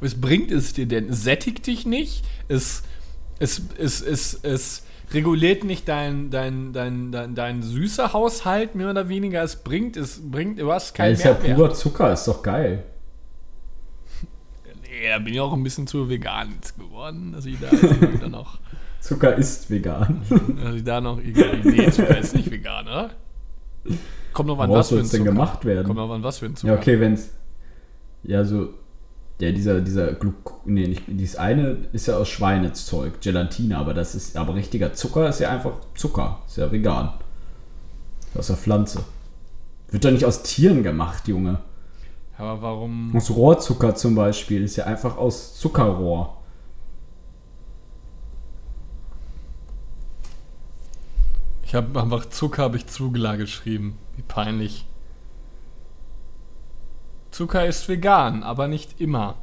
Was 0.00 0.20
bringt 0.20 0.50
es 0.50 0.72
dir 0.72 0.86
denn? 0.86 1.10
Es 1.10 1.22
sättigt 1.24 1.66
dich 1.66 1.86
nicht. 1.86 2.24
Es, 2.48 2.82
es, 3.38 3.62
es, 3.78 4.00
es, 4.00 4.34
es 4.42 4.84
reguliert 5.12 5.64
nicht 5.64 5.88
dein, 5.88 6.30
dein, 6.30 6.72
dein, 6.72 7.12
dein, 7.12 7.34
dein 7.34 7.62
süßer 7.62 8.12
Haushalt 8.12 8.74
mehr 8.74 8.90
oder 8.90 9.08
weniger. 9.08 9.42
Es 9.42 9.56
bringt, 9.56 9.96
es 9.96 10.20
bringt, 10.30 10.58
du 10.60 10.72
hast 10.72 10.94
Ja, 11.00 11.06
keinen 11.06 11.12
ist 11.12 11.24
ja 11.24 11.34
purer 11.34 11.74
Zucker, 11.74 12.12
ist 12.12 12.26
doch 12.28 12.42
geil. 12.44 12.84
Nee, 14.64 15.08
da 15.08 15.18
bin 15.18 15.34
ich 15.34 15.40
auch 15.40 15.52
ein 15.52 15.62
bisschen 15.62 15.86
zu 15.86 16.08
vegan 16.08 16.52
jetzt 16.54 16.76
geworden, 16.78 17.32
dass 17.32 17.46
ich 17.46 17.58
da 17.58 17.70
jetzt 17.70 17.96
dann 18.20 18.32
noch, 18.32 18.60
Zucker 19.00 19.34
ist 19.36 19.70
vegan. 19.70 20.22
ich 20.74 20.84
da 20.84 21.00
noch 21.00 21.18
irgendwie. 21.18 21.68
Nee, 21.70 21.90
Zucker 21.90 22.18
ist 22.18 22.34
nicht 22.34 22.50
vegan, 22.50 22.86
oder? 22.86 23.10
Kommt 24.32 24.48
noch 24.48 24.58
an 24.58 24.70
was 24.70 24.88
für 24.88 24.94
soll 24.94 24.98
ein 25.00 25.04
es 25.04 25.10
denn 25.10 25.20
Zucker. 25.20 25.32
gemacht 25.32 25.64
werden? 25.64 25.86
Kommt 25.86 25.98
noch 25.98 26.10
an 26.10 26.22
was 26.22 26.38
für 26.38 26.46
ein 26.46 26.56
Zucker. 26.56 26.72
Ja, 26.72 26.78
okay, 26.78 27.00
wenn's. 27.00 27.30
Ja, 28.22 28.44
so. 28.44 28.74
Ja, 29.40 29.52
dieser, 29.52 29.80
dieser 29.80 30.12
Gluc 30.12 30.66
nee, 30.66 30.86
nicht, 30.86 31.04
dieses 31.06 31.36
eine 31.36 31.78
ist 31.94 32.06
ja 32.06 32.18
aus 32.18 32.28
Schweinezeug, 32.28 33.22
Gelatine, 33.22 33.78
aber 33.78 33.94
das 33.94 34.14
ist, 34.14 34.36
aber 34.36 34.54
richtiger 34.54 34.92
Zucker 34.92 35.30
ist 35.30 35.40
ja 35.40 35.48
einfach 35.48 35.72
Zucker, 35.94 36.42
ist 36.46 36.58
ja 36.58 36.70
vegan. 36.70 37.14
Aus 38.34 38.48
der 38.48 38.56
Pflanze. 38.56 39.02
Wird 39.90 40.04
doch 40.04 40.10
nicht 40.10 40.26
aus 40.26 40.42
Tieren 40.42 40.82
gemacht, 40.82 41.26
Junge. 41.26 41.58
Aber 42.36 42.62
warum. 42.62 43.16
Aus 43.16 43.30
Rohrzucker 43.30 43.94
zum 43.94 44.14
Beispiel 44.14 44.62
ist 44.62 44.76
ja 44.76 44.84
einfach 44.84 45.16
aus 45.16 45.58
Zuckerrohr. 45.58 46.39
Ich 51.70 51.74
habe 51.76 52.00
einfach 52.02 52.26
Zucker 52.26 52.64
habe 52.64 52.78
ich 52.78 52.88
Zugler 52.88 53.36
geschrieben. 53.36 53.96
Wie 54.16 54.22
peinlich. 54.22 54.86
Zucker 57.30 57.64
ist 57.64 57.88
vegan, 57.88 58.42
aber 58.42 58.66
nicht 58.66 59.00
immer. 59.00 59.36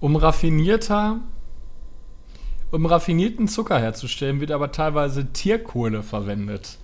Um 0.00 0.16
raffinierter 0.16 1.20
um 2.72 2.84
raffinierten 2.84 3.46
Zucker 3.46 3.78
herzustellen, 3.78 4.40
wird 4.40 4.50
aber 4.50 4.72
teilweise 4.72 5.32
Tierkohle 5.32 6.02
verwendet. 6.02 6.76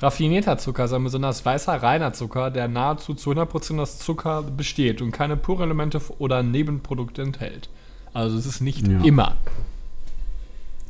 Raffinierter 0.00 0.58
Zucker 0.58 0.84
ist 0.84 0.92
ein 0.92 1.02
besonders 1.02 1.46
weißer, 1.46 1.82
reiner 1.82 2.12
Zucker, 2.12 2.50
der 2.50 2.68
nahezu 2.68 3.14
zu 3.14 3.30
100% 3.30 3.80
aus 3.80 3.98
Zucker 3.98 4.42
besteht 4.42 5.00
und 5.00 5.12
keine 5.12 5.38
Purelemente 5.38 5.98
oder 6.18 6.42
Nebenprodukte 6.42 7.22
enthält. 7.22 7.70
Also 8.12 8.36
es 8.36 8.44
ist 8.44 8.60
nicht 8.60 8.86
Ja. 8.86 9.00
immer. 9.02 9.36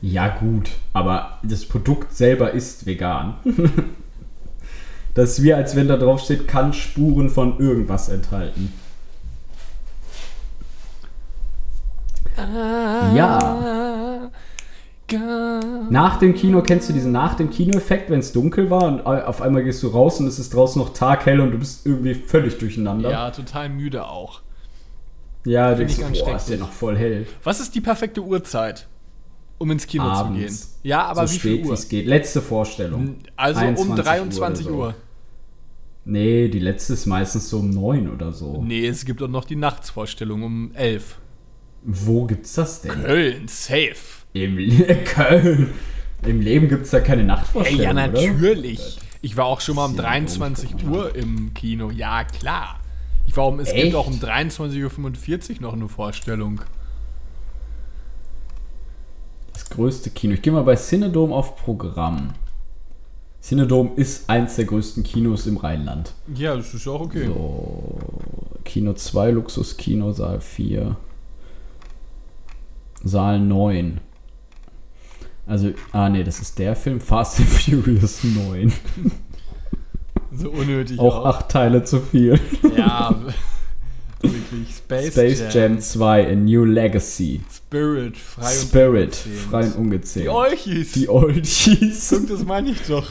Ja, 0.03 0.29
gut, 0.29 0.71
aber 0.93 1.39
das 1.43 1.67
Produkt 1.67 2.15
selber 2.15 2.53
ist 2.53 2.87
vegan. 2.87 3.35
das 5.15 5.33
ist 5.39 5.43
wie, 5.43 5.53
als 5.53 5.77
wenn 5.77 5.89
da 5.89 5.97
drauf 5.97 6.21
steht, 6.21 6.49
kann 6.49 6.73
Spuren 6.73 7.29
von 7.29 7.59
irgendwas 7.59 8.09
enthalten. 8.09 8.73
Ja. 13.15 14.31
Nach 15.91 16.19
dem 16.19 16.35
Kino, 16.35 16.63
kennst 16.63 16.89
du 16.89 16.93
diesen 16.93 17.13
nach 17.13 17.35
dem 17.35 17.51
Kino-Effekt, 17.51 18.11
wenn 18.11 18.21
es 18.21 18.33
dunkel 18.33 18.71
war 18.71 18.85
und 18.85 19.01
auf 19.05 19.43
einmal 19.43 19.65
gehst 19.65 19.83
du 19.83 19.89
raus 19.89 20.21
und 20.21 20.29
es 20.29 20.39
ist 20.39 20.55
draußen 20.55 20.81
noch 20.81 20.93
taghell 20.93 21.41
und 21.41 21.51
du 21.51 21.59
bist 21.59 21.85
irgendwie 21.85 22.15
völlig 22.15 22.59
durcheinander? 22.59 23.11
Ja, 23.11 23.31
total 23.31 23.69
müde 23.71 24.07
auch. 24.07 24.41
ja 25.45 25.75
Find 25.75 25.81
denkst 25.81 25.99
ich 26.13 26.21
du, 26.21 26.25
boah, 26.27 26.37
ist 26.37 26.49
ja 26.49 26.57
noch 26.59 26.71
voll 26.71 26.97
hell. 26.97 27.27
Was 27.43 27.61
ist 27.61 27.75
die 27.75 27.81
perfekte 27.81 28.23
Uhrzeit, 28.23 28.87
um 29.61 29.71
ins 29.71 29.87
Kino 29.87 30.05
zu 30.15 30.25
gehen? 30.33 30.37
Abends. 30.45 30.79
Ja, 30.83 31.03
aber 31.05 31.27
so 31.27 31.35
wie 31.35 31.39
spät 31.39 31.65
wie 31.65 31.69
Uhr? 31.69 31.75
es 31.75 31.89
geht. 31.89 32.07
Letzte 32.07 32.41
Vorstellung. 32.41 33.17
Also 33.37 33.61
um 33.61 33.67
21 33.67 33.89
Uhr 33.91 33.97
23 34.05 34.67
oder 34.67 34.75
Uhr. 34.75 34.91
so. 34.93 34.95
Nee, 36.07 36.49
die 36.49 36.59
letzte 36.59 36.95
ist 36.95 37.05
meistens 37.07 37.51
so 37.51 37.59
um 37.59 37.69
9 37.71 38.09
oder 38.11 38.33
so. 38.33 38.63
Nee, 38.65 38.87
es 38.87 39.05
gibt 39.05 39.23
auch 39.23 39.29
noch 39.29 39.45
die 39.45 39.57
Nachtsvorstellung 39.57 40.43
um 40.43 40.71
11. 40.75 41.19
Wo 41.83 42.25
gibt's 42.25 42.55
das 42.55 42.81
denn? 42.81 42.91
Köln, 42.93 43.49
safe. 43.49 43.97
Im 44.33 44.57
Le 44.57 44.97
Köln. 45.05 45.73
Im 46.27 46.41
Leben 46.41 46.69
gibt's 46.69 46.91
da 46.91 47.01
keine 47.01 47.23
Ey, 47.23 47.27
Nachtvorstellung, 47.27 47.83
ja, 47.83 47.91
oder? 47.91 48.07
natürlich. 48.09 48.99
Ich 49.21 49.37
war 49.37 49.45
auch 49.45 49.61
schon 49.61 49.77
mal 49.77 49.85
um 49.85 49.95
Sehr 49.95 50.03
23 50.05 50.71
komisch. 50.73 50.87
Uhr 50.87 51.15
im 51.15 51.53
Kino. 51.53 51.91
Ja, 51.91 52.25
klar. 52.25 52.81
Ich 53.27 53.37
war 53.37 53.47
um, 53.47 53.61
es 53.61 53.69
gibt 53.69 53.79
Echt? 53.89 53.95
auch 53.95 54.07
um 54.07 54.15
23.45 54.15 55.57
Uhr 55.57 55.61
noch 55.61 55.75
eine 55.75 55.89
Vorstellung. 55.89 56.63
Größte 59.71 60.11
Kino. 60.11 60.35
Ich 60.35 60.43
gehe 60.43 60.53
mal 60.53 60.63
bei 60.63 60.77
Cinedom 60.77 61.33
auf 61.33 61.57
Programm. 61.57 62.35
Cinedom 63.43 63.93
ist 63.97 64.29
eins 64.29 64.57
der 64.57 64.67
größten 64.67 65.03
Kinos 65.03 65.47
im 65.47 65.57
Rheinland. 65.57 66.13
Ja, 66.35 66.57
das 66.57 66.75
ist 66.75 66.87
auch 66.87 67.01
okay. 67.01 67.27
So, 67.27 67.99
Kino 68.65 68.93
2, 68.93 69.31
Luxuskino, 69.31 70.13
Saal 70.13 70.41
4. 70.41 70.97
Saal 73.03 73.41
9. 73.41 74.01
Also, 75.47 75.71
ah 75.93 76.09
nee, 76.09 76.23
das 76.23 76.41
ist 76.41 76.59
der 76.59 76.77
Film 76.77 77.01
Fast 77.01 77.41
and 77.41 77.49
Furious 77.49 78.23
9. 78.25 78.73
So 80.33 80.49
unnötig 80.51 80.99
Auch 81.01 81.25
acht 81.25 81.49
Teile 81.49 81.83
zu 81.83 82.01
viel. 82.01 82.39
Ja, 82.77 83.13
wirklich. 84.23 84.77
Space, 84.77 85.13
Space 85.13 85.55
Jam 85.55 85.81
2, 85.81 86.33
A 86.33 86.35
New 86.35 86.65
Legacy. 86.65 87.41
Spirit, 87.51 88.17
frei 88.17 88.43
und 88.43 88.53
Spirit, 88.53 89.27
ungezähmt. 89.27 89.37
frei 89.37 89.65
und 89.67 89.77
ungezählt. 89.77 90.25
Die 90.25 90.29
Olchis. 90.29 90.93
Die 90.93 91.09
Oldies. 91.09 92.09
Guck, 92.11 92.29
das 92.29 92.45
meine 92.45 92.71
ich 92.71 92.83
doch. 92.83 93.09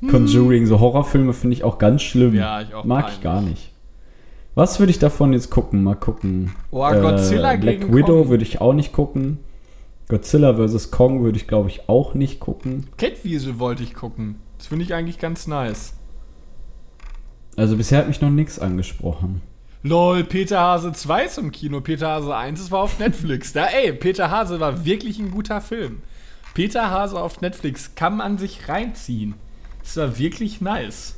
Conjuring, 0.10 0.66
so 0.66 0.80
Horrorfilme 0.80 1.32
finde 1.32 1.54
ich 1.54 1.64
auch 1.64 1.78
ganz 1.78 2.02
schlimm. 2.02 2.34
Ja, 2.34 2.60
ich 2.60 2.74
auch 2.74 2.84
Mag 2.84 3.08
ich 3.10 3.20
gar 3.22 3.40
nicht. 3.40 3.72
Was 4.54 4.78
würde 4.78 4.90
ich 4.90 4.98
davon 4.98 5.32
jetzt 5.32 5.50
gucken? 5.50 5.84
Mal 5.84 5.96
gucken. 5.96 6.54
Oh, 6.70 6.88
Godzilla 6.88 7.56
Black 7.56 7.80
gegen 7.80 7.94
Widow 7.94 8.28
würde 8.28 8.42
ich 8.42 8.60
auch 8.60 8.72
nicht 8.72 8.92
gucken. 8.92 9.38
Godzilla 10.08 10.54
vs. 10.54 10.90
Kong 10.90 11.22
würde 11.22 11.36
ich, 11.36 11.46
glaube 11.46 11.68
ich, 11.68 11.88
auch 11.88 12.14
nicht 12.14 12.40
gucken. 12.40 12.86
Catwiesel 12.96 13.58
wollte 13.58 13.82
ich 13.82 13.92
gucken. 13.92 14.36
Das 14.56 14.68
finde 14.68 14.84
ich 14.84 14.94
eigentlich 14.94 15.18
ganz 15.18 15.46
nice. 15.46 15.94
Also 17.56 17.76
bisher 17.76 17.98
hat 18.00 18.08
mich 18.08 18.20
noch 18.20 18.30
nichts 18.30 18.58
angesprochen. 18.58 19.40
Lol, 19.82 20.24
Peter 20.24 20.60
Hase 20.60 20.92
2 20.92 21.24
ist 21.24 21.38
im 21.38 21.52
Kino. 21.52 21.80
Peter 21.80 22.08
Hase 22.08 22.34
1, 22.34 22.60
das 22.60 22.70
war 22.70 22.80
auf 22.80 22.98
Netflix. 22.98 23.52
Da, 23.52 23.66
ey, 23.66 23.92
Peter 23.92 24.30
Hase 24.30 24.58
war 24.60 24.84
wirklich 24.84 25.18
ein 25.18 25.30
guter 25.30 25.60
Film. 25.60 25.98
Peter 26.54 26.90
Hase 26.90 27.20
auf 27.20 27.40
Netflix 27.40 27.94
kann 27.94 28.16
man 28.16 28.38
sich 28.38 28.68
reinziehen. 28.68 29.34
Das 29.82 29.96
war 29.96 30.18
wirklich 30.18 30.60
nice. 30.60 31.14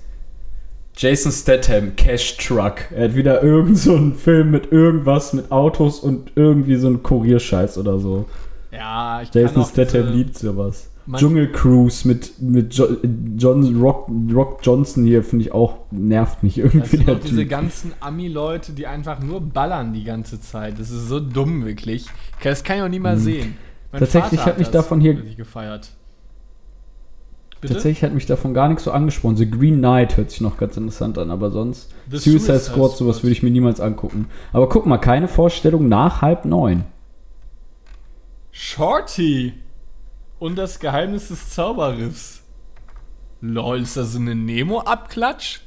Jason 0.96 1.30
Statham, 1.32 1.94
Cash 1.96 2.36
Truck. 2.38 2.90
Er 2.90 3.04
hat 3.04 3.14
wieder 3.14 3.42
irgend 3.42 3.78
so 3.78 3.94
einen 3.96 4.14
Film 4.14 4.50
mit 4.50 4.72
irgendwas, 4.72 5.32
mit 5.32 5.50
Autos 5.52 6.00
und 6.00 6.32
irgendwie 6.34 6.74
so 6.76 6.88
einen 6.88 7.02
Kurierscheiß 7.02 7.78
oder 7.78 7.98
so. 8.00 8.26
Ja, 8.72 9.22
ich 9.22 9.30
kann 9.30 9.42
Jason 9.42 9.64
Statham 9.64 10.02
diese- 10.08 10.12
liebt 10.14 10.36
sowas. 10.36 10.90
Dschungel 11.16 11.50
Cruise 11.52 12.06
mit, 12.06 12.40
mit 12.40 12.74
jo 12.74 12.86
John 13.36 13.80
Rock, 13.80 14.08
Rock 14.34 14.60
Johnson 14.62 15.04
hier 15.04 15.22
finde 15.22 15.46
ich 15.46 15.52
auch, 15.52 15.78
nervt 15.90 16.42
mich 16.42 16.56
Das 16.56 16.64
irgendwie 16.74 17.10
auch 17.10 17.18
diese 17.20 17.46
ganzen 17.46 17.92
Ami-Leute, 18.00 18.72
die 18.72 18.86
einfach 18.86 19.20
nur 19.20 19.40
ballern 19.40 19.92
die 19.92 20.04
ganze 20.04 20.40
Zeit. 20.40 20.78
Das 20.78 20.90
ist 20.90 21.08
so 21.08 21.20
dumm, 21.20 21.64
wirklich. 21.64 22.06
Das 22.42 22.62
kann 22.62 22.76
ich 22.76 22.82
auch 22.82 22.88
nie 22.88 22.98
mal 22.98 23.16
sehen. 23.18 23.56
Mein 23.92 24.00
Hm. 24.00 24.06
Tatsächlich 24.06 24.40
Vater 24.40 24.50
hat 24.50 24.58
mich 24.58 24.68
das 24.68 24.84
davon 24.84 25.00
hier- 25.00 25.14
gefeiert. 25.14 25.90
Bitte? 27.60 27.74
Tatsächlich 27.74 28.04
hat 28.04 28.14
mich 28.14 28.26
davon 28.26 28.54
gar 28.54 28.68
nichts 28.68 28.84
so 28.84 28.92
angesprochen. 28.92 29.36
The 29.36 29.50
Green 29.50 29.78
Knight 29.78 30.16
hört 30.16 30.30
sich 30.30 30.40
noch 30.40 30.58
ganz 30.58 30.76
interessant 30.76 31.18
an, 31.18 31.30
aber 31.32 31.50
sonst 31.50 31.90
The 32.08 32.18
Suicide 32.18 32.38
Suicide 32.40 32.60
Squad, 32.60 32.96
sowas 32.96 33.22
würde 33.24 33.32
ich 33.32 33.42
mir 33.42 33.50
niemals 33.50 33.80
angucken. 33.80 34.26
Aber 34.52 34.68
guck 34.68 34.86
mal, 34.86 34.98
keine 34.98 35.26
Vorstellung 35.26 35.88
nach 35.88 36.22
halb 36.22 36.44
neun. 36.44 36.84
Shorty 38.52 39.54
und 40.38 40.56
das 40.56 40.78
Geheimnis 40.78 41.28
des 41.28 41.50
Zauberriffs. 41.50 42.42
Lol, 43.40 43.82
ist 43.82 43.96
das 43.96 44.12
so 44.12 44.18
eine 44.18 44.34
Nemo-Abklatsch? 44.34 45.60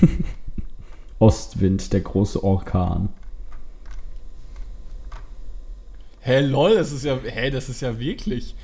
Ostwind, 1.18 1.92
der 1.92 2.00
große 2.00 2.42
Orkan. 2.42 3.10
Hä, 6.20 6.40
lol, 6.40 6.74
das 6.74 6.92
ist 6.92 7.04
ja, 7.04 7.18
hä, 7.22 7.50
das 7.50 7.68
ist 7.68 7.80
ja 7.80 7.98
wirklich. 7.98 8.54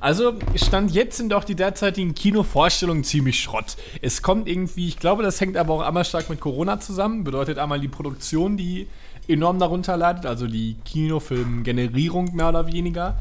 Also, 0.00 0.34
Stand 0.54 0.92
jetzt 0.92 1.16
sind 1.16 1.32
auch 1.32 1.44
die 1.44 1.54
derzeitigen 1.54 2.14
Kinovorstellungen 2.14 3.04
ziemlich 3.04 3.40
Schrott. 3.40 3.76
Es 4.00 4.22
kommt 4.22 4.48
irgendwie, 4.48 4.88
ich 4.88 4.98
glaube, 4.98 5.22
das 5.22 5.40
hängt 5.40 5.56
aber 5.56 5.74
auch 5.74 5.80
einmal 5.80 6.04
stark 6.04 6.30
mit 6.30 6.40
Corona 6.40 6.78
zusammen. 6.78 7.24
Bedeutet 7.24 7.58
einmal 7.58 7.80
die 7.80 7.88
Produktion, 7.88 8.56
die 8.56 8.86
enorm 9.28 9.58
darunter 9.58 9.96
leidet, 9.96 10.26
also 10.26 10.46
die 10.46 10.76
Kinofilmgenerierung 10.84 12.34
mehr 12.34 12.48
oder 12.50 12.66
weniger. 12.66 13.16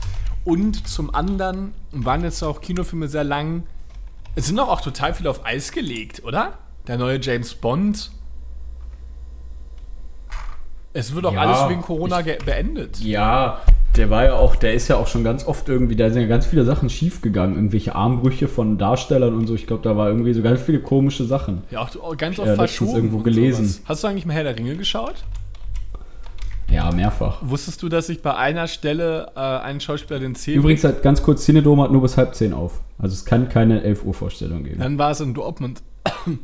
Und 0.45 0.87
zum 0.87 1.13
anderen 1.13 1.73
waren 1.91 2.23
jetzt 2.23 2.41
auch 2.43 2.61
Kinofilme 2.61 3.07
sehr 3.07 3.23
lang. 3.23 3.63
Es 4.35 4.47
sind 4.47 4.55
doch 4.57 4.69
auch 4.69 4.81
total 4.81 5.13
viel 5.13 5.27
auf 5.27 5.45
Eis 5.45 5.71
gelegt, 5.71 6.23
oder? 6.23 6.53
Der 6.87 6.97
neue 6.97 7.19
James 7.21 7.53
Bond. 7.53 8.11
Es 10.93 11.13
wird 11.13 11.25
auch 11.25 11.33
Ja, 11.33 11.41
alles 11.41 11.69
wegen 11.69 11.81
Corona 11.81 12.21
ge- 12.21 12.39
beendet. 12.43 12.99
Ja, 12.99 13.61
der 13.95 14.09
war 14.09 14.25
ja 14.25 14.33
auch, 14.33 14.55
der 14.55 14.73
ist 14.73 14.87
ja 14.87 14.95
auch 14.97 15.07
schon 15.07 15.23
ganz 15.23 15.45
oft 15.45 15.69
irgendwie, 15.69 15.95
da 15.95 16.09
sind 16.09 16.21
ja 16.21 16.27
ganz 16.27 16.45
viele 16.47 16.65
Sachen 16.65 16.89
schiefgegangen. 16.89 17.55
Irgendwelche 17.55 17.93
Armbrüche 17.95 18.47
von 18.47 18.77
Darstellern 18.77 19.35
und 19.35 19.45
so. 19.47 19.53
Ich 19.55 19.67
glaube, 19.67 19.83
da 19.83 19.95
war 19.97 20.07
irgendwie 20.07 20.33
so 20.33 20.41
ganz 20.41 20.61
viele 20.61 20.79
komische 20.79 21.25
Sachen. 21.25 21.63
Ja, 21.69 21.81
auch 21.81 21.95
auch 21.97 22.17
ganz 22.17 22.39
oft 22.39 22.47
letztens 22.47 22.71
verschoben. 22.71 22.95
irgendwo 22.95 23.19
gelesen. 23.19 23.65
sowas. 23.65 23.81
Hast 23.85 24.03
du 24.03 24.07
eigentlich 24.07 24.25
mal 24.25 24.33
Herr 24.33 24.43
der 24.45 24.57
Ringe 24.57 24.75
geschaut? 24.77 25.15
Ja, 26.71 26.91
mehrfach. 26.91 27.39
Wusstest 27.41 27.81
du, 27.81 27.89
dass 27.89 28.07
sich 28.07 28.21
bei 28.21 28.35
einer 28.35 28.67
Stelle 28.67 29.31
äh, 29.35 29.39
ein 29.39 29.79
Schauspieler 29.79 30.19
den 30.19 30.35
Zeh 30.35 30.53
Übrigens 30.53 30.83
halt 30.83 31.01
ganz 31.01 31.23
kurz, 31.23 31.45
Cinedom 31.45 31.81
hat 31.81 31.91
nur 31.91 32.01
bis 32.01 32.17
halb 32.17 32.35
zehn 32.35 32.53
auf. 32.53 32.81
Also 32.97 33.13
es 33.13 33.25
kann 33.25 33.49
keine 33.49 33.81
11 33.81 34.05
Uhr 34.05 34.13
Vorstellung 34.13 34.63
geben. 34.63 34.79
Dann 34.79 34.97
war 34.97 35.11
es 35.11 35.19
in 35.19 35.33
Dortmund. 35.33 35.81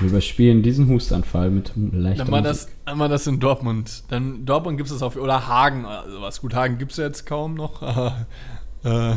Wir 0.00 0.08
überspielen 0.10 0.62
diesen 0.62 0.88
Hustanfall 0.88 1.50
mit 1.50 1.72
leichter 1.74 2.24
Dann 2.24 2.32
war 2.32 2.40
Musik. 2.40 2.66
das, 2.66 2.68
dann 2.84 2.98
war 2.98 3.08
das 3.08 3.26
in 3.26 3.40
Dortmund. 3.40 4.04
Dann 4.08 4.44
Dortmund 4.44 4.76
gibt 4.76 4.88
es 4.88 4.94
das 4.94 5.02
auf, 5.02 5.16
oder 5.16 5.46
Hagen 5.48 5.84
oder 5.84 6.04
sowas. 6.10 6.40
Gut, 6.40 6.54
Hagen 6.54 6.78
gibt 6.78 6.92
es 6.92 6.98
jetzt 6.98 7.26
kaum 7.26 7.54
noch. 7.54 7.80
äh, 8.84 9.14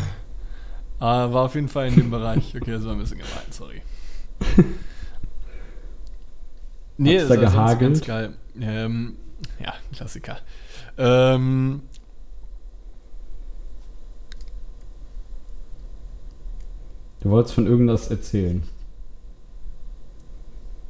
aber 0.99 1.33
war 1.33 1.45
auf 1.45 1.55
jeden 1.55 1.67
Fall 1.67 1.87
in 1.87 1.95
dem 1.95 2.09
Bereich. 2.09 2.55
Okay, 2.55 2.71
das 2.71 2.85
war 2.85 2.93
ein 2.93 2.99
bisschen 2.99 3.17
gemein, 3.17 3.51
sorry. 3.51 3.81
Nee, 6.99 7.19
Hat's 7.19 7.27
das 7.29 7.37
da 7.37 7.43
war 7.43 7.49
sonst 7.51 7.53
gehagelt? 7.53 7.93
ganz 7.93 8.05
geil. 8.07 8.33
Ähm, 8.59 9.17
ja, 9.59 9.73
Klassiker. 9.93 10.37
Ähm, 10.97 11.83
Du 17.19 17.29
wolltest 17.31 17.55
von 17.55 17.67
irgendwas 17.67 18.09
erzählen. 18.09 18.63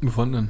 wovon 0.02 0.32
denn? 0.32 0.50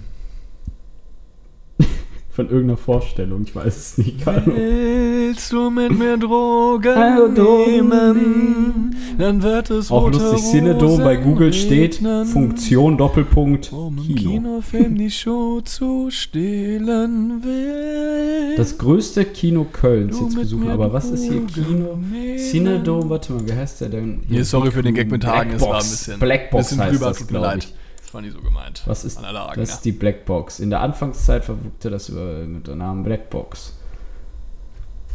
Von 2.37 2.49
irgendeiner 2.51 2.77
Vorstellung, 2.77 3.41
ich 3.41 3.55
weiß 3.55 3.75
es 3.75 3.97
nicht. 3.97 4.23
Willst 4.23 5.51
du 5.51 5.71
mit 5.71 5.97
mir 5.97 6.17
Drogen 6.17 7.33
Drogen 7.33 7.89
nehmen? 7.89 8.95
Dann 9.17 9.41
wird 9.41 9.71
es 9.71 9.89
Auch 9.89 10.03
rote 10.03 10.19
lustig, 10.19 10.51
Cinedom 10.51 10.99
bei 10.99 11.15
Rosen 11.15 11.23
Google 11.23 11.51
steht 11.51 11.95
regnen, 11.95 12.27
Funktion 12.27 12.95
Doppelpunkt 12.95 13.73
Um 13.73 13.95
Kino. 13.95 14.21
Kinofilm 14.33 14.99
die 14.99 15.09
Show 15.09 15.61
zu 15.61 16.09
stehlen 16.11 17.43
will. 17.43 18.55
Das 18.55 18.77
größte 18.77 19.25
Kino 19.25 19.65
Kölns 19.73 20.19
jetzt 20.19 20.35
besuchen. 20.35 20.69
Aber 20.69 20.93
was 20.93 21.09
ist 21.09 21.23
hier 21.23 21.41
Kino? 21.47 21.97
Cinedom, 22.37 23.09
warte 23.09 23.33
mal, 23.33 23.47
wie 23.47 23.53
heißt 23.53 23.81
der 23.81 23.89
denn? 23.89 24.21
Nee, 24.27 24.43
sorry 24.43 24.69
für 24.69 24.83
den 24.83 24.93
Gag 24.93 25.09
mit 25.09 25.25
Hagen, 25.25 25.53
es 25.55 25.61
war 25.63 25.69
ein 25.69 25.71
Blackbox. 25.79 25.89
bisschen, 25.89 26.19
Blackbox 26.19 26.63
bisschen 26.69 26.83
heißt 26.83 26.93
drüber, 26.93 27.07
das, 27.07 27.17
tut 27.17 27.31
mir 27.31 27.39
glaube 27.39 27.55
leid. 27.55 27.63
ich. 27.63 27.73
Das 28.07 28.13
war 28.13 28.21
nie 28.21 28.29
so 28.29 28.39
gemeint. 28.39 28.83
Was 28.85 29.03
ist 29.03 29.21
Hagen, 29.21 29.33
das? 29.33 29.69
ja. 29.69 29.75
ist 29.75 29.81
die 29.81 29.91
Blackbox. 29.91 30.61
In 30.61 30.69
der 30.69 30.79
Anfangszeit 30.79 31.43
verwugte 31.43 31.89
das 31.89 32.07
über, 32.07 32.45
mit 32.45 32.65
dem 32.65 32.77
Namen 32.77 33.03
Blackbox. 33.03 33.73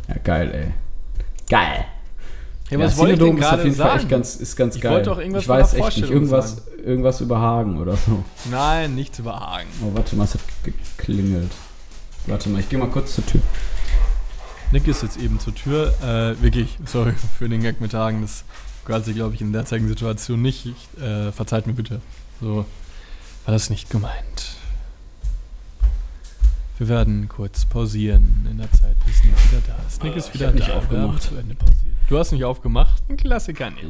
Ja, 0.09 0.16
geil, 0.22 0.51
ey. 0.53 0.74
Geil. 1.49 1.86
Ja, 2.68 2.78
was 2.80 2.99
wollte 2.99 3.14
ich 3.14 3.18
denn 3.18 3.38
ist 3.38 3.45
auf 3.45 3.51
gerade 3.51 3.62
jeden 3.64 3.76
Fall 3.76 3.86
echt 3.86 3.97
sagen? 3.97 4.09
ganz, 4.11 4.36
ist 4.36 4.57
ganz 4.57 4.76
Ich 4.76 4.82
geil. 4.82 4.93
wollte 4.93 5.09
doch 5.09 5.18
irgendwas 5.18 5.43
ich 5.43 5.49
weiß 5.49 5.74
echt 5.74 5.97
nicht. 5.97 6.11
Irgendwas, 6.11 6.66
irgendwas 6.84 7.20
über 7.22 7.38
Hagen 7.38 7.78
oder 7.80 7.97
so. 7.97 8.22
Nein, 8.51 8.95
nichts 8.95 9.18
über 9.18 9.40
Hagen. 9.40 9.68
Oh, 9.82 9.95
warte 9.95 10.14
mal, 10.14 10.24
es 10.24 10.34
hat 10.34 10.43
geklingelt. 10.62 11.53
Warte 12.26 12.51
mal, 12.51 12.61
ich 12.61 12.68
gehe 12.68 12.78
mal 12.78 12.90
kurz 12.90 13.14
zur 13.14 13.24
Tür. 13.24 13.40
Nick 14.70 14.86
ist 14.86 15.03
jetzt 15.03 15.16
eben 15.16 15.40
zur 15.40 15.55
Tür. 15.55 15.95
Äh, 16.03 16.43
wirklich, 16.43 16.76
sorry 16.84 17.14
für 17.38 17.49
den 17.49 17.62
Gag 17.62 17.80
mit 17.80 17.95
Hagen. 17.95 18.20
Das 18.20 18.45
gehört 18.84 19.07
sich, 19.07 19.14
glaube 19.14 19.34
ich, 19.34 19.40
in 19.40 19.51
der 19.51 19.62
derzeitigen 19.62 19.88
Situation 19.88 20.43
nicht. 20.43 20.66
Ich, 20.66 21.03
äh, 21.03 21.32
verzeiht 21.32 21.66
mir 21.66 21.72
bitte. 21.72 22.03
So 22.38 22.66
war 23.45 23.53
das 23.53 23.70
nicht 23.70 23.90
gemeint. 23.90 24.57
Wir 26.78 26.88
werden 26.88 27.28
kurz 27.28 27.64
pausieren 27.66 28.47
in 28.51 28.59
der 28.59 28.70
Zeit, 28.72 28.97
bis 29.07 29.22
Nick 29.24 29.34
wieder 29.53 29.62
da 29.66 29.76
ist. 29.86 30.03
Nick 30.03 30.16
ist 30.16 30.28
ich 30.28 30.34
wieder 30.34 30.49
hab 30.49 30.55
da. 30.55 30.59
nicht 30.61 30.70
aufgemacht. 30.72 31.30
Du 32.09 32.18
hast 32.18 32.32
nicht 32.32 32.45
aufgemacht? 32.45 33.03
Ein 33.09 33.16
Klassiker 33.16 33.70
nicht. 33.70 33.84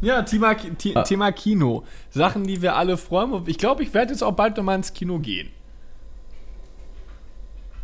Ja, 0.00 0.22
Thema, 0.22 0.54
Ti- 0.54 0.94
Ah. 0.96 1.02
Thema 1.02 1.32
Kino. 1.32 1.84
Sachen, 2.10 2.44
die 2.46 2.62
wir 2.62 2.76
alle 2.76 2.96
freuen. 2.96 3.42
Ich 3.46 3.58
glaube, 3.58 3.82
ich 3.82 3.92
werde 3.92 4.12
jetzt 4.12 4.22
auch 4.22 4.32
bald 4.32 4.56
nochmal 4.56 4.76
ins 4.76 4.92
Kino 4.94 5.18
gehen. 5.18 5.48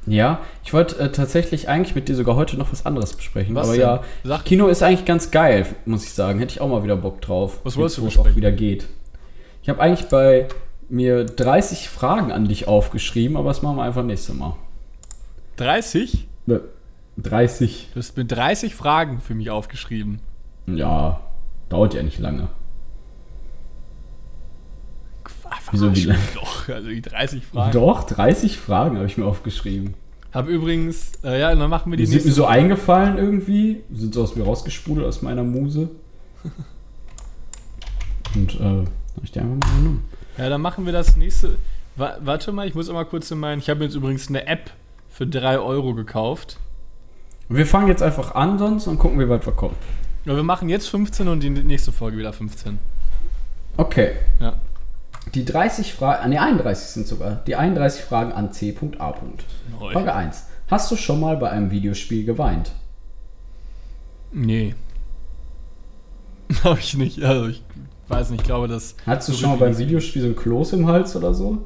Ja, 0.06 0.40
ich 0.62 0.72
wollte 0.72 0.98
äh, 0.98 1.10
tatsächlich 1.10 1.68
eigentlich 1.68 1.94
mit 1.94 2.08
dir 2.08 2.14
sogar 2.14 2.36
heute 2.36 2.56
noch 2.58 2.70
was 2.70 2.84
anderes 2.86 3.14
besprechen. 3.14 3.54
Was 3.54 3.68
aber 3.68 3.76
denn? 3.76 3.80
ja, 3.86 4.04
Sag- 4.22 4.44
Kino 4.44 4.68
ist 4.68 4.82
eigentlich 4.82 5.06
ganz 5.06 5.30
geil, 5.30 5.66
muss 5.86 6.04
ich 6.04 6.12
sagen. 6.12 6.38
Hätte 6.38 6.52
ich 6.52 6.60
auch 6.60 6.68
mal 6.68 6.82
wieder 6.84 6.96
Bock 6.96 7.20
drauf. 7.22 7.60
Was 7.64 7.76
wolltest 7.76 7.98
du 7.98 8.02
wo 8.02 8.06
es 8.06 8.12
auch 8.14 8.24
besprechen? 8.24 8.36
wieder 8.36 8.52
geht. 8.52 8.86
Ich 9.64 9.70
habe 9.70 9.80
eigentlich 9.80 10.10
bei 10.10 10.46
mir 10.90 11.24
30 11.24 11.88
Fragen 11.88 12.30
an 12.30 12.46
dich 12.46 12.68
aufgeschrieben, 12.68 13.38
aber 13.38 13.48
das 13.48 13.62
machen 13.62 13.76
wir 13.76 13.82
einfach 13.82 14.02
nächstes 14.02 14.34
Mal. 14.34 14.56
30? 15.56 16.28
Ne, 16.44 16.60
30. 17.16 17.88
Du 17.94 17.98
hast 17.98 18.14
mir 18.14 18.26
30 18.26 18.74
Fragen 18.74 19.22
für 19.22 19.34
mich 19.34 19.48
aufgeschrieben. 19.48 20.20
Ja, 20.66 21.18
dauert 21.70 21.94
ja 21.94 22.02
nicht 22.02 22.18
lange. 22.18 22.48
Wieso, 25.70 25.96
wie 25.96 26.04
lange? 26.04 26.20
Doch, 26.34 26.68
also 26.68 26.90
die 26.90 27.00
30 27.00 27.46
Fragen. 27.46 27.72
Doch, 27.72 28.04
30 28.04 28.58
Fragen 28.58 28.96
habe 28.96 29.06
ich 29.06 29.16
mir 29.16 29.24
aufgeschrieben. 29.24 29.94
Hab 30.30 30.46
übrigens, 30.46 31.12
äh, 31.24 31.40
ja, 31.40 31.54
dann 31.54 31.70
machen 31.70 31.90
wir 31.90 31.96
die 31.96 32.04
Die 32.04 32.10
sind 32.10 32.26
mir 32.26 32.32
so 32.32 32.44
eingefallen 32.44 33.16
irgendwie, 33.16 33.82
sind 33.90 34.12
so 34.12 34.24
aus 34.24 34.36
mir 34.36 34.44
rausgesprudelt 34.44 35.06
aus 35.06 35.22
meiner 35.22 35.42
Muse. 35.42 35.88
Und 38.34 38.60
äh, 38.60 38.84
habe 39.16 39.24
ich 39.24 39.32
die 39.32 39.40
einfach 39.40 39.68
mal 39.68 39.76
genommen. 39.78 40.04
Ja, 40.38 40.48
dann 40.48 40.60
machen 40.60 40.86
wir 40.86 40.92
das 40.92 41.16
nächste. 41.16 41.56
Wa 41.96 42.16
warte 42.20 42.52
mal, 42.52 42.66
ich 42.66 42.74
muss 42.74 42.88
auch 42.88 42.94
mal 42.94 43.04
kurz 43.04 43.30
in 43.30 43.38
meinen. 43.38 43.60
Ich 43.60 43.70
habe 43.70 43.84
jetzt 43.84 43.94
übrigens 43.94 44.28
eine 44.28 44.46
App 44.46 44.70
für 45.08 45.26
3 45.26 45.58
Euro 45.58 45.94
gekauft. 45.94 46.58
Wir 47.48 47.66
fangen 47.66 47.88
jetzt 47.88 48.02
einfach 48.02 48.34
an 48.34 48.58
sonst 48.58 48.86
und 48.86 48.98
gucken, 48.98 49.20
wie 49.20 49.28
weit 49.28 49.46
wir 49.46 49.52
kommen. 49.52 49.76
Ja, 50.24 50.34
wir 50.34 50.42
machen 50.42 50.68
jetzt 50.68 50.88
15 50.88 51.28
und 51.28 51.40
die 51.40 51.50
nächste 51.50 51.92
Folge 51.92 52.16
wieder 52.16 52.32
15. 52.32 52.78
Okay. 53.76 54.12
Ja. 54.40 54.54
Die 55.34 55.44
30 55.44 55.92
Fragen, 55.92 56.30
ne 56.30 56.40
31 56.40 56.86
sind 56.86 57.06
sogar, 57.06 57.36
die 57.46 57.56
31 57.56 58.02
Fragen 58.02 58.32
an 58.32 58.52
C.A. 58.52 59.14
Frage 59.92 60.14
1. 60.14 60.46
Hast 60.70 60.90
du 60.90 60.96
schon 60.96 61.20
mal 61.20 61.36
bei 61.36 61.50
einem 61.50 61.70
Videospiel 61.70 62.24
geweint? 62.24 62.72
Nee. 64.32 64.74
Habe 66.64 66.78
ich 66.78 66.96
nicht. 66.96 67.22
Also 67.22 67.48
ich 67.48 67.62
weiß 68.08 68.30
nicht, 68.30 68.40
ich 68.42 68.46
glaube, 68.46 68.68
dass. 68.68 68.96
Hattest 69.06 69.28
du 69.28 69.32
schon 69.34 69.50
mal 69.50 69.56
beim 69.58 69.76
Videospiel 69.78 70.22
so 70.22 70.28
ein 70.28 70.36
Kloß 70.36 70.74
im 70.74 70.86
Hals 70.86 71.14
oder 71.16 71.34
so? 71.34 71.64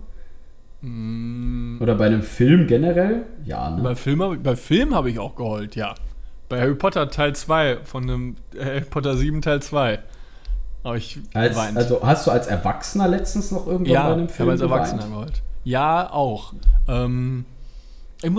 Mm, 0.81 1.79
Oder 1.81 1.95
bei 1.97 2.07
einem 2.07 2.23
Film 2.23 2.67
generell? 2.67 3.27
Ja, 3.45 3.71
ne? 3.71 3.83
Bei 3.83 3.95
Film, 3.97 4.43
bei 4.43 4.55
Film 4.57 4.95
habe 4.95 5.11
ich 5.11 5.19
auch 5.19 5.35
geheult, 5.35 5.75
ja. 5.75 5.95
Bei 6.49 6.61
Harry 6.61 6.77
Potter 6.77 7.11
Teil 7.11 7.35
2 7.35 7.79
von 7.85 8.07
dem 8.07 8.37
Harry 8.59 8.83
Potter 8.83 9.17
7 9.17 9.43
Teil 9.43 9.61
2 9.61 9.99
habe 10.85 10.99
ich 10.99 11.19
Als, 11.35 11.51
geweint. 11.57 11.77
also 11.77 12.01
hast 12.03 12.27
du 12.27 12.31
als 12.31 12.47
Erwachsener 12.47 13.09
letztens 13.09 13.51
noch 13.51 13.67
irgendwann 13.67 13.93
ja, 13.93 14.07
bei 14.07 14.13
einem 14.15 14.27
ich 14.27 14.31
Film 14.31 14.47
habe 14.49 14.53
als 14.53 14.61
Erwachsener 14.61 15.09
geheult. 15.09 15.43
Ja, 15.65 16.11
auch. 16.11 16.55
Ähm, 16.87 17.45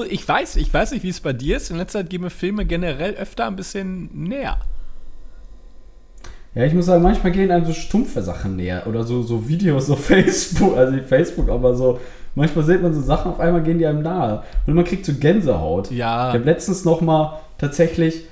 ich, 0.10 0.28
weiß, 0.28 0.56
ich 0.56 0.74
weiß 0.74 0.92
nicht, 0.92 1.04
wie 1.04 1.10
es 1.10 1.20
bei 1.20 1.34
dir 1.34 1.58
ist. 1.58 1.70
In 1.70 1.78
letzter 1.78 2.00
Zeit 2.00 2.10
gehen 2.10 2.22
mir 2.22 2.30
Filme 2.30 2.66
generell 2.66 3.14
öfter 3.16 3.46
ein 3.46 3.56
bisschen 3.56 4.10
näher. 4.14 4.60
Ja, 6.56 6.64
ich 6.64 6.74
muss 6.74 6.88
sagen, 6.88 7.04
manchmal 7.04 7.32
gehen 7.32 7.52
einem 7.52 7.66
so 7.66 7.74
stumpfe 7.74 8.22
Sachen 8.22 8.56
näher 8.56 8.84
oder 8.88 9.04
so, 9.04 9.22
so 9.22 9.48
Videos 9.48 9.90
auf 9.90 10.06
Facebook, 10.06 10.76
also 10.78 10.94
nicht 10.94 11.08
Facebook, 11.08 11.50
aber 11.50 11.76
so, 11.76 12.00
manchmal 12.36 12.66
sieht 12.66 12.82
man 12.82 12.94
so 12.94 13.02
Sachen, 13.02 13.32
auf 13.32 13.40
einmal 13.40 13.62
gehen 13.62 13.78
die 13.78 13.86
einem 13.86 14.02
nahe 14.02 14.44
und 14.66 14.74
man 14.74 14.86
kriegt 14.86 15.06
so 15.06 15.14
Gänsehaut. 15.14 15.92
Ja. 15.92 16.30
Ich 16.30 16.36
habe 16.36 16.46
letztens 16.46 16.86
noch 16.86 17.02
mal 17.02 17.40
tatsächlich 17.58 18.24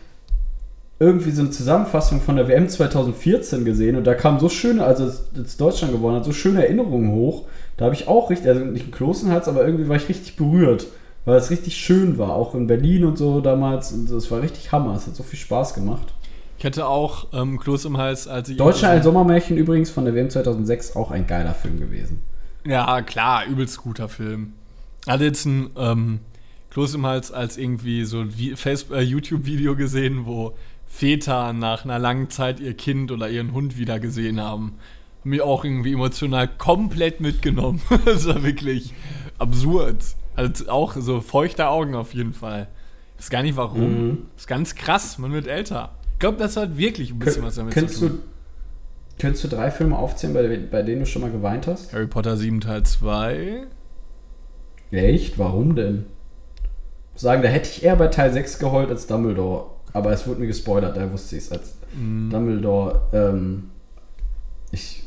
irgendwie 1.00 1.30
so 1.32 1.44
eine 1.44 1.52
Zusammenfassung 1.52 2.22
von 2.22 2.38
der 2.38 2.48
WM 2.48 2.68
2014 2.68 3.66
gesehen 3.66 3.96
und 3.96 4.08
da 4.08 4.16
kam 4.16 4.40
so 4.40 4.50
schöne, 4.50 4.84
also 4.84 5.04
als 5.04 5.58
Deutschland 5.58 5.94
gewonnen 5.94 6.18
hat, 6.18 6.26
so 6.26 6.34
schöne 6.34 6.64
Erinnerungen 6.64 7.12
hoch. 7.12 7.46
Da 7.78 7.86
habe 7.86 7.94
ich 7.94 8.08
auch 8.08 8.32
richtig, 8.32 8.50
also 8.50 8.66
nicht 8.66 8.86
einen 9.00 9.14
im 9.22 9.32
Hals, 9.32 9.48
aber 9.48 9.64
irgendwie 9.64 9.88
war 9.88 9.96
ich 9.96 10.10
richtig 10.10 10.36
berührt, 10.36 10.88
weil 11.26 11.38
es 11.38 11.52
richtig 11.52 11.78
schön 11.78 12.18
war, 12.18 12.34
auch 12.34 12.56
in 12.56 12.66
Berlin 12.66 13.06
und 13.06 13.20
so 13.20 13.42
damals. 13.42 13.92
Und 13.92 14.10
es 14.10 14.32
war 14.32 14.42
richtig 14.42 14.72
Hammer, 14.72 14.96
es 14.96 15.06
hat 15.06 15.16
so 15.16 15.22
viel 15.22 15.38
Spaß 15.38 15.76
gemacht. 15.76 16.08
Ich 16.58 16.66
hatte 16.66 16.88
auch 16.88 17.28
ähm, 17.34 17.60
Kloß 17.60 17.86
im 17.86 17.98
Hals, 17.98 18.28
als 18.28 18.50
ich. 18.50 18.58
Deutschland 18.58 18.96
ein 18.96 19.04
Sommermärchen 19.04 19.58
übrigens 19.58 19.92
von 19.92 20.06
der 20.06 20.16
WM 20.16 20.30
2006 20.30 20.96
auch 20.96 21.12
ein 21.12 21.28
geiler 21.28 21.54
Film 21.54 21.80
gewesen. 21.80 22.22
Ja, 22.66 23.02
klar, 23.02 23.46
übelst 23.46 23.78
guter 23.78 24.10
Film. 24.10 24.54
Hatte 25.08 25.26
jetzt 25.26 25.46
ein 25.46 25.70
ähm, 25.78 26.20
Kloß 26.72 26.96
im 26.96 27.06
Hals 27.06 27.32
als 27.32 27.58
irgendwie 27.58 28.04
so 28.06 28.22
ein 28.22 28.34
äh, 28.36 29.02
YouTube-Video 29.02 29.76
gesehen, 29.76 30.26
wo 30.26 30.56
Väter 30.88 31.54
nach 31.54 31.86
einer 31.86 32.00
langen 32.00 32.30
Zeit 32.30 32.60
ihr 32.60 32.74
Kind 32.74 33.12
oder 33.12 33.30
ihren 33.30 33.54
Hund 33.54 33.78
wieder 33.78 34.00
gesehen 34.00 34.42
haben. 34.42 34.76
Hat 35.20 35.26
mich 35.26 35.42
auch 35.42 35.64
irgendwie 35.64 35.94
emotional 35.94 36.48
komplett 36.48 37.22
mitgenommen. 37.22 37.82
das 38.06 38.28
war 38.28 38.44
wirklich 38.44 38.94
absurd. 39.38 40.04
Also 40.36 40.70
auch 40.70 40.96
so 40.96 41.22
feuchte 41.22 41.68
Augen 41.68 41.96
auf 41.96 42.14
jeden 42.14 42.34
Fall. 42.34 42.68
Ich 43.18 43.26
weiß 43.26 43.30
gar 43.30 43.44
nicht 43.44 43.56
warum. 43.56 44.08
Mhm. 44.08 44.18
ist 44.36 44.48
ganz 44.48 44.76
krass, 44.76 45.18
man 45.18 45.34
wird 45.34 45.48
älter. 45.48 45.97
Ich 46.18 46.20
glaube, 46.20 46.38
das 46.40 46.58
hat 46.58 46.78
wirklich 46.78 47.12
ein 47.12 47.20
bisschen 47.20 47.44
was 47.44 47.56
damit 47.56 47.76
zu 47.76 47.86
du, 47.86 48.10
tun. 48.10 48.20
könntest 49.20 49.44
du 49.44 49.50
drei 49.50 49.70
Filme 49.70 49.96
aufzählen, 50.00 50.34
bei, 50.34 50.58
bei 50.58 50.82
denen 50.82 51.02
du 51.02 51.06
schon 51.06 51.22
mal 51.22 51.30
geweint 51.30 51.68
hast? 51.68 51.94
Harry 51.94 52.08
Potter 52.08 52.36
7 52.36 52.60
Teil 52.60 52.82
2. 52.82 53.68
Echt? 54.90 55.38
Warum 55.38 55.76
denn? 55.76 56.06
Sagen, 57.14 57.44
da 57.44 57.50
hätte 57.50 57.70
ich 57.70 57.84
eher 57.84 57.96
bei 57.96 58.08
Teil 58.08 58.34
6 58.34 58.58
geheult 58.58 58.90
als 58.90 59.06
Dumbledore. 59.06 59.68
Aber 59.94 60.12
es 60.12 60.26
wurde 60.28 60.40
mir 60.40 60.48
gespoilert, 60.48 60.98
da 60.98 61.12
wusste 61.12 61.36
ich 61.38 61.44
es 61.44 61.52
als 61.52 61.76
Mhm. 61.96 62.32
Dumbledore 62.32 63.02
ähm, 63.14 63.70
ich 64.72 65.04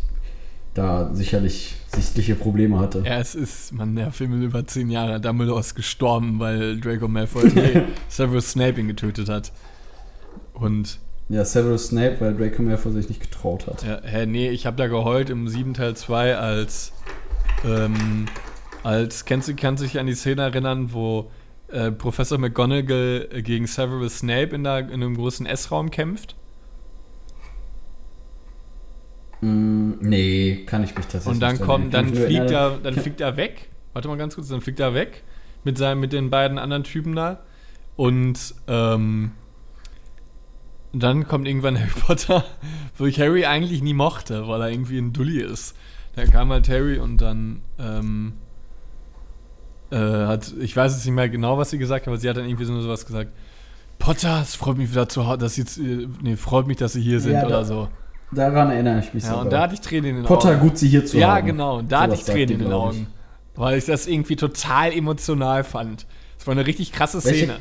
da 0.75 1.13
sicherlich 1.13 1.75
sichtliche 1.89 2.37
Probleme 2.37 2.79
hatte. 2.79 3.03
Ja, 3.05 3.19
es 3.19 3.35
ist, 3.35 3.73
man, 3.73 3.97
der 3.97 4.13
Film 4.13 4.41
ist 4.41 4.45
über 4.47 4.65
zehn 4.65 4.89
Jahre. 4.91 5.21
Dumbledore 5.21 5.59
ist 5.59 5.75
gestorben, 5.75 6.39
weil 6.39 6.81
Draco 6.81 7.09
Malfoy 7.09 7.51
Severus 8.09 8.53
Snape 8.53 8.81
ihn 8.81 8.87
getötet 8.87 9.29
hat. 9.29 9.51
Und 10.61 10.99
Ja, 11.29 11.45
Severus 11.45 11.89
Snape, 11.89 12.17
weil 12.21 12.37
Draco 12.37 12.63
Malfoy 12.63 12.93
sich 12.93 13.09
nicht 13.09 13.21
getraut 13.21 13.67
hat. 13.67 13.83
Ja, 13.83 14.01
hä, 14.03 14.27
nee, 14.27 14.51
ich 14.51 14.67
habe 14.67 14.77
da 14.77 14.87
geheult 14.87 15.31
im 15.31 15.49
7 15.49 15.75
Teil 15.75 15.97
2 15.97 16.37
als, 16.37 16.93
ähm, 17.65 18.27
als, 18.83 19.25
kennst 19.25 19.49
du, 19.49 19.55
kannst 19.57 19.83
du 19.83 19.87
dich 19.87 19.99
an 19.99 20.07
die 20.07 20.15
Szene 20.15 20.43
erinnern, 20.43 20.93
wo 20.93 21.31
äh, 21.69 21.91
Professor 21.91 22.37
McGonagall 22.39 23.29
gegen 23.43 23.67
Severus 23.67 24.19
Snape 24.19 24.55
in, 24.55 24.65
der, 24.65 24.81
in 24.81 24.95
einem 25.03 25.17
großen 25.17 25.47
S-Raum 25.47 25.91
kämpft? 25.91 26.37
Mm, 29.41 29.93
nee, 30.01 30.65
kann 30.67 30.85
ich 30.85 30.95
mich 30.95 31.07
tatsächlich 31.07 31.35
Und 31.35 31.41
dann 31.41 31.53
nicht 31.53 31.65
kommt, 31.65 31.95
dann 31.95 32.15
fliegt 32.15 32.51
er, 32.51 32.79
dann 32.83 32.95
fliegt 32.95 33.21
er 33.21 33.37
weg. 33.37 33.69
Warte 33.95 34.09
mal 34.09 34.19
ganz 34.19 34.35
kurz, 34.35 34.49
dann 34.49 34.61
fliegt 34.61 34.81
er 34.81 34.95
weg 34.95 35.23
mit 35.65 35.79
seinem, 35.79 36.01
mit 36.01 36.13
den 36.13 36.29
beiden 36.29 36.59
anderen 36.59 36.85
Typen 36.85 37.15
da. 37.15 37.41
Und 37.97 38.55
ähm, 38.67 39.33
dann 40.93 41.26
kommt 41.28 41.47
irgendwann 41.47 41.78
Harry 41.78 41.91
Potter, 42.07 42.45
wo 42.99 43.07
ich 43.07 43.20
Harry 43.20 43.45
eigentlich 43.47 43.82
nie 43.82 43.95
mochte, 43.95 44.49
weil 44.49 44.61
er 44.62 44.70
irgendwie 44.70 44.99
ein 44.99 45.12
Dulli 45.12 45.41
ist. 45.41 45.74
Da 46.16 46.24
kam 46.26 46.51
halt 46.51 46.68
Harry 46.68 46.99
und 46.99 47.18
dann 47.18 47.61
ähm, 47.78 48.32
äh, 49.91 49.97
hat, 49.97 50.53
ich 50.61 50.76
weiß 50.76 50.93
jetzt 50.95 51.05
nicht 51.05 51.14
mehr 51.14 51.28
genau, 51.28 51.59
was 51.59 51.70
sie 51.70 51.78
gesagt 51.78 52.03
hat, 52.07 52.09
aber 52.09 52.16
sie 52.18 52.28
hat 52.28 52.36
dann 52.36 52.47
irgendwie 52.47 52.64
so 52.64 52.80
sowas 52.80 53.07
gesagt. 53.07 53.30
Potter, 53.99 54.41
es 54.43 54.55
freut 54.55 54.78
mich 54.78 54.91
wieder 54.91 55.09
zu 55.09 55.26
Hause, 55.26 55.38
dass 55.38 55.55
sie, 55.55 55.62
äh, 55.82 56.09
nee, 56.22 56.36
freut 56.36 56.66
mich, 56.66 56.78
dass 56.78 56.95
sie 56.95 57.03
hier 57.03 57.20
sind 57.20 57.32
Ja, 57.32 57.41
oder 57.47 57.59
da- 57.59 57.64
so. 57.64 57.88
Daran 58.32 58.70
erinnere 58.70 59.01
ich 59.01 59.12
mich 59.12 59.24
Ja, 59.24 59.30
sogar. 59.30 59.45
und 59.45 59.53
da 59.53 59.62
hatte 59.62 59.74
ich 59.74 59.80
Tränen 59.80 60.11
in 60.11 60.16
den 60.16 60.24
Potter, 60.24 60.51
Augen. 60.51 60.61
gut, 60.61 60.78
sie 60.78 60.88
hier 60.88 61.05
zu 61.05 61.18
Ja, 61.18 61.34
haben. 61.36 61.47
genau. 61.47 61.78
Und 61.78 61.91
da 61.91 62.03
hatte 62.03 62.12
Sowas 62.12 62.28
ich 62.28 62.32
Tränen 62.34 62.51
in 62.55 62.59
den 62.61 62.68
glaub 62.68 62.93
ich. 62.93 62.99
Augen. 62.99 63.07
Weil 63.57 63.78
ich 63.78 63.84
das 63.86 64.07
irgendwie 64.07 64.36
total 64.36 64.93
emotional 64.93 65.64
fand. 65.64 66.07
Es 66.38 66.47
war 66.47 66.53
eine 66.53 66.64
richtig 66.64 66.93
krasse 66.93 67.22
Welche- 67.24 67.47
Szene. 67.47 67.57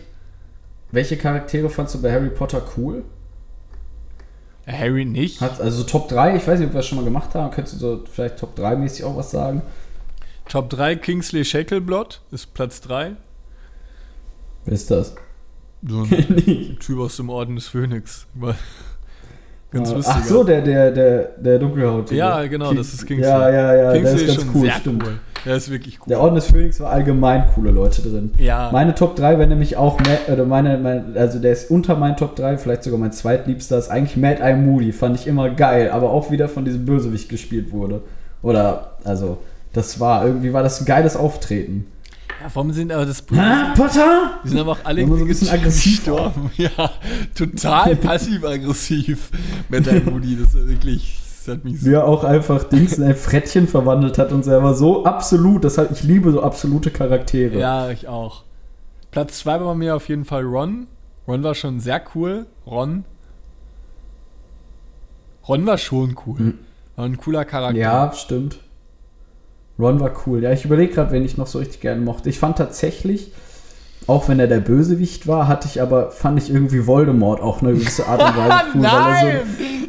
Welche 0.92 1.18
Charaktere 1.18 1.70
fandst 1.70 1.96
du 1.96 2.02
bei 2.04 2.12
Harry 2.12 2.30
Potter 2.30 2.62
cool? 2.78 3.04
Harry 4.72 5.06
nicht. 5.06 5.42
Hat, 5.42 5.60
also 5.60 5.80
so 5.80 5.84
Top 5.84 6.10
3, 6.10 6.38
ich 6.38 6.48
weiß 6.48 6.60
nicht, 6.60 6.68
ob 6.68 6.74
wir 6.74 6.80
das 6.80 6.88
schon 6.88 6.98
mal 6.98 7.06
gemacht 7.06 7.34
haben. 7.36 7.52
Könntest 7.52 7.76
du 7.76 7.80
so 7.80 8.04
vielleicht 8.12 8.38
Top 8.38 8.56
3 8.56 8.76
mäßig 8.76 9.04
auch 9.04 9.16
was 9.16 9.32
sagen? 9.32 9.62
Top 10.48 10.70
3 10.70 10.96
Kingsley 10.96 11.46
Shackleblood 11.46 12.22
ist 12.32 12.54
Platz 12.54 12.82
3. 12.82 13.12
Wer 14.66 14.74
ist 14.74 14.92
das? 14.92 15.16
So 15.88 16.02
ein 16.02 16.78
Typ 16.80 17.00
aus 17.00 17.18
dem 17.18 17.30
Orden 17.30 17.56
des 17.56 17.68
Phönix. 17.68 18.26
War 18.34 18.56
Ganz 19.72 19.92
lustig. 19.92 20.16
Ach 20.18 20.24
so, 20.24 20.44
der, 20.44 20.62
der, 20.62 20.92
der, 20.92 21.24
der 21.38 21.60
Dunkelhautige. 21.60 22.20
Ja, 22.20 22.44
genau, 22.48 22.74
das 22.74 22.94
ist 22.94 23.06
Kingsley. 23.06 23.30
Ja, 23.30 23.50
ja, 23.52 23.76
ja, 23.76 23.94
der 23.94 24.02
Kingsley 24.02 24.26
ist 24.26 24.38
ganz 24.38 24.56
cool, 24.56 24.72
stimmt. 24.72 25.04
cool. 25.04 25.20
Der 25.46 25.56
ist 25.56 25.70
wirklich 25.72 26.00
cool. 26.00 26.06
Der 26.10 26.20
Orden 26.20 26.36
des 26.36 26.48
Phönix 26.48 26.80
war 26.80 26.90
allgemein 26.92 27.46
coole 27.56 27.72
Leute 27.72 28.02
drin. 28.02 28.32
Ja. 28.38 28.70
Meine 28.74 28.94
Top 28.96 29.16
3 29.16 29.38
wäre 29.40 29.48
nämlich 29.48 29.78
auch, 29.78 29.98
Ma- 30.00 30.34
oder 30.34 30.46
meine, 30.46 30.78
mein, 30.78 31.16
also 31.18 31.40
der 31.40 31.54
ist 31.54 31.72
unter 31.72 31.96
meinen 31.96 32.18
Top 32.18 32.36
3, 32.36 32.58
vielleicht 32.58 32.84
sogar 32.84 33.00
mein 33.00 33.12
zweitliebster, 33.14 33.78
ist 33.78 33.90
eigentlich 33.90 34.18
Mad 34.18 34.42
Eye 34.42 34.56
Moody. 34.56 34.92
Fand 34.92 35.16
ich 35.20 35.28
immer 35.28 35.50
geil, 35.50 35.92
aber 35.92 36.10
auch 36.12 36.30
wieder 36.32 36.50
von 36.50 36.66
diesem 36.66 36.86
Bösewicht 36.86 37.30
gespielt 37.30 37.72
wurde. 37.72 38.02
Oder, 38.42 38.98
also, 39.06 39.38
das 39.74 40.00
war, 40.00 40.26
irgendwie 40.26 40.52
war 40.54 40.64
das 40.64 40.82
ein 40.82 40.86
geiles 40.86 41.16
Auftreten. 41.16 41.86
ja, 42.42 42.50
warum 42.54 42.72
sind 42.74 42.92
aber 42.92 43.06
das 43.06 43.24
Hä, 43.32 43.74
Potter? 43.76 44.32
Die 44.44 44.50
sind 44.50 44.60
aber 44.60 44.74
auch 44.74 44.80
alle 44.84 45.06
so 45.08 45.14
ein 45.16 45.28
bisschen 45.28 45.50
aggressiv 45.50 45.98
gestorben. 46.04 46.52
Ja, 46.58 46.70
total 47.36 47.96
passiv-aggressiv. 47.96 49.30
Mit 49.70 49.88
deinem 49.88 50.06
Moody, 50.06 50.38
das 50.42 50.54
ist 50.56 50.68
wirklich, 50.68 51.18
mich 51.58 51.82
so 51.82 51.88
Wie 51.88 51.94
er 51.94 52.06
auch 52.06 52.24
einfach 52.24 52.64
Dings 52.64 52.98
in 52.98 53.04
ein 53.04 53.16
Frettchen 53.16 53.68
verwandelt 53.68 54.18
hat 54.18 54.32
und 54.32 54.46
so. 54.46 54.52
Er 54.52 54.64
war 54.64 54.74
so 54.74 55.06
absolut, 55.06 55.64
das 55.64 55.78
hat, 55.78 55.92
ich 55.92 56.04
liebe 56.04 56.32
so 56.32 56.42
absolute 56.42 56.92
Charaktere. 56.92 57.60
Ja, 57.60 57.90
ich 57.90 58.08
auch. 58.08 58.44
Platz 59.12 59.40
2 59.40 59.60
war 59.60 59.68
bei 59.68 59.76
mir 59.76 59.96
auf 59.96 60.08
jeden 60.10 60.26
Fall 60.26 60.44
Ron. 60.44 60.88
Ron 61.28 61.44
war 61.44 61.56
schon 61.56 61.80
sehr 61.80 62.02
cool. 62.16 62.46
Ron. 62.66 63.06
Ron 65.48 65.66
war 65.66 65.78
schon 65.78 66.16
cool. 66.26 66.54
War 66.96 67.06
ein 67.06 67.18
cooler 67.18 67.46
Charakter. 67.46 67.76
Hm. 67.76 67.82
Ja, 67.82 68.14
stimmt. 68.14 68.60
Ron 69.80 70.00
war 70.00 70.12
cool. 70.26 70.44
Ja, 70.44 70.52
ich 70.52 70.66
überlege 70.66 70.94
gerade, 70.94 71.12
wen 71.12 71.24
ich 71.24 71.38
noch 71.38 71.48
so 71.48 71.60
richtig 71.60 71.82
gerne 71.82 72.02
mochte. 72.02 72.30
Ich 72.30 72.38
fand 72.38 72.58
tatsächlich, 72.58 73.32
auch 74.10 74.28
wenn 74.28 74.40
er 74.40 74.48
der 74.48 74.60
Bösewicht 74.60 75.28
war, 75.28 75.48
hatte 75.48 75.68
ich 75.72 75.82
aber, 75.82 76.12
fand 76.12 76.38
ich 76.42 76.52
irgendwie 76.54 76.86
Voldemort 76.88 77.42
auch 77.42 77.62
eine 77.62 77.74
gewisse 77.74 78.08
Art 78.08 78.22
und 78.22 78.38
Weise 78.38 78.64
cool. 78.76 78.82
Nein! 78.82 79.26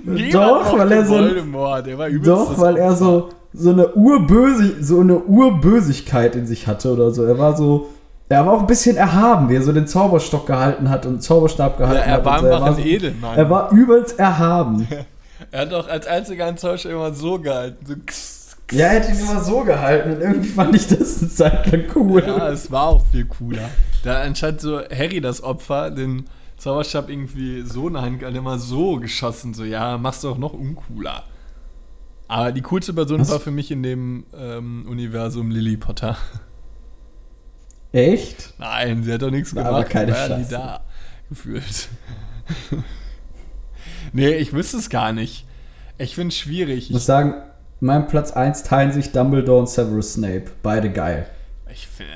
Weil 0.04 0.18
er 0.18 0.24
Niemand 0.24 0.34
Doch, 0.34 0.78
weil 0.78 0.92
er 0.92 1.04
so 1.04 1.14
Voldemort. 1.14 1.86
Der 1.86 1.98
war 1.98 2.10
so, 2.10 2.18
doch, 2.18 2.58
weil 2.58 2.76
er 2.76 2.96
so, 2.96 3.28
so 3.52 3.70
eine 3.70 3.88
Urböse, 3.94 4.82
so 4.82 5.00
eine 5.00 5.18
Urbösigkeit 5.18 6.36
in 6.36 6.46
sich 6.46 6.66
hatte 6.66 6.92
oder 6.92 7.10
so. 7.10 7.24
Er 7.24 7.38
war 7.38 7.56
so, 7.56 7.88
er 8.28 8.46
war 8.46 8.54
auch 8.54 8.60
ein 8.60 8.66
bisschen 8.66 8.96
erhaben, 8.96 9.48
wie 9.48 9.56
er 9.56 9.62
so 9.62 9.72
den 9.72 9.86
Zauberstock 9.86 10.46
gehalten 10.46 10.88
hat 10.88 11.04
und 11.06 11.22
Zauberstab 11.22 11.78
Ja, 11.80 11.86
gehalten 11.86 12.08
er 12.08 12.14
hat. 12.16 12.24
war 12.24 12.40
so. 12.40 12.46
einfach 12.46 12.66
ein 12.66 12.74
so, 12.74 12.80
Edelmann. 12.80 13.36
er 13.36 13.50
war 13.50 13.72
übelst 13.72 14.18
erhaben. 14.18 14.86
er 15.50 15.60
hat 15.60 15.72
doch 15.72 15.88
als 15.88 16.06
einziger 16.06 16.46
ein 16.46 16.56
Zauberstab 16.56 16.92
immer 16.92 17.12
so 17.12 17.38
gehalten. 17.38 17.84
So. 17.86 17.94
Ja, 18.72 18.86
er 18.86 19.00
hätte 19.00 19.12
ihn 19.12 19.20
immer 19.20 19.42
so 19.42 19.64
gehalten 19.64 20.12
und 20.12 20.20
irgendwie 20.20 20.48
fand 20.48 20.74
ich 20.76 20.86
das 20.86 21.20
eine 21.20 21.30
Zeit 21.30 21.72
lang 21.72 21.84
cool. 21.94 22.22
Ja, 22.26 22.48
es 22.50 22.70
war 22.70 22.86
auch 22.88 23.04
viel 23.06 23.24
cooler. 23.26 23.68
Da 24.04 24.22
anscheinend 24.22 24.60
so 24.60 24.78
Harry 24.78 25.20
das 25.20 25.42
Opfer, 25.42 25.90
den 25.90 26.24
Zauberstab 26.56 27.08
irgendwie 27.08 27.62
so 27.62 27.88
in 27.88 27.94
der 27.94 28.02
Hand 28.02 28.18
gehalten, 28.20 28.38
immer 28.38 28.58
so 28.58 28.96
geschossen. 28.96 29.54
So, 29.54 29.64
ja, 29.64 29.98
machst 29.98 30.24
du 30.24 30.30
auch 30.30 30.38
noch 30.38 30.52
uncooler. 30.52 31.24
Aber 32.28 32.52
die 32.52 32.62
coolste 32.62 32.92
Person 32.92 33.20
Was? 33.20 33.30
war 33.30 33.40
für 33.40 33.50
mich 33.50 33.70
in 33.70 33.82
dem 33.82 34.24
ähm, 34.36 34.86
Universum 34.88 35.50
Lily 35.50 35.76
Potter. 35.76 36.16
Echt? 37.92 38.54
Nein, 38.58 39.02
sie 39.02 39.12
hat 39.12 39.22
doch 39.22 39.30
nichts 39.30 39.52
Na, 39.52 39.62
gemacht. 39.62 39.74
aber 39.74 39.84
keine 39.84 40.12
war 40.12 40.38
nie 40.38 40.46
da. 40.48 40.80
Gefühlt. 41.28 41.88
nee, 44.12 44.34
ich 44.34 44.52
wüsste 44.52 44.76
es 44.76 44.90
gar 44.90 45.12
nicht. 45.12 45.46
Ich 45.98 46.14
finde 46.14 46.28
es 46.28 46.38
schwierig. 46.38 46.86
Ich 46.86 46.90
muss 46.90 47.06
sagen, 47.06 47.34
mein 47.80 48.06
Platz 48.06 48.32
1 48.32 48.62
teilen 48.62 48.92
sich 48.92 49.12
Dumbledore 49.12 49.60
und 49.60 49.68
Severus 49.68 50.14
Snape. 50.14 50.44
Beide 50.62 50.90
geil. 50.90 51.26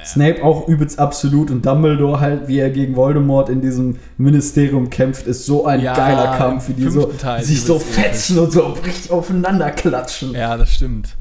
Snape 0.05 0.43
auch 0.43 0.69
übelst 0.69 0.99
absolut 0.99 1.51
und 1.51 1.65
Dumbledore 1.65 2.21
halt, 2.21 2.49
wie 2.49 2.59
er 2.59 2.71
gegen 2.71 2.97
Voldemort 2.97 3.49
in 3.49 3.61
diesem 3.61 3.99
Ministerium 4.19 4.91
kämpft, 4.91 5.27
ist 5.27 5.47
so 5.47 5.65
ein 5.67 5.81
Ja, 5.81 5.95
geiler 5.95 6.37
Kampf, 6.37 6.69
wie 6.69 6.73
die 6.75 6.89
so 6.91 7.07
Teil 7.07 7.43
sich 7.43 7.63
so 7.63 7.79
fetzen 7.79 8.39
und 8.39 8.53
so 8.53 8.61
richtig 8.85 9.11
aufeinander 9.11 9.71
klatschen. 9.71 10.33
Ja, 10.33 10.57
das 10.57 10.75
stimmt. 10.75 11.17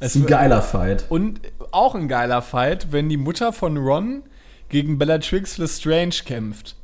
ist 0.00 0.16
ein 0.16 0.26
geiler 0.26 0.62
Fight. 0.62 1.04
Und 1.08 1.40
auch 1.70 1.94
ein 1.94 2.08
geiler 2.08 2.42
Fight, 2.42 2.88
wenn 2.90 3.08
die 3.08 3.16
Mutter 3.16 3.52
von 3.52 3.76
Ron 3.76 4.22
gegen 4.68 4.98
Bellatrix 4.98 5.58
Lestrange 5.58 6.22
kämpft. 6.24 6.76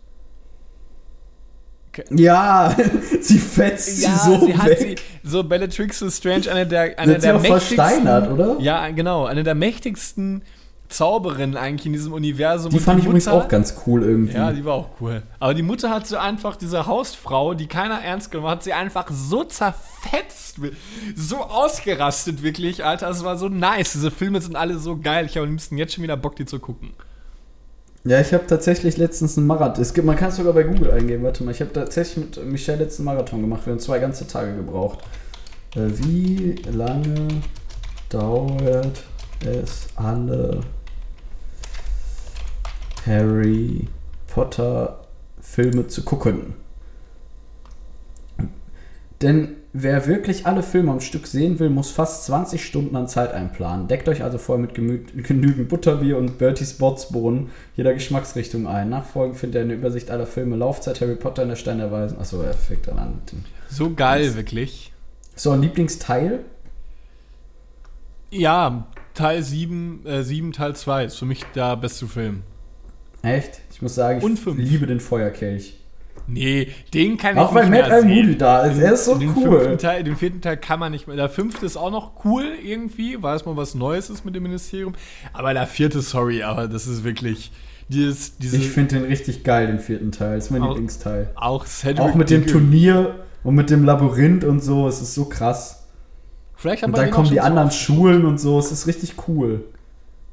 Ja, 2.11 2.75
sie 3.21 3.39
fetzt 3.39 3.97
sie 4.03 4.11
so 4.25 4.47
weg. 4.49 4.79
sie, 5.23 5.29
so 5.29 5.43
Bellatrix 5.45 6.01
Lestrange, 6.01 6.51
eine 6.51 6.67
der, 6.67 6.89
Sie 6.89 6.99
eine 6.99 7.15
sie 7.15 7.21
der 7.21 7.41
versteinert, 7.41 8.31
oder? 8.31 8.57
Ja, 8.61 8.89
genau, 8.91 9.25
eine 9.27 9.43
der 9.43 9.55
mächtigsten 9.55 10.43
Zauberinnen 10.89 11.57
eigentlich 11.57 11.87
in 11.87 11.93
diesem 11.95 12.13
Universum. 12.13 12.71
Die 12.71 12.77
Und 12.77 12.83
fand 12.83 13.01
ich 13.01 13.07
übrigens 13.07 13.27
Mutter- 13.27 13.37
auch 13.45 13.49
ganz 13.49 13.75
cool 13.87 14.05
irgendwie. 14.05 14.37
Ja, 14.37 14.53
die 14.53 14.65
war 14.65 14.75
auch 14.75 14.89
cool. 15.01 15.23
Aber 15.41 15.53
die 15.53 15.63
Mutter 15.63 15.91
hat 15.91 16.07
so 16.07 16.17
einfach, 16.17 16.55
diese 16.55 16.87
Hausfrau, 16.87 17.55
die 17.55 17.67
keiner 17.67 18.01
ernst 18.03 18.31
genommen 18.31 18.51
hat, 18.51 18.63
sie 18.63 18.73
einfach 18.73 19.07
so 19.11 19.43
zerfetzt, 19.43 20.61
so 21.17 21.39
ausgerastet 21.39 22.43
wirklich, 22.45 22.85
Alter. 22.85 23.11
Es 23.11 23.25
war 23.25 23.37
so 23.37 23.49
nice. 23.49 23.95
Diese 23.95 24.13
Filme 24.13 24.41
sind 24.41 24.55
alle 24.55 24.79
so 24.79 24.97
geil. 24.97 25.27
Ich 25.27 25.37
habe 25.37 25.47
am 25.47 25.51
liebsten 25.53 25.77
jetzt 25.77 25.95
schon 25.95 26.05
wieder 26.05 26.17
Bock, 26.17 26.37
die 26.37 26.47
zu 26.47 26.61
gucken. 26.61 26.91
Ja, 28.07 28.21
ich 28.21 28.33
habe 28.33 28.47
tatsächlich 28.47 28.99
letztens 28.99 29.37
einen 29.37 29.49
Marathon. 29.49 29.83
Es 29.83 29.93
gibt, 29.93 30.07
man 30.07 30.15
kann 30.15 30.29
es 30.29 30.37
sogar 30.37 30.53
bei 30.53 30.63
Google 30.63 30.93
eingeben. 30.93 31.25
Warte 31.25 31.43
mal, 31.43 31.51
ich 31.51 31.61
habe 31.61 31.73
tatsächlich 31.73 32.25
mit 32.25 32.47
Michelle 32.47 32.85
letzten 32.85 33.03
Marathon 33.03 33.41
gemacht. 33.41 33.67
Wir 33.67 33.73
haben 33.73 33.81
zwei 33.81 33.99
ganze 33.99 34.29
Tage 34.29 34.55
gebraucht. 34.55 35.01
Äh, 35.75 35.89
wie 35.89 36.55
lange 36.71 37.27
dauert 38.09 39.03
es 39.45 39.89
alle 39.97 40.61
Harry 43.05 43.89
Potter 44.29 45.01
Filme 45.41 45.89
zu 45.89 46.05
gucken? 46.05 46.55
Denn 49.21 49.57
wer 49.79 50.07
wirklich 50.07 50.47
alle 50.47 50.63
Filme 50.63 50.93
am 50.93 51.01
Stück 51.01 51.27
sehen 51.27 51.59
will, 51.59 51.69
muss 51.69 51.91
fast 51.91 52.25
20 52.25 52.65
Stunden 52.65 52.97
an 52.97 53.09
Zeit 53.09 53.33
einplanen. 53.33 53.89
Deckt 53.89 54.09
euch 54.09 54.23
also 54.23 54.39
vorher 54.39 54.63
mit 54.65 54.75
genügend 55.25 55.69
Butterbier 55.69 56.17
und 56.17 56.39
Bertie's 56.39 56.75
Botsbohnen 56.75 57.51
jeder 57.77 57.93
Geschmacksrichtung 57.93 58.67
ein. 58.67 58.89
Nachfolgend 58.89 59.37
findet 59.37 59.61
ihr 59.61 59.65
eine 59.65 59.75
Übersicht 59.75 60.11
aller 60.11 60.27
Filme. 60.27 60.57
Laufzeit 60.57 61.01
Harry 61.01 61.17
Potter 61.17 61.43
in 61.43 61.51
der 61.51 61.57
Stein 61.57 61.79
der 61.79 61.93
Weisen. 61.93 62.19
Achso, 62.19 62.41
er 62.41 62.55
fängt 62.55 62.89
dann 62.89 62.99
an 62.99 63.15
mit 63.17 63.33
dem. 63.33 63.45
So 63.69 63.93
geil, 63.93 64.35
wirklich. 64.35 64.93
So, 65.35 65.51
ein 65.51 65.61
Lieblingsteil? 65.61 66.41
Ja, 68.31 68.87
Teil 69.15 69.43
7, 69.43 70.07
äh, 70.07 70.23
7 70.23 70.53
Teil 70.53 70.75
2 70.75 71.05
ist 71.05 71.19
für 71.19 71.27
mich 71.27 71.45
der 71.55 71.77
beste 71.77 72.07
Film. 72.07 72.43
Echt? 73.23 73.61
Ich 73.73 73.83
muss 73.83 73.95
sagen, 73.95 74.21
ich 74.21 74.57
liebe 74.57 74.87
den 74.87 75.01
Feuerkelch. 75.01 75.79
Nee, 76.29 76.69
den 76.93 77.17
kann 77.17 77.39
Auch 77.39 77.51
ich 77.51 77.55
weil 77.55 77.69
nicht 77.71 77.81
Matt 77.81 77.89
mehr 77.89 77.99
Eye 77.99 78.03
sehen. 78.03 78.17
Moody 78.27 78.39
da 78.39 78.63
ist. 78.63 78.79
Er 78.79 78.93
ist 78.95 79.05
so 79.05 79.15
den 79.17 79.33
cool. 79.37 79.77
Teil, 79.77 80.03
den 80.05 80.17
vierten 80.17 80.41
Teil 80.41 80.57
kann 80.57 80.81
man 80.81 80.91
nicht 80.93 81.07
mehr. 81.07 81.17
Der 81.17 81.29
fünfte 81.29 81.65
ist 81.65 81.77
auch 81.77 81.91
noch 81.91 82.25
cool 82.25 82.45
irgendwie, 82.65 83.23
weil 83.23 83.37
es 83.37 83.45
mal 83.47 83.57
was 83.57 83.75
Neues 83.77 84.11
ist 84.11 84.25
mit 84.25 84.35
dem 84.35 84.43
Ministerium. 84.43 84.95
Aber 85.33 85.55
der 85.55 85.67
vierte, 85.67 86.01
sorry, 86.01 86.43
aber 86.43 86.67
das 86.69 86.87
ist 86.87 87.05
wirklich. 87.05 87.53
Dieses, 87.89 88.37
diese, 88.39 88.57
Ich 88.57 88.69
finde 88.71 88.97
den 88.97 89.05
richtig 89.05 89.45
geil, 89.45 89.69
den 89.69 89.79
vierten 89.79 90.11
Teil. 90.11 90.35
Das 90.37 90.47
ist 90.47 90.51
mein 90.51 90.63
Auch- 90.63 90.71
Lieblingsteil. 90.71 91.31
auch 91.37 91.65
Cedric 91.67 92.01
Auch 92.01 92.15
mit 92.17 92.31
dem. 92.31 92.45
Turnier 92.45 93.15
und 93.45 93.55
mit 93.55 93.71
dem 93.71 93.85
Labyrinth 93.85 94.43
und 94.43 94.61
so. 94.61 94.89
Es 94.89 95.01
ist 95.01 95.15
so 95.15 95.27
krass. 95.27 95.85
Vielleicht 96.57 96.83
Und 96.83 96.97
dann 96.97 97.09
auch 97.11 97.13
kommen 97.13 97.31
die 97.31 97.41
anderen 97.41 97.71
Schulen 97.71 98.25
und 98.25 98.41
so. 98.41 98.59
Es 98.59 98.73
ist 98.73 98.89
richtig 98.89 99.15
cool. 99.29 99.63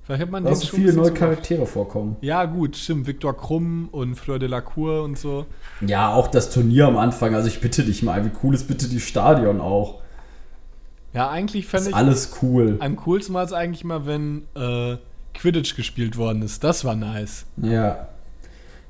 Vielleicht 0.04 0.22
hat 0.24 0.32
man 0.32 0.44
Da 0.44 0.56
schon 0.56 0.80
viele 0.80 0.94
neue. 0.94 1.12
Charaktere 1.14 1.66
vorkommen. 1.66 2.18
Ja, 2.22 2.44
gut, 2.46 2.76
stimmt. 2.76 3.08
Viktor 3.08 3.38
Krumm 3.38 3.88
und 3.92 4.16
Fleur 4.16 4.38
de 4.38 4.50
la 4.50 4.60
Cour 4.60 5.04
und 5.04 5.18
so. 5.18 5.46
Ja, 5.80 6.14
auch 6.14 6.28
das 6.28 6.50
Turnier 6.50 6.88
am 6.88 6.98
Anfang. 6.98 7.34
Also 7.36 7.48
ich 7.48 7.62
bitte 7.62 7.84
dich 7.84 8.04
mal, 8.04 8.26
wie 8.26 8.32
cool 8.44 8.54
ist 8.54 8.68
bitte 8.68 8.90
die 8.90 9.00
Stadion 9.00 9.62
auch? 9.62 10.02
Ja, 11.14 11.30
eigentlich 11.30 11.68
fände 11.68 11.84
ist 11.86 11.90
ich. 11.92 11.96
alles 11.96 12.38
cool. 12.42 12.78
Am 12.80 12.96
coolsten 12.98 13.34
war 13.34 13.44
es 13.46 13.54
eigentlich 13.54 13.84
mal, 13.86 14.06
wenn 14.06 14.44
äh, 14.56 14.98
Quidditch 15.34 15.76
gespielt 15.76 16.18
worden 16.18 16.42
ist. 16.42 16.64
Das 16.64 16.84
war 16.84 16.96
nice. 16.96 17.46
Ja. 17.58 18.08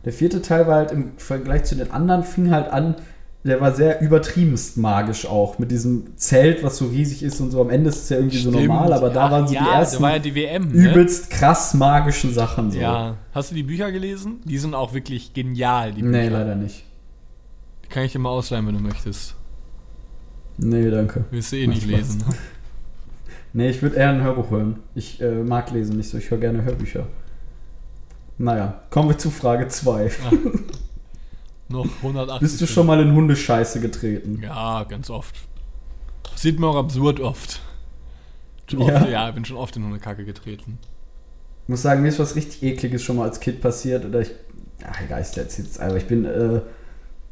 Der 0.05 0.13
vierte 0.13 0.41
Teil 0.41 0.67
war 0.67 0.77
halt 0.77 0.91
im 0.91 1.11
Vergleich 1.17 1.63
zu 1.65 1.75
den 1.75 1.91
anderen, 1.91 2.23
fing 2.23 2.51
halt 2.51 2.71
an, 2.71 2.95
der 3.43 3.59
war 3.59 3.73
sehr 3.73 4.01
übertriebenst 4.01 4.77
magisch 4.77 5.25
auch. 5.25 5.59
Mit 5.59 5.69
diesem 5.71 6.15
Zelt, 6.15 6.63
was 6.63 6.77
so 6.77 6.85
riesig 6.87 7.23
ist 7.23 7.41
und 7.41 7.51
so. 7.51 7.59
Am 7.61 7.69
Ende 7.69 7.89
ist 7.89 8.03
es 8.03 8.09
ja 8.09 8.17
irgendwie 8.17 8.37
so 8.37 8.51
Stimmt. 8.51 8.67
normal, 8.67 8.93
aber 8.93 9.09
da 9.09 9.25
Ja, 9.25 9.31
waren 9.31 9.47
so 9.47 9.53
ja, 9.53 9.59
die 9.61 9.65
da 9.69 9.79
ersten 9.79 10.03
ja 10.03 10.19
die 10.19 10.35
WM. 10.35 10.67
Ne? 10.69 10.73
übelst 10.89 11.29
krass 11.29 11.73
magischen 11.73 12.33
Sachen 12.33 12.71
so. 12.71 12.79
Ja. 12.79 13.17
Hast 13.33 13.51
du 13.51 13.55
die 13.55 13.63
Bücher 13.63 13.91
gelesen? 13.91 14.39
Die 14.45 14.57
sind 14.57 14.73
auch 14.75 14.93
wirklich 14.93 15.33
genial, 15.33 15.91
die 15.91 16.01
Nee, 16.03 16.23
Bücher. 16.23 16.37
leider 16.39 16.55
nicht. 16.55 16.85
Die 17.83 17.89
kann 17.89 18.03
ich 18.03 18.13
dir 18.13 18.19
mal 18.19 18.29
ausleihen, 18.29 18.65
wenn 18.67 18.75
du 18.75 18.81
möchtest. 18.81 19.35
Nee, 20.57 20.89
danke. 20.89 21.25
Willst 21.31 21.51
du 21.51 21.57
eh 21.57 21.67
nicht 21.67 21.85
lesen. 21.85 22.23
Nee, 23.55 23.69
ich 23.69 23.83
würde 23.83 23.97
eher 23.97 24.09
ein 24.09 24.23
Hörbuch 24.23 24.49
hören. 24.49 24.79
Ich 24.95 25.21
äh, 25.21 25.43
mag 25.43 25.69
lesen 25.69 25.95
nicht 25.97 26.09
so, 26.09 26.17
ich 26.17 26.31
höre 26.31 26.39
gerne 26.39 26.63
Hörbücher. 26.63 27.05
Naja, 28.39 28.81
kommen 28.89 29.09
wir 29.09 29.17
zu 29.19 29.29
Frage 29.29 29.67
2. 29.67 30.09
Noch 31.69 31.85
180. 32.01 32.39
Bist 32.41 32.61
du 32.61 32.67
schon 32.67 32.85
mal 32.85 32.99
in 33.01 33.13
Hundescheiße 33.13 33.79
getreten? 33.79 34.41
Ja, 34.43 34.83
ganz 34.83 35.09
oft. 35.09 35.35
Sieht 36.35 36.59
mir 36.59 36.67
auch 36.67 36.75
absurd 36.75 37.19
oft. 37.19 37.61
Schon 38.69 38.81
Ja? 38.81 38.95
Oft, 39.01 39.09
ja, 39.09 39.29
ich 39.29 39.35
bin 39.35 39.45
schon 39.45 39.57
oft 39.57 39.75
in 39.75 39.85
eine 39.85 39.99
Kacke 39.99 40.25
getreten. 40.25 40.77
Ich 41.63 41.69
muss 41.69 41.81
sagen, 41.81 42.01
mir 42.01 42.09
ist 42.09 42.19
was 42.19 42.35
richtig 42.35 42.61
ekliges 42.63 43.01
schon 43.03 43.15
mal 43.15 43.23
als 43.23 43.39
Kind 43.39 43.61
passiert. 43.61 44.05
Oder 44.05 44.21
ich. 44.21 44.31
Ach, 44.85 45.01
egal, 45.01 45.21
ich 45.21 45.27
erzähl's 45.37 45.57
jetzt. 45.57 45.79
Aber 45.79 45.97
ich 45.97 46.05
bin. 46.05 46.25
Äh, 46.25 46.61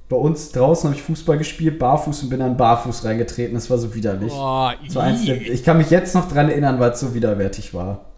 bei 0.08 0.18
uns 0.18 0.52
draußen 0.52 0.90
habe 0.90 0.96
ich 0.96 1.04
Fußball 1.04 1.38
gespielt, 1.38 1.80
barfuß 1.80 2.24
und 2.24 2.30
bin 2.30 2.40
dann 2.42 2.58
barfuß 2.58 3.06
reingetreten. 3.06 3.54
Das 3.54 3.70
war 3.70 3.78
so 3.78 3.96
widerlich. 3.96 4.34
Boah, 4.34 4.76
Das 4.86 4.96
war 4.96 5.04
eins 5.04 5.24
der, 5.26 5.42
ich 5.42 5.64
kann 5.64 5.78
mich 5.78 5.90
jetzt 5.90 6.14
noch 6.16 6.28
dran 6.30 6.50
erinnern, 6.50 6.82
weil 6.82 6.92
es 6.92 7.00
so 7.00 7.14
widerwärtig 7.14 7.74
war. 7.74 8.11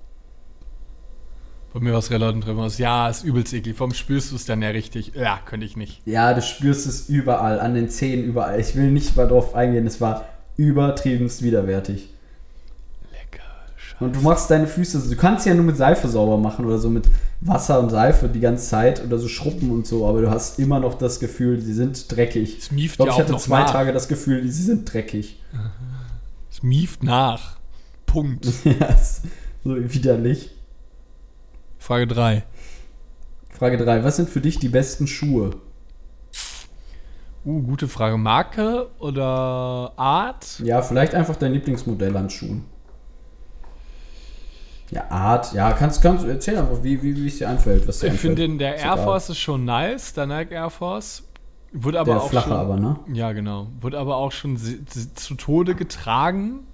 Bei 1.73 1.79
mir 1.79 1.91
war 1.91 1.99
es 1.99 2.11
relativ 2.11 2.45
drin. 2.45 2.57
was. 2.57 2.77
Ja, 2.77 3.09
ist 3.09 3.23
übelst 3.23 3.53
eklig. 3.53 3.75
Vom 3.75 3.93
spürst 3.93 4.31
du 4.31 4.35
es 4.35 4.45
dann 4.45 4.61
ja 4.61 4.69
richtig. 4.69 5.13
Ja, 5.15 5.39
könnte 5.45 5.65
ich 5.65 5.75
nicht. 5.75 6.01
Ja, 6.05 6.33
du 6.33 6.41
spürst 6.41 6.85
es 6.85 7.09
überall, 7.09 7.59
an 7.59 7.73
den 7.73 7.89
Zähnen, 7.89 8.25
überall. 8.25 8.59
Ich 8.59 8.75
will 8.75 8.91
nicht 8.91 9.15
mal 9.15 9.27
drauf 9.27 9.55
eingehen, 9.55 9.87
es 9.87 9.99
war 9.99 10.25
übertriebenst 10.55 11.41
widerwärtig. 11.41 12.09
Lecker. 13.11 13.43
Scheiße. 13.75 14.05
Und 14.05 14.15
du 14.15 14.19
machst 14.21 14.51
deine 14.51 14.67
Füße, 14.67 15.09
du 15.09 15.15
kannst 15.15 15.47
ja 15.47 15.55
nur 15.55 15.63
mit 15.63 15.75
Seife 15.77 16.07
sauber 16.07 16.37
machen 16.37 16.65
oder 16.65 16.77
so 16.77 16.91
mit 16.91 17.05
Wasser 17.41 17.79
und 17.79 17.89
Seife 17.89 18.29
die 18.29 18.39
ganze 18.39 18.69
Zeit 18.69 19.03
oder 19.03 19.17
so 19.17 19.27
Schruppen 19.27 19.71
und 19.71 19.87
so, 19.87 20.07
aber 20.07 20.21
du 20.21 20.29
hast 20.29 20.59
immer 20.59 20.79
noch 20.79 20.93
das 20.93 21.19
Gefühl, 21.19 21.59
sie 21.59 21.73
sind 21.73 22.05
dreckig. 22.15 22.57
Es 22.59 22.65
Ich 22.65 22.71
mieft 22.71 22.95
glaube, 22.97 23.11
ja 23.11 23.17
ich 23.17 23.23
hatte 23.23 23.37
zwei 23.37 23.61
nach. 23.61 23.71
Tage 23.71 23.91
das 23.93 24.07
Gefühl, 24.07 24.43
sie 24.47 24.63
sind 24.63 24.93
dreckig. 24.93 25.41
Es 26.51 26.61
mieft 26.61 27.01
nach. 27.03 27.57
Punkt. 28.05 28.45
ja, 28.63 28.85
ist 28.87 29.23
so 29.63 29.75
widerlich. 29.75 30.51
Frage 31.83 32.07
3. 32.07 32.43
Frage 33.49 33.75
3. 33.75 34.05
Was 34.05 34.15
sind 34.15 34.29
für 34.29 34.39
dich 34.39 34.57
die 34.57 34.69
besten 34.69 35.05
Schuhe? 35.05 35.51
Uh, 37.43 37.61
gute 37.61 37.89
Frage. 37.89 38.17
Marke 38.17 38.87
oder 38.99 39.91
Art? 39.97 40.61
Ja, 40.63 40.81
vielleicht 40.81 41.13
einfach 41.13 41.35
dein 41.35 41.51
Lieblingsmodell 41.51 42.15
an 42.15 42.29
Schuhen. 42.29 42.63
Ja, 44.91 45.11
Art. 45.11 45.53
Ja, 45.53 45.73
kannst, 45.73 46.01
kannst 46.01 46.25
erzähl 46.25 46.57
einfach, 46.57 46.81
wie, 46.83 47.03
wie, 47.03 47.17
wie 47.17 47.27
es 47.27 47.39
dir 47.39 47.49
einfällt. 47.49 47.85
Was 47.85 47.99
dir 47.99 48.13
Ich 48.13 48.19
finde 48.21 48.47
der 48.57 48.77
Air. 48.77 48.97
Force 48.99 49.31
ist 49.31 49.39
schon 49.39 49.65
nice, 49.65 50.13
der 50.13 50.25
Nike 50.25 50.53
Air 50.53 50.69
Force. 50.69 51.23
Wurde 51.73 51.99
aber 51.99 52.13
Der 52.13 52.21
auch 52.21 52.29
flache 52.29 52.47
schon, 52.47 52.57
aber, 52.57 52.77
ne? 52.77 52.97
Ja, 53.11 53.33
genau. 53.33 53.67
Wurde 53.81 53.99
aber 53.99 54.15
auch 54.15 54.31
schon 54.31 54.57
zu 54.57 55.35
Tode 55.35 55.75
getragen, 55.75 56.65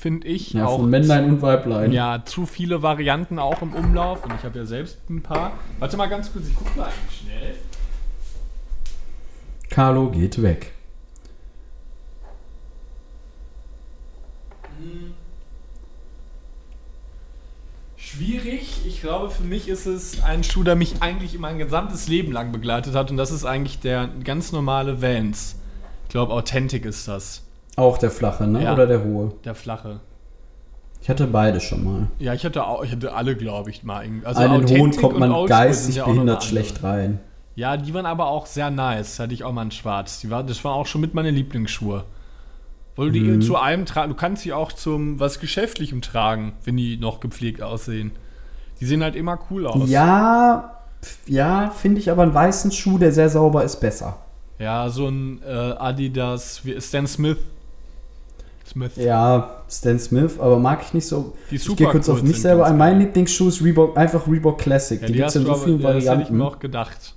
finde 0.00 0.26
ich. 0.26 0.54
Ja, 0.54 0.66
auch 0.66 0.80
von 0.80 0.90
Männlein 0.90 1.26
und 1.26 1.42
Weiblein. 1.42 1.92
Ja, 1.92 2.24
zu 2.24 2.46
viele 2.46 2.82
Varianten 2.82 3.38
auch 3.38 3.62
im 3.62 3.74
Umlauf 3.74 4.24
und 4.24 4.34
ich 4.34 4.44
habe 4.44 4.58
ja 4.58 4.64
selbst 4.64 4.98
ein 5.10 5.22
paar. 5.22 5.52
Warte 5.78 5.96
mal 5.96 6.08
ganz 6.08 6.32
kurz, 6.32 6.48
ich 6.48 6.54
gucke 6.54 6.76
mal 6.78 6.86
eigentlich 6.86 7.20
schnell. 7.20 7.54
Carlo 9.68 10.10
geht 10.10 10.42
weg. 10.42 10.72
Schwierig. 17.96 18.80
Ich 18.86 19.02
glaube, 19.02 19.30
für 19.30 19.44
mich 19.44 19.68
ist 19.68 19.86
es 19.86 20.22
ein 20.24 20.42
Schuh, 20.42 20.64
der 20.64 20.74
mich 20.74 21.00
eigentlich 21.00 21.38
mein 21.38 21.58
gesamtes 21.58 22.08
Leben 22.08 22.32
lang 22.32 22.50
begleitet 22.50 22.94
hat 22.94 23.10
und 23.10 23.16
das 23.16 23.30
ist 23.30 23.44
eigentlich 23.44 23.78
der 23.78 24.08
ganz 24.24 24.50
normale 24.50 25.00
Vans. 25.00 25.56
Ich 26.04 26.10
glaube, 26.10 26.32
Authentic 26.32 26.84
ist 26.86 27.06
das. 27.06 27.42
Auch 27.76 27.98
der 27.98 28.10
flache, 28.10 28.46
ne? 28.46 28.64
Ja. 28.64 28.72
Oder 28.72 28.86
der 28.86 29.04
hohe? 29.04 29.32
Der 29.44 29.54
flache. 29.54 30.00
Ich 31.02 31.08
hatte 31.08 31.26
beide 31.26 31.60
schon 31.60 31.84
mal. 31.84 32.06
Ja, 32.18 32.34
ich 32.34 32.44
hatte 32.44 32.64
auch, 32.66 32.84
ich 32.84 32.92
hatte 32.92 33.14
alle, 33.14 33.34
glaube 33.36 33.70
ich, 33.70 33.82
mal. 33.84 34.04
Also 34.24 34.42
An 34.42 34.66
den 34.66 34.78
hohen 34.80 34.96
kommt 34.96 35.18
man 35.18 35.46
geistig 35.46 35.96
ja 35.96 36.04
behindert 36.04 36.44
schlecht 36.44 36.82
rein. 36.82 37.20
Ja, 37.54 37.76
die 37.76 37.92
waren 37.94 38.06
aber 38.06 38.26
auch 38.26 38.46
sehr 38.46 38.70
nice. 38.70 39.18
Hatte 39.18 39.32
ich 39.34 39.44
auch 39.44 39.52
mal 39.52 39.62
in 39.62 39.70
schwarz. 39.70 40.20
Die 40.20 40.30
war, 40.30 40.42
das 40.42 40.62
waren 40.64 40.74
auch 40.74 40.86
schon 40.86 41.00
mit 41.00 41.14
meine 41.14 41.30
Lieblingsschuhe. 41.30 42.04
Weil 42.96 43.06
du 43.06 43.12
die 43.12 43.20
Mhm. 43.20 43.40
zu 43.40 43.56
allem 43.56 43.86
tragen, 43.86 44.10
du 44.10 44.16
kannst 44.16 44.42
sie 44.42 44.52
auch 44.52 44.72
zum 44.72 45.18
was 45.18 45.40
Geschäftlichem 45.40 46.02
tragen, 46.02 46.52
wenn 46.64 46.76
die 46.76 46.96
noch 46.98 47.20
gepflegt 47.20 47.62
aussehen. 47.62 48.12
Die 48.80 48.84
sehen 48.84 49.02
halt 49.02 49.16
immer 49.16 49.38
cool 49.50 49.66
aus. 49.66 49.88
Ja, 49.88 50.76
ja, 51.26 51.70
finde 51.70 52.00
ich 52.00 52.10
aber 52.10 52.22
einen 52.24 52.34
weißen 52.34 52.72
Schuh, 52.72 52.98
der 52.98 53.12
sehr 53.12 53.30
sauber 53.30 53.64
ist, 53.64 53.80
besser. 53.80 54.18
Ja, 54.58 54.90
so 54.90 55.08
ein 55.08 55.40
äh, 55.46 55.50
Adidas, 55.50 56.64
wie 56.64 56.78
Stan 56.80 57.06
Smith. 57.06 57.38
Smith. 58.70 58.92
Ja, 58.96 59.50
Stan 59.68 59.98
Smith, 59.98 60.38
aber 60.38 60.58
mag 60.58 60.80
ich 60.86 60.94
nicht 60.94 61.06
so. 61.06 61.34
Die 61.50 61.56
Ich 61.56 61.76
gehe 61.76 61.88
kurz 61.88 62.08
auf 62.08 62.22
mich 62.22 62.40
selber 62.40 62.66
ein. 62.66 62.76
Mein. 62.78 62.98
Lieblingsschuh 63.00 63.48
ist 63.48 63.62
Reebok, 63.62 63.96
einfach 63.96 64.26
Reebok 64.26 64.58
Classic. 64.58 65.00
Ja, 65.00 65.06
die 65.06 65.12
die 65.12 65.18
gibt 65.18 65.28
es 65.30 65.36
in 65.36 65.46
so 65.46 65.54
vielen 65.54 65.80
ja, 65.80 65.86
das 65.88 65.94
hätte 65.94 65.98
ich 66.04 66.08
Varianten. 66.10 66.36
mir 66.36 66.44
auch 66.44 66.58
gedacht. 66.58 67.14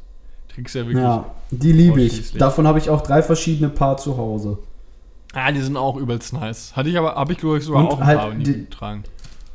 Kriegst 0.49 0.75
ja 0.75 0.81
wirklich. 0.81 0.97
Ja, 1.03 1.25
die 1.51 1.71
liebe 1.71 2.01
ich. 2.01 2.33
Davon 2.33 2.67
habe 2.67 2.77
ich 2.79 2.89
auch 2.89 3.01
drei 3.01 3.21
verschiedene 3.23 3.69
Paar 3.69 3.97
zu 3.97 4.17
Hause. 4.17 4.57
Ah, 5.33 5.51
die 5.51 5.61
sind 5.61 5.77
auch 5.77 5.95
übelst 5.97 6.33
nice. 6.33 6.75
Hatte 6.75 6.89
ich 6.89 6.97
aber, 6.97 7.15
habe 7.15 7.33
ich 7.33 7.39
glaube 7.39 7.57
ich 7.57 7.63
sogar 7.63 7.81
Und 7.81 7.87
auch 7.87 7.99
ein 7.99 8.05
halt 8.05 8.19
paar, 8.19 8.31
die, 8.31 8.43
die- 8.43 8.65
tragen. 8.69 9.03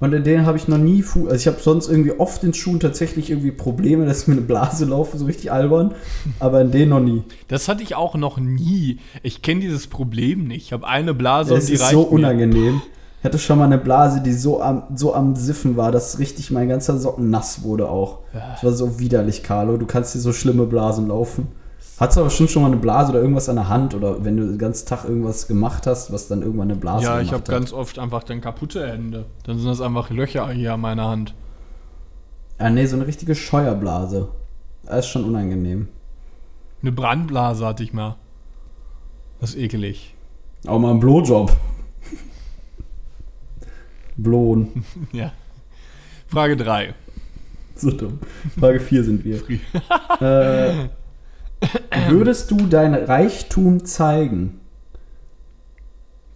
Und 0.01 0.13
in 0.13 0.23
denen 0.23 0.47
habe 0.47 0.57
ich 0.57 0.69
noch 0.69 0.79
nie 0.79 1.03
Fu 1.03 1.25
Also 1.25 1.37
ich 1.37 1.47
habe 1.49 1.59
sonst 1.61 1.89
irgendwie 1.89 2.13
oft 2.13 2.45
in 2.45 2.55
Schuhen 2.55 2.79
tatsächlich 2.79 3.31
irgendwie 3.31 3.51
Probleme, 3.51 4.07
dass 4.07 4.27
mir 4.29 4.35
eine 4.35 4.43
Blase 4.43 4.85
laufe, 4.85 5.19
so 5.19 5.25
richtig 5.25 5.51
albern. 5.51 5.95
Aber 6.39 6.61
in 6.61 6.71
denen 6.71 6.91
noch 6.91 7.01
nie. 7.01 7.25
Das 7.49 7.69
hatte 7.69 7.83
ich 7.83 7.97
auch 7.97 8.15
noch 8.15 8.39
nie. 8.39 8.99
Ich 9.23 9.43
kenne 9.43 9.61
dieses 9.61 9.89
Problem 9.89 10.45
nicht. 10.47 10.67
Ich 10.67 10.73
habe 10.73 10.87
eine 10.87 11.15
Blase 11.15 11.55
Es 11.55 11.65
und 11.65 11.69
die 11.69 11.75
ist 11.75 11.83
reicht 11.83 11.93
so 11.93 12.03
mir. 12.03 12.11
unangenehm. 12.11 12.81
Ich 13.21 13.25
hatte 13.25 13.39
schon 13.41 13.59
mal 13.59 13.65
eine 13.65 13.79
Blase, 13.79 14.21
die 14.21 14.33
so 14.33 14.63
am, 14.63 14.85
so 14.95 15.13
am 15.13 15.35
Siffen 15.35 15.77
war, 15.77 15.91
dass 15.91 16.21
richtig 16.21 16.53
mein 16.53 16.69
ganzer 16.69 16.97
Socken 16.99 17.31
nass 17.31 17.65
wurde 17.65 17.89
auch. 17.91 18.21
Das 18.33 18.63
war 18.63 18.73
so 18.73 19.01
widerlich, 19.01 19.43
Carlo. 19.43 19.77
Du 19.77 19.87
kannst 19.87 20.15
dir 20.15 20.21
so 20.21 20.33
schlimme 20.33 20.67
Blasen 20.67 21.09
laufen. 21.09 21.49
Hattest 22.01 22.17
du 22.17 22.21
aber 22.21 22.29
bestimmt 22.29 22.51
schon 22.51 22.63
mal 22.63 22.69
eine 22.69 22.77
Blase 22.77 23.11
oder 23.11 23.21
irgendwas 23.21 23.49
an 23.49 23.57
der 23.57 23.69
Hand 23.69 23.95
oder 23.95 24.25
wenn 24.25 24.37
du 24.37 24.47
den 24.47 24.59
ganzen 24.59 24.87
Tag 24.87 25.05
irgendwas 25.05 25.49
gemacht 25.49 25.87
hast, 25.87 26.13
was 26.13 26.29
dann 26.29 26.43
irgendwann 26.43 26.71
eine 26.71 26.79
Blase 26.79 27.05
Ja, 27.05 27.21
ich 27.21 27.33
habe 27.33 27.43
ganz 27.43 27.73
oft 27.73 27.99
einfach 27.99 28.23
dann 28.23 28.41
kaputte 28.41 28.87
Hände. 28.87 29.27
Dann 29.45 29.59
sind 29.59 29.69
das 29.69 29.81
einfach 29.81 30.11
Löcher 30.11 30.49
hier 30.51 30.75
an 30.75 30.81
meiner 30.81 31.09
Hand. 31.09 31.35
Ah, 32.59 32.71
nee, 32.71 32.87
so 32.87 32.97
eine 32.97 33.07
richtige 33.07 33.35
Scheuerblase. 33.35 34.29
Das 34.85 35.01
ist 35.01 35.09
schon 35.09 35.25
unangenehm. 35.25 35.89
Eine 36.83 36.93
Brandblase 36.93 37.67
hatte 37.67 37.83
ich 37.83 37.93
mal. 37.93 38.17
Das 39.41 39.51
ist 39.51 39.57
ekelig. 39.57 40.15
Auch 40.67 40.79
mal 40.79 40.93
ein 40.93 41.01
Blowjob. 41.01 41.57
Blown. 44.17 44.85
Ja. 45.13 45.33
Frage 46.27 46.57
3. 46.57 46.95
So 47.75 47.91
dumm. 47.91 48.19
Frage 48.59 48.81
4 48.81 49.05
sind 49.05 49.25
wir. 49.25 49.41
äh, 50.21 50.89
würdest 52.09 52.51
du 52.51 52.67
dein 52.67 52.95
Reichtum 52.95 53.85
zeigen? 53.85 54.61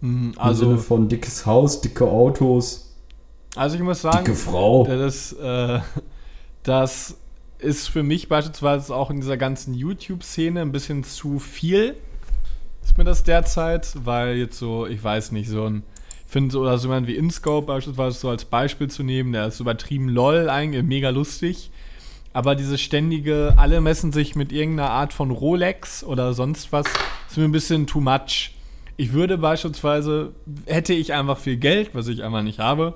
Im 0.01 0.33
Also, 0.37 0.65
Sinne 0.65 0.77
von 0.79 1.07
dickes 1.07 1.45
Haus, 1.45 1.81
dicke 1.81 2.05
Autos, 2.05 2.93
also 3.55 3.75
ich 3.75 3.81
muss 3.81 4.01
sagen, 4.01 4.25
dicke 4.25 4.35
Frau. 4.35 4.85
das, 4.85 5.33
äh, 5.33 5.79
das 6.63 7.17
ist 7.59 7.87
für 7.87 8.03
mich 8.03 8.27
beispielsweise 8.27 8.95
auch 8.95 9.09
in 9.09 9.21
dieser 9.21 9.37
ganzen 9.37 9.73
YouTube-Szene 9.73 10.61
ein 10.61 10.71
bisschen 10.71 11.03
zu 11.03 11.39
viel. 11.39 11.95
Ist 12.83 12.97
mir 12.97 13.03
das 13.05 13.23
derzeit, 13.23 13.93
weil 14.03 14.35
jetzt 14.35 14.57
so, 14.57 14.87
ich 14.87 15.01
weiß 15.01 15.31
nicht, 15.31 15.49
so 15.49 15.65
ein, 15.65 15.83
ich 16.25 16.31
finde 16.31 16.51
so, 16.51 16.61
oder 16.61 16.77
so 16.77 16.87
jemand 16.87 17.07
wie 17.07 17.15
InScope 17.15 17.67
beispielsweise 17.67 18.19
so 18.19 18.29
als 18.29 18.43
Beispiel 18.45 18.89
zu 18.89 19.03
nehmen, 19.03 19.31
der 19.31 19.47
ist 19.47 19.59
übertrieben 19.59 20.09
lol, 20.09 20.49
eigentlich 20.49 20.83
mega 20.83 21.09
lustig. 21.09 21.71
Aber 22.33 22.55
diese 22.55 22.79
ständige, 22.79 23.53
alle 23.57 23.79
messen 23.79 24.11
sich 24.11 24.35
mit 24.35 24.51
irgendeiner 24.51 24.89
Art 24.89 25.13
von 25.13 25.29
Rolex 25.29 26.03
oder 26.03 26.33
sonst 26.33 26.71
was, 26.71 26.87
ist 27.29 27.37
mir 27.37 27.43
ein 27.43 27.51
bisschen 27.51 27.85
too 27.85 28.01
much. 28.01 28.55
Ich 28.97 29.13
würde 29.13 29.37
beispielsweise, 29.37 30.33
hätte 30.65 30.93
ich 30.93 31.13
einfach 31.13 31.37
viel 31.37 31.57
Geld, 31.57 31.91
was 31.93 32.07
ich 32.07 32.23
einfach 32.23 32.41
nicht 32.41 32.59
habe, 32.59 32.95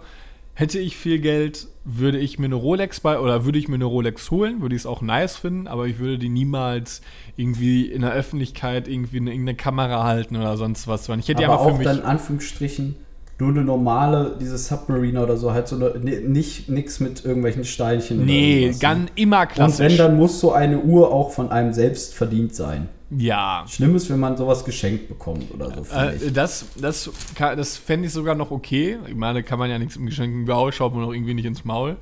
hätte 0.53 0.79
ich 0.79 0.97
viel 0.97 1.19
Geld, 1.19 1.67
würde 1.85 2.17
ich 2.17 2.39
mir 2.39 2.45
eine 2.45 2.55
Rolex 2.55 2.99
bei 2.99 3.19
oder 3.19 3.45
würde 3.45 3.59
ich 3.59 3.67
mir 3.67 3.75
eine 3.75 3.85
Rolex 3.85 4.31
holen, 4.31 4.61
würde 4.61 4.75
ich 4.75 4.81
es 4.81 4.85
auch 4.88 5.01
nice 5.01 5.38
finden, 5.38 5.67
aber 5.67 5.85
ich 5.85 5.99
würde 5.99 6.17
die 6.17 6.29
niemals 6.29 7.01
irgendwie 7.35 7.85
in 7.85 8.01
der 8.01 8.11
Öffentlichkeit 8.11 8.88
irgendwie 8.88 9.17
eine, 9.17 9.31
irgendeine 9.31 9.55
Kamera 9.55 10.03
halten 10.03 10.35
oder 10.35 10.57
sonst 10.57 10.88
was. 10.88 11.07
Ich 11.09 11.27
hätte 11.27 11.35
die 11.35 11.45
Aber 11.45 11.53
einfach 11.53 11.65
für 11.67 11.73
auch 11.73 11.77
mich. 11.77 11.85
dann 11.88 11.99
in 11.99 12.05
Anführungsstrichen 12.05 12.95
nur 13.39 13.49
eine 13.49 13.63
normale, 13.63 14.35
diese 14.41 14.57
Submariner 14.57 15.23
oder 15.23 15.38
so, 15.38 15.51
halt 15.53 15.67
so 15.67 15.75
eine, 15.75 15.99
ne- 15.99 16.21
nicht 16.21 16.69
nix 16.69 16.99
mit 16.99 17.23
irgendwelchen 17.23 17.65
Steinchen 17.65 18.25
nee, 18.25 18.61
irgendwas, 18.61 18.79
ganz 18.79 19.11
immer 19.15 19.38
ne? 19.38 19.41
Und 19.43 19.51
klassisch. 19.53 19.79
wenn, 19.91 19.97
dann 19.97 20.17
muss 20.17 20.39
so 20.39 20.53
eine 20.53 20.79
Uhr 20.79 21.11
auch 21.11 21.31
von 21.31 21.51
einem 21.51 21.71
selbst 21.73 22.15
verdient 22.15 22.55
sein. 22.55 22.89
ja. 23.11 23.63
Schlimm 23.67 23.95
ist, 23.95 24.09
wenn 24.09 24.19
man 24.19 24.35
sowas 24.38 24.65
geschenkt 24.65 25.07
bekommt 25.07 25.53
oder 25.53 25.71
so, 25.83 25.95
Äh, 25.95 26.15
ich. 26.15 26.33
das 26.33 26.65
das, 26.81 27.09
kann- 27.35 27.57
das 27.57 27.77
fände 27.77 28.07
ich 28.07 28.13
sogar 28.13 28.33
noch 28.35 28.49
okay. 28.51 28.97
Ich 29.07 29.15
meine, 29.15 29.43
kann 29.43 29.59
man 29.59 29.69
ja 29.69 29.77
nichts 29.77 29.95
im 29.97 30.07
Geschenken 30.07 30.47
Wow, 30.47 30.73
schaut 30.73 30.95
man 30.95 31.03
auch 31.05 31.13
irgendwie 31.13 31.33
nicht 31.35 31.45
ins 31.45 31.63
Maul. 31.63 31.95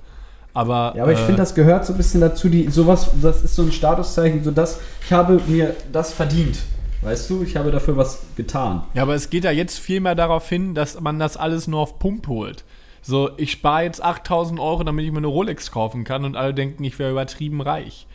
Aber, 0.53 0.93
Ja, 0.95 1.03
aber 1.03 1.11
ich 1.11 1.19
äh, 1.19 1.25
finde, 1.25 1.41
das 1.41 1.53
gehört 1.53 1.85
so 1.85 1.91
ein 1.91 1.97
bisschen 1.97 2.21
dazu, 2.21 2.47
die 2.47 2.69
sowas, 2.69 3.09
das 3.21 3.43
ist 3.43 3.55
so 3.55 3.63
ein 3.63 3.73
Statuszeichen, 3.73 4.41
so 4.41 4.51
dass 4.51 4.79
ich 5.05 5.11
habe 5.11 5.41
mir 5.47 5.75
das 5.91 6.13
verdient. 6.13 6.59
Weißt 7.05 7.29
du, 7.29 7.43
ich 7.43 7.55
habe 7.55 7.69
dafür 7.69 7.97
was 7.97 8.23
getan. 8.35 8.83
Ja, 8.95 9.03
aber 9.03 9.13
es 9.13 9.29
geht 9.29 9.43
ja 9.43 9.51
jetzt 9.51 9.77
viel 9.77 9.99
mehr 9.99 10.15
darauf 10.15 10.49
hin, 10.49 10.73
dass 10.73 10.99
man 10.99 11.19
das 11.19 11.37
alles 11.37 11.67
nur 11.67 11.79
auf 11.79 11.99
Pump 11.99 12.27
holt. 12.27 12.63
So, 13.03 13.29
ich 13.37 13.51
spare 13.51 13.83
jetzt 13.83 14.03
8000 14.03 14.59
Euro, 14.59 14.83
damit 14.83 15.05
ich 15.05 15.11
mir 15.11 15.19
eine 15.19 15.27
Rolex 15.27 15.69
kaufen 15.69 16.03
kann 16.03 16.25
und 16.25 16.35
alle 16.35 16.55
denken, 16.55 16.83
ich 16.83 16.97
wäre 16.97 17.11
übertrieben 17.11 17.61
reich. 17.61 18.07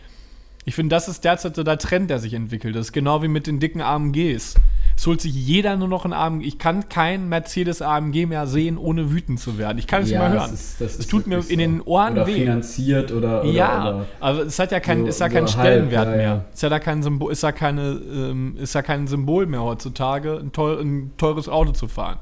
Ich 0.64 0.74
finde, 0.74 0.96
das 0.96 1.06
ist 1.06 1.24
derzeit 1.24 1.54
so 1.54 1.62
der 1.62 1.78
Trend, 1.78 2.10
der 2.10 2.18
sich 2.18 2.34
entwickelt. 2.34 2.74
Das 2.74 2.86
ist 2.86 2.92
genau 2.92 3.22
wie 3.22 3.28
mit 3.28 3.46
den 3.46 3.60
dicken 3.60 3.80
AMGs. 3.80 4.56
Es 5.00 5.06
holt 5.06 5.22
sich 5.22 5.32
jeder 5.34 5.78
nur 5.78 5.88
noch 5.88 6.04
ein 6.04 6.12
AMG. 6.12 6.44
Ich 6.44 6.58
kann 6.58 6.90
kein 6.90 7.30
Mercedes 7.30 7.80
AMG 7.80 8.26
mehr 8.26 8.46
sehen, 8.46 8.76
ohne 8.76 9.10
wütend 9.10 9.40
zu 9.40 9.56
werden. 9.56 9.78
Ich 9.78 9.86
kann 9.86 10.02
es 10.02 10.10
nicht 10.10 10.18
mehr 10.18 10.28
hören. 10.30 10.50
das 10.50 10.52
ist- 10.52 10.78
das 10.82 10.98
es 10.98 11.06
tut 11.06 11.26
mir 11.26 11.42
in 11.48 11.58
den 11.58 11.80
Ohren 11.80 12.12
oder 12.12 12.26
weh. 12.26 12.34
finanziert 12.34 13.10
oder, 13.10 13.40
oder, 13.42 13.50
ja, 13.50 13.80
oder 13.94 14.06
aber 14.20 14.40
es 14.42 14.58
hat 14.58 14.72
ja 14.72 14.78
kein, 14.80 15.00
so- 15.00 15.06
ist 15.06 15.20
ja 15.20 15.28
so 15.28 15.32
kein 15.32 15.44
halb, 15.46 15.48
Stellenwert 15.48 16.04
ja, 16.10 16.10
mehr. 16.16 16.22
ja. 16.22 16.44
Ist 16.52 16.62
ja 16.62 16.68
da 16.68 16.78
kein 16.80 17.02
Symbol, 17.02 17.32
ist 17.32 17.42
ja 17.42 17.50
keine, 17.50 17.92
ähm, 18.12 18.56
ist 18.60 18.74
ja 18.74 18.82
kein 18.82 19.06
Symbol 19.06 19.46
mehr 19.46 19.62
heutzutage, 19.62 20.36
ein, 20.38 20.52
teuer, 20.52 20.78
ein 20.80 21.12
teures 21.16 21.48
Auto 21.48 21.72
zu 21.72 21.88
fahren. 21.88 22.18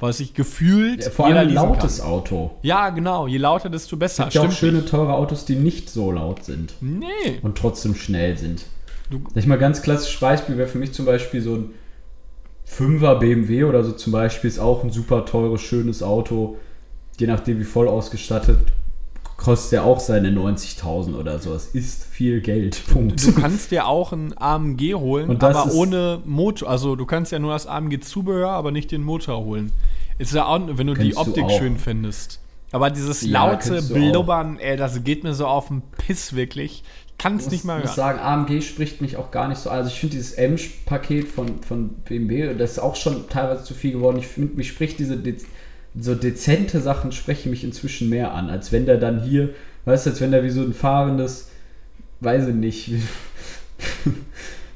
Weil 0.00 0.12
sich 0.12 0.34
gefühlt 0.34 1.04
ja, 1.04 1.10
vor 1.10 1.26
allem 1.26 1.36
ein 1.38 1.54
lautes 1.54 1.98
kann. 2.00 2.08
Auto. 2.08 2.50
Ja, 2.62 2.90
genau. 2.90 3.28
Je 3.28 3.38
lauter, 3.38 3.70
desto 3.70 3.96
besser. 3.96 4.26
Es 4.26 4.32
gibt 4.32 4.44
ja 4.44 4.50
auch 4.50 4.52
schöne, 4.52 4.78
nicht. 4.78 4.88
teure 4.88 5.12
Autos, 5.14 5.44
die 5.44 5.54
nicht 5.54 5.88
so 5.88 6.10
laut 6.10 6.44
sind 6.44 6.74
Nee. 6.80 7.04
und 7.42 7.56
trotzdem 7.58 7.94
schnell 7.94 8.36
sind. 8.36 8.64
Du- 9.08 9.20
ich 9.36 9.46
mal, 9.46 9.56
ganz 9.56 9.82
klassisches 9.82 10.18
Beispiel 10.18 10.56
wäre 10.58 10.66
für 10.68 10.78
mich 10.78 10.92
zum 10.92 11.06
Beispiel 11.06 11.40
so 11.42 11.54
ein 11.54 11.70
5er 12.70 13.18
BMW 13.18 13.64
oder 13.64 13.82
so 13.84 13.92
zum 13.92 14.12
Beispiel, 14.12 14.48
ist 14.48 14.58
auch 14.58 14.84
ein 14.84 14.90
super 14.90 15.24
teures, 15.24 15.60
schönes 15.60 16.02
Auto. 16.02 16.56
Je 17.18 17.26
nachdem, 17.26 17.58
wie 17.58 17.64
voll 17.64 17.88
ausgestattet, 17.88 18.58
kostet 19.36 19.72
ja 19.72 19.82
auch 19.84 20.00
seine 20.00 20.30
90.000 20.30 21.14
oder 21.14 21.38
so. 21.38 21.54
Es 21.54 21.66
ist 21.66 22.04
viel 22.04 22.40
Geld. 22.40 22.82
Punkt. 22.92 23.26
Du 23.26 23.32
kannst 23.32 23.70
dir 23.70 23.86
auch 23.86 24.12
ein 24.12 24.34
AMG 24.36 24.94
holen, 24.94 25.30
Und 25.30 25.42
das 25.42 25.56
aber 25.56 25.74
ohne 25.74 26.20
Motor. 26.24 26.68
Also 26.68 26.96
du 26.96 27.06
kannst 27.06 27.32
ja 27.32 27.38
nur 27.38 27.52
das 27.52 27.66
AMG-Zubehör, 27.66 28.50
aber 28.50 28.70
nicht 28.70 28.92
den 28.92 29.02
Motor 29.02 29.44
holen. 29.44 29.72
Ist 30.18 30.34
ja 30.34 30.46
auch, 30.46 30.60
wenn 30.72 30.86
du 30.88 30.94
die 30.94 31.10
du 31.10 31.16
Optik 31.18 31.44
auch. 31.44 31.58
schön 31.58 31.78
findest. 31.78 32.40
Aber 32.72 32.90
dieses 32.90 33.22
Ja, 33.22 33.46
laute 33.46 33.80
du 33.80 33.94
Blubbern, 33.94 34.58
ey, 34.58 34.76
das 34.76 35.02
geht 35.04 35.24
mir 35.24 35.32
so 35.34 35.46
auf 35.46 35.68
den 35.68 35.82
Piss 35.82 36.34
wirklich. 36.34 36.82
Kann 37.18 37.36
es 37.36 37.50
nicht 37.50 37.64
mal 37.64 37.78
Ich 37.80 37.86
muss 37.86 37.96
sagen, 37.96 38.20
AMG 38.20 38.62
spricht 38.62 39.00
mich 39.00 39.16
auch 39.16 39.32
gar 39.32 39.48
nicht 39.48 39.58
so. 39.58 39.70
Also 39.70 39.90
ich 39.90 39.98
finde 39.98 40.16
dieses 40.16 40.32
M-Paket 40.32 41.26
von, 41.26 41.62
von 41.62 41.88
BMW, 42.04 42.54
das 42.54 42.72
ist 42.72 42.78
auch 42.78 42.94
schon 42.94 43.28
teilweise 43.28 43.64
zu 43.64 43.74
viel 43.74 43.92
geworden. 43.92 44.18
Ich 44.18 44.28
finde, 44.28 44.56
mich 44.56 44.68
spricht 44.68 44.98
diese 45.00 45.16
de 45.16 45.36
so 45.98 46.14
dezente 46.14 46.80
Sachen 46.80 47.10
sprechen 47.10 47.50
mich 47.50 47.64
inzwischen 47.64 48.08
mehr 48.08 48.32
an, 48.32 48.50
als 48.50 48.70
wenn 48.70 48.86
der 48.86 48.98
dann 48.98 49.22
hier, 49.22 49.50
weißt 49.84 50.06
du, 50.06 50.10
als 50.10 50.20
wenn 50.20 50.30
der 50.30 50.44
wie 50.44 50.50
so 50.50 50.60
ein 50.60 50.74
fahrendes, 50.74 51.50
weiß 52.20 52.48
ich 52.48 52.54
nicht, 52.54 52.92
wie, 52.92 53.02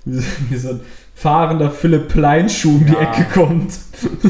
wie, 0.51 0.57
so, 0.57 0.70
ein 0.70 0.80
fahrender 1.14 1.70
Philipp 1.70 2.09
Plein-Schuh 2.09 2.76
um 2.76 2.86
die 2.86 2.93
Ja. 2.93 3.12
Ecke 3.12 3.24
kommt. 3.32 3.78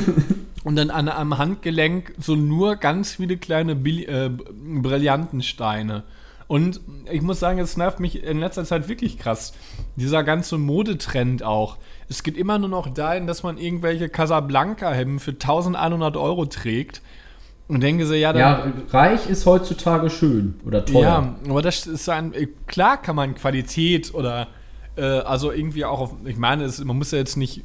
Und 0.64 0.76
dann 0.76 0.90
an, 0.90 1.08
am 1.08 1.38
Handgelenk 1.38 2.14
so 2.18 2.36
nur 2.36 2.76
ganz 2.76 3.14
viele 3.14 3.36
kleine 3.36 3.74
Billi 3.74 4.04
äh, 4.04 4.28
Brillantensteine. 4.28 6.04
Und 6.52 6.82
ich 7.10 7.22
muss 7.22 7.40
sagen, 7.40 7.58
es 7.60 7.78
nervt 7.78 7.98
mich 7.98 8.22
in 8.22 8.38
letzter 8.38 8.66
Zeit 8.66 8.86
wirklich 8.86 9.16
krass. 9.16 9.54
Dieser 9.96 10.22
ganze 10.22 10.58
Modetrend 10.58 11.42
auch. 11.42 11.78
Es 12.10 12.22
geht 12.22 12.36
immer 12.36 12.58
nur 12.58 12.68
noch 12.68 12.92
dahin, 12.92 13.26
dass 13.26 13.42
man 13.42 13.56
irgendwelche 13.56 14.10
Casablanca-Hemden 14.10 15.18
für 15.18 15.30
1100 15.30 16.14
Euro 16.18 16.44
trägt. 16.44 17.00
Und 17.68 17.80
denke 17.80 18.04
so, 18.04 18.12
ja, 18.12 18.34
dann, 18.34 18.38
Ja, 18.38 18.72
reich 18.90 19.30
ist 19.30 19.46
heutzutage 19.46 20.10
schön 20.10 20.60
oder 20.66 20.84
teuer. 20.84 21.00
ja, 21.00 21.36
aber 21.48 21.62
das 21.62 21.86
ist 21.86 22.06
ein, 22.10 22.34
klar 22.66 23.00
kann 23.00 23.16
man 23.16 23.34
Qualität 23.34 24.12
oder 24.12 24.48
äh, 24.96 25.04
also 25.04 25.52
irgendwie 25.52 25.86
auch 25.86 26.00
auf, 26.00 26.14
ich 26.26 26.36
meine, 26.36 26.64
es, 26.64 26.84
man 26.84 26.98
muss 26.98 27.12
ja 27.12 27.18
jetzt 27.18 27.38
nicht, 27.38 27.64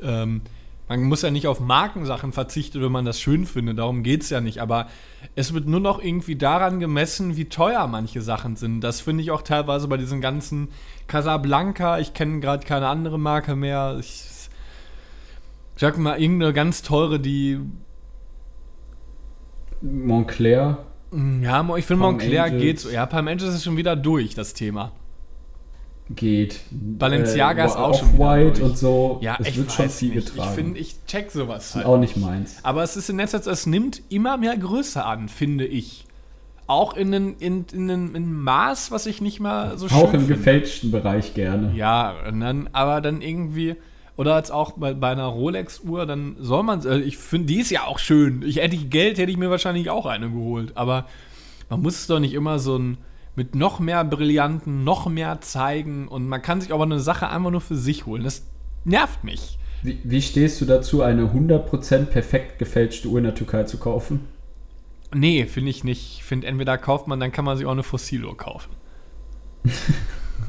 ähm, 0.00 0.42
man 0.88 1.02
muss 1.02 1.22
ja 1.22 1.32
nicht 1.32 1.48
auf 1.48 1.58
Markensachen 1.58 2.30
verzichten, 2.30 2.80
wenn 2.82 2.92
man 2.92 3.04
das 3.04 3.20
schön 3.20 3.46
findet, 3.46 3.80
darum 3.80 4.04
geht 4.04 4.22
es 4.22 4.30
ja 4.30 4.40
nicht, 4.40 4.62
aber 4.62 4.86
es 5.34 5.54
wird 5.54 5.66
nur 5.66 5.80
noch 5.80 6.02
irgendwie 6.02 6.36
daran 6.36 6.80
gemessen, 6.80 7.36
wie 7.36 7.46
teuer 7.46 7.86
manche 7.86 8.22
Sachen 8.22 8.56
sind. 8.56 8.80
Das 8.80 9.00
finde 9.00 9.22
ich 9.22 9.30
auch 9.30 9.42
teilweise 9.42 9.88
bei 9.88 9.96
diesen 9.96 10.20
ganzen 10.20 10.68
Casablanca, 11.06 11.98
ich 11.98 12.14
kenne 12.14 12.40
gerade 12.40 12.66
keine 12.66 12.88
andere 12.88 13.18
Marke 13.18 13.56
mehr, 13.56 13.96
ich, 14.00 14.24
ich 15.74 15.80
sag 15.80 15.96
mal, 15.98 16.20
irgendeine 16.20 16.52
ganz 16.52 16.82
teure, 16.82 17.20
die 17.20 17.60
Montclair. 19.80 20.78
ja, 21.42 21.76
ich 21.76 21.86
finde 21.86 22.02
Montclair 22.02 22.44
Angels. 22.44 22.62
geht 22.62 22.80
so. 22.80 22.90
Ja, 22.90 23.06
Palm 23.06 23.28
Angels 23.28 23.54
ist 23.54 23.64
schon 23.64 23.76
wieder 23.76 23.96
durch, 23.96 24.34
das 24.34 24.54
Thema. 24.54 24.92
Geht. 26.10 26.60
Balenciaga 26.70 27.64
ist 27.64 27.76
auch 27.76 27.98
schon 27.98 28.16
durch. 28.16 28.60
und 28.62 28.78
so. 28.78 29.18
Ja, 29.20 29.36
es 29.40 29.48
ich 29.48 29.58
wird 29.58 29.72
schon 29.72 29.88
viel 29.90 30.14
nicht. 30.14 30.26
getragen. 30.28 30.48
Ich 30.50 30.54
finde, 30.54 30.80
ich 30.80 30.96
check 31.06 31.30
sowas 31.30 31.74
halt. 31.74 31.86
auch 31.86 31.98
nicht 31.98 32.16
meins. 32.16 32.56
Aber 32.62 32.82
es 32.82 32.96
ist 32.96 33.10
in 33.10 33.16
letzter 33.18 33.42
Zeit, 33.42 33.52
es 33.52 33.66
nimmt 33.66 34.02
immer 34.08 34.36
mehr 34.36 34.56
Größe 34.56 35.04
an, 35.04 35.28
finde 35.28 35.66
ich. 35.66 36.04
Auch 36.66 36.94
in 36.94 37.14
einem 37.14 37.36
in, 37.38 37.64
in, 37.72 37.88
in, 37.88 38.14
in 38.14 38.32
Maß, 38.32 38.90
was 38.90 39.06
ich 39.06 39.22
nicht 39.22 39.40
mehr 39.40 39.72
so 39.76 39.88
schön 39.88 39.96
Auch 39.96 40.12
im 40.12 40.20
finde. 40.20 40.34
gefälschten 40.34 40.90
Bereich 40.90 41.32
gerne. 41.34 41.72
Ja, 41.74 42.14
und 42.28 42.40
dann, 42.40 42.68
aber 42.72 43.00
dann 43.00 43.22
irgendwie, 43.22 43.76
oder 44.16 44.34
als 44.34 44.50
auch 44.50 44.72
bei, 44.72 44.92
bei 44.92 45.10
einer 45.10 45.24
Rolex-Uhr, 45.24 46.04
dann 46.04 46.36
soll 46.38 46.62
man, 46.64 46.84
äh, 46.84 46.98
ich 46.98 47.16
finde, 47.16 47.46
die 47.46 47.60
ist 47.60 47.70
ja 47.70 47.84
auch 47.84 47.98
schön. 47.98 48.42
Ich 48.46 48.56
hätte 48.56 48.76
ich 48.76 48.90
Geld, 48.90 49.16
hätte 49.16 49.30
ich 49.30 49.38
mir 49.38 49.48
wahrscheinlich 49.50 49.88
auch 49.88 50.04
eine 50.04 50.28
geholt. 50.30 50.76
Aber 50.76 51.06
man 51.70 51.80
muss 51.80 51.94
es 52.00 52.06
doch 52.06 52.18
nicht 52.20 52.34
immer 52.34 52.58
so 52.58 52.76
ein, 52.78 52.98
mit 53.38 53.54
noch 53.54 53.78
mehr 53.78 54.02
Brillanten, 54.04 54.82
noch 54.82 55.06
mehr 55.08 55.40
zeigen 55.40 56.08
und 56.08 56.26
man 56.28 56.42
kann 56.42 56.60
sich 56.60 56.72
aber 56.72 56.82
eine 56.82 56.98
Sache 56.98 57.28
einfach 57.28 57.52
nur 57.52 57.60
für 57.60 57.76
sich 57.76 58.04
holen. 58.04 58.24
Das 58.24 58.42
nervt 58.84 59.22
mich. 59.22 59.60
Wie, 59.84 60.00
wie 60.02 60.20
stehst 60.20 60.60
du 60.60 60.64
dazu, 60.64 61.02
eine 61.02 61.22
100% 61.22 62.06
perfekt 62.06 62.58
gefälschte 62.58 63.06
Uhr 63.06 63.18
in 63.18 63.24
der 63.24 63.36
Türkei 63.36 63.62
zu 63.62 63.78
kaufen? 63.78 64.26
Nee, 65.14 65.46
finde 65.46 65.70
ich 65.70 65.84
nicht. 65.84 66.16
Ich 66.18 66.24
finde, 66.24 66.48
entweder 66.48 66.76
kauft 66.78 67.06
man, 67.06 67.20
dann 67.20 67.30
kann 67.30 67.44
man 67.44 67.56
sich 67.56 67.64
auch 67.64 67.70
eine 67.70 67.84
Fossiluhr 67.84 68.36
kaufen. 68.36 68.70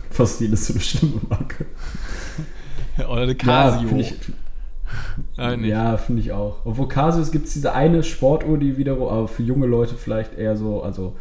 Fossil 0.09 0.51
ist 0.51 0.65
so 0.65 0.73
eine 0.73 0.81
schlimme 0.81 1.21
Marke. 1.29 1.67
Oder 2.97 3.21
eine 3.21 3.31
Ja, 3.33 3.37
Casio. 3.37 3.87
finde 3.87 4.01
ich, 4.03 4.15
Nein, 5.37 5.63
ja, 5.63 5.95
find 5.97 6.19
ich 6.19 6.31
auch. 6.31 6.65
Obwohl 6.65 6.87
Casios 6.87 7.31
gibt 7.31 7.45
es 7.45 7.53
diese 7.53 7.73
eine 7.73 8.01
Sportuhr, 8.01 8.57
die 8.57 8.77
wiederum, 8.77 9.09
aber 9.09 9.27
für 9.27 9.43
junge 9.43 9.67
Leute 9.67 9.93
vielleicht 9.93 10.35
eher 10.35 10.57
so, 10.57 10.81
also 10.81 11.15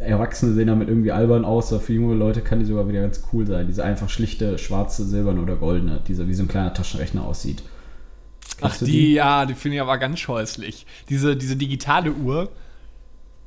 Erwachsene 0.00 0.54
sehen 0.54 0.68
damit 0.68 0.88
irgendwie 0.88 1.12
albern 1.12 1.44
aus, 1.44 1.72
aber 1.72 1.82
für 1.82 1.92
junge 1.92 2.14
Leute 2.14 2.40
kann 2.40 2.58
die 2.58 2.64
sogar 2.64 2.88
wieder 2.88 3.02
ganz 3.02 3.22
cool 3.32 3.46
sein. 3.46 3.66
Diese 3.66 3.84
einfach 3.84 4.08
schlichte, 4.08 4.58
schwarze, 4.58 5.04
silberne 5.04 5.40
oder 5.40 5.56
goldene, 5.56 6.00
diese 6.06 6.26
wie 6.26 6.34
so 6.34 6.42
ein 6.42 6.48
kleiner 6.48 6.72
Taschenrechner 6.72 7.24
aussieht. 7.24 7.62
Ach, 8.62 8.76
du 8.76 8.84
die, 8.84 9.14
ja, 9.14 9.46
die 9.46 9.54
finde 9.54 9.76
ich 9.76 9.82
aber 9.82 9.98
ganz 9.98 10.18
scheußlich. 10.18 10.86
Diese, 11.08 11.36
diese 11.36 11.56
digitale 11.56 12.12
Uhr. 12.12 12.50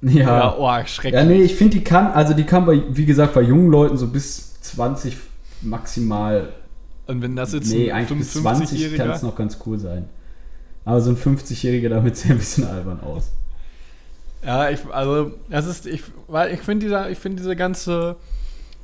Ja. 0.01 0.12
Ja, 0.12 0.56
oh, 0.58 0.86
schrecklich. 0.86 1.22
Ja, 1.22 1.28
nee, 1.28 1.41
ich 1.41 1.56
finde, 1.56 1.78
die 1.78 1.84
kann, 1.84 2.08
also 2.08 2.34
die 2.34 2.43
kann 2.43 2.66
bei, 2.66 2.84
wie 2.89 3.06
gesagt, 3.06 3.34
bei 3.34 3.41
jungen 3.41 3.70
Leuten 3.70 3.97
so 3.97 4.08
bis 4.08 4.60
20 4.62 5.16
maximal, 5.62 6.49
Und 7.08 7.22
wenn 7.22 7.36
das 7.36 7.54
jetzt 7.54 7.72
nee, 7.72 7.91
ein 7.91 8.06
eigentlich 8.06 8.20
bis 8.20 8.34
20 8.34 8.97
kann 8.97 9.12
es 9.12 9.22
55-Jähriger. 9.22 9.26
noch 9.26 9.36
ganz 9.36 9.58
cool 9.66 9.80
sein. 9.80 10.10
Aber 10.86 10.99
so 10.99 11.10
ein 11.12 11.18
50-Jähriger 11.18 11.89
damit 11.89 12.18
sieht 12.18 12.32
ein 12.32 12.38
bisschen 12.38 12.66
albern 12.66 12.99
aus. 12.99 13.32
Ja, 14.45 14.69
ich, 14.69 14.79
also, 14.91 15.31
das 15.49 15.65
ist, 15.65 15.85
ich, 15.85 16.03
weil 16.27 16.53
ich 16.53 16.59
finde 16.61 16.85
dieser, 16.85 17.09
ich 17.09 17.17
finde 17.17 17.37
diese 17.41 17.55
ganze 17.55 18.17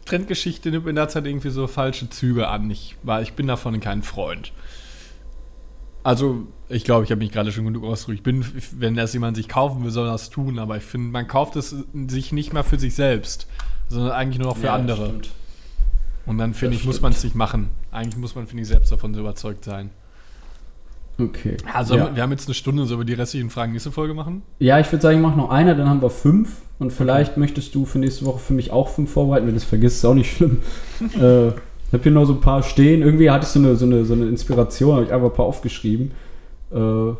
Trendgeschichte 0.05 0.71
nimmt 0.71 0.87
in 0.87 0.95
der 0.95 1.09
Zeit 1.09 1.25
irgendwie 1.25 1.49
so 1.49 1.67
falsche 1.67 2.09
Züge 2.09 2.47
an. 2.47 2.69
Ich, 2.71 2.95
weil 3.03 3.23
ich 3.23 3.33
bin 3.33 3.47
davon 3.47 3.79
kein 3.79 4.01
Freund. 4.01 4.53
Also, 6.01 6.47
ich 6.69 6.85
glaube, 6.85 7.03
ich 7.03 7.11
habe 7.11 7.19
mich 7.19 7.31
gerade 7.31 7.51
schon 7.51 7.65
genug 7.65 7.83
ausgedrückt. 7.83 8.19
Ich 8.19 8.23
bin, 8.23 8.45
wenn 8.79 8.95
das 8.95 9.13
jemand 9.13 9.35
sich 9.35 9.49
kaufen 9.49 9.83
will, 9.83 9.91
soll 9.91 10.07
er 10.07 10.13
das 10.13 10.29
tun, 10.29 10.57
aber 10.57 10.77
ich 10.77 10.83
finde, 10.83 11.11
man 11.11 11.27
kauft 11.27 11.55
es 11.57 11.75
sich 12.07 12.31
nicht 12.31 12.53
mehr 12.53 12.63
für 12.63 12.79
sich 12.79 12.95
selbst, 12.95 13.47
sondern 13.89 14.11
eigentlich 14.13 14.39
nur 14.39 14.47
noch 14.49 14.57
für 14.57 14.67
Ja, 14.67 14.75
andere. 14.75 15.07
stimmt. 15.07 15.29
Und 16.25 16.37
dann 16.37 16.53
finde 16.53 16.77
ich, 16.77 16.85
muss 16.85 16.95
stimmt. 16.95 17.03
man 17.03 17.11
es 17.13 17.23
nicht 17.23 17.35
machen. 17.35 17.69
Eigentlich 17.91 18.17
muss 18.17 18.35
man, 18.35 18.47
finde 18.47 18.61
ich, 18.61 18.69
selbst 18.69 18.91
davon 18.91 19.13
so 19.13 19.19
überzeugt 19.19 19.65
sein. 19.65 19.89
Okay. 21.19 21.57
Also, 21.73 21.95
ja. 21.95 22.15
wir 22.15 22.23
haben 22.23 22.31
jetzt 22.31 22.47
eine 22.47 22.53
Stunde, 22.53 22.85
so 22.85 22.95
über 22.95 23.05
die 23.05 23.13
restlichen 23.13 23.49
Fragen 23.49 23.73
nächste 23.73 23.91
Folge 23.91 24.13
machen. 24.13 24.41
Ja, 24.59 24.79
ich 24.79 24.91
würde 24.91 25.01
sagen, 25.01 25.17
ich 25.17 25.21
mache 25.21 25.37
noch 25.37 25.49
eine, 25.49 25.75
dann 25.75 25.89
haben 25.89 26.01
wir 26.01 26.09
fünf. 26.09 26.61
Und 26.79 26.93
vielleicht 26.93 27.35
möchtest 27.35 27.75
du 27.75 27.85
für 27.85 27.99
nächste 27.99 28.25
Woche 28.25 28.39
für 28.39 28.53
mich 28.53 28.71
auch 28.71 28.87
fünf 28.87 29.11
vorbereiten. 29.11 29.45
Wenn 29.45 29.53
du 29.53 29.59
das 29.59 29.67
vergisst, 29.67 29.97
ist 29.97 30.05
auch 30.05 30.13
nicht 30.13 30.31
schlimm. 30.35 30.59
äh, 31.19 31.49
ich 31.49 31.93
habe 31.93 32.03
hier 32.03 32.11
noch 32.11 32.25
so 32.25 32.33
ein 32.33 32.41
paar 32.41 32.63
stehen. 32.63 33.01
Irgendwie 33.01 33.29
hatte 33.29 33.43
ich 33.43 33.49
so 33.49 33.59
eine, 33.59 33.75
so 33.75 33.85
eine, 33.85 34.05
so 34.05 34.13
eine 34.13 34.27
Inspiration, 34.27 34.95
habe 34.95 35.05
ich 35.05 35.11
einfach 35.11 35.27
ein 35.27 35.33
paar 35.33 35.45
aufgeschrieben. 35.45 36.11
Äh, 36.71 37.13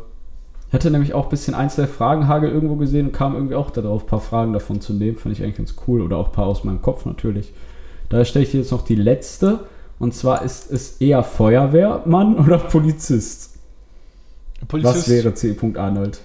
hätte 0.70 0.90
nämlich 0.90 1.12
auch 1.12 1.24
ein 1.24 1.30
bisschen 1.30 1.54
einzelne 1.54 1.88
Fragenhagel 1.88 2.50
irgendwo 2.50 2.76
gesehen 2.76 3.06
und 3.06 3.12
kam 3.12 3.34
irgendwie 3.34 3.56
auch 3.56 3.70
darauf, 3.70 4.04
ein 4.04 4.06
paar 4.06 4.20
Fragen 4.20 4.52
davon 4.54 4.80
zu 4.80 4.94
nehmen. 4.94 5.18
Fand 5.18 5.36
ich 5.36 5.42
eigentlich 5.42 5.56
ganz 5.56 5.74
cool. 5.86 6.00
Oder 6.00 6.16
auch 6.16 6.28
ein 6.28 6.32
paar 6.32 6.46
aus 6.46 6.64
meinem 6.64 6.80
Kopf 6.80 7.04
natürlich. 7.04 7.52
Da 8.08 8.24
stelle 8.24 8.44
ich 8.44 8.52
dir 8.52 8.60
jetzt 8.60 8.72
noch 8.72 8.84
die 8.84 8.94
letzte. 8.94 9.60
Und 9.98 10.14
zwar 10.14 10.42
ist 10.42 10.70
es 10.70 11.00
eher 11.00 11.22
Feuerwehrmann 11.22 12.38
oder 12.46 12.58
Polizist? 12.58 13.49
Was 14.72 15.08
wäre 15.08 15.34
C. 15.34 15.56
Arnold? 15.76 16.20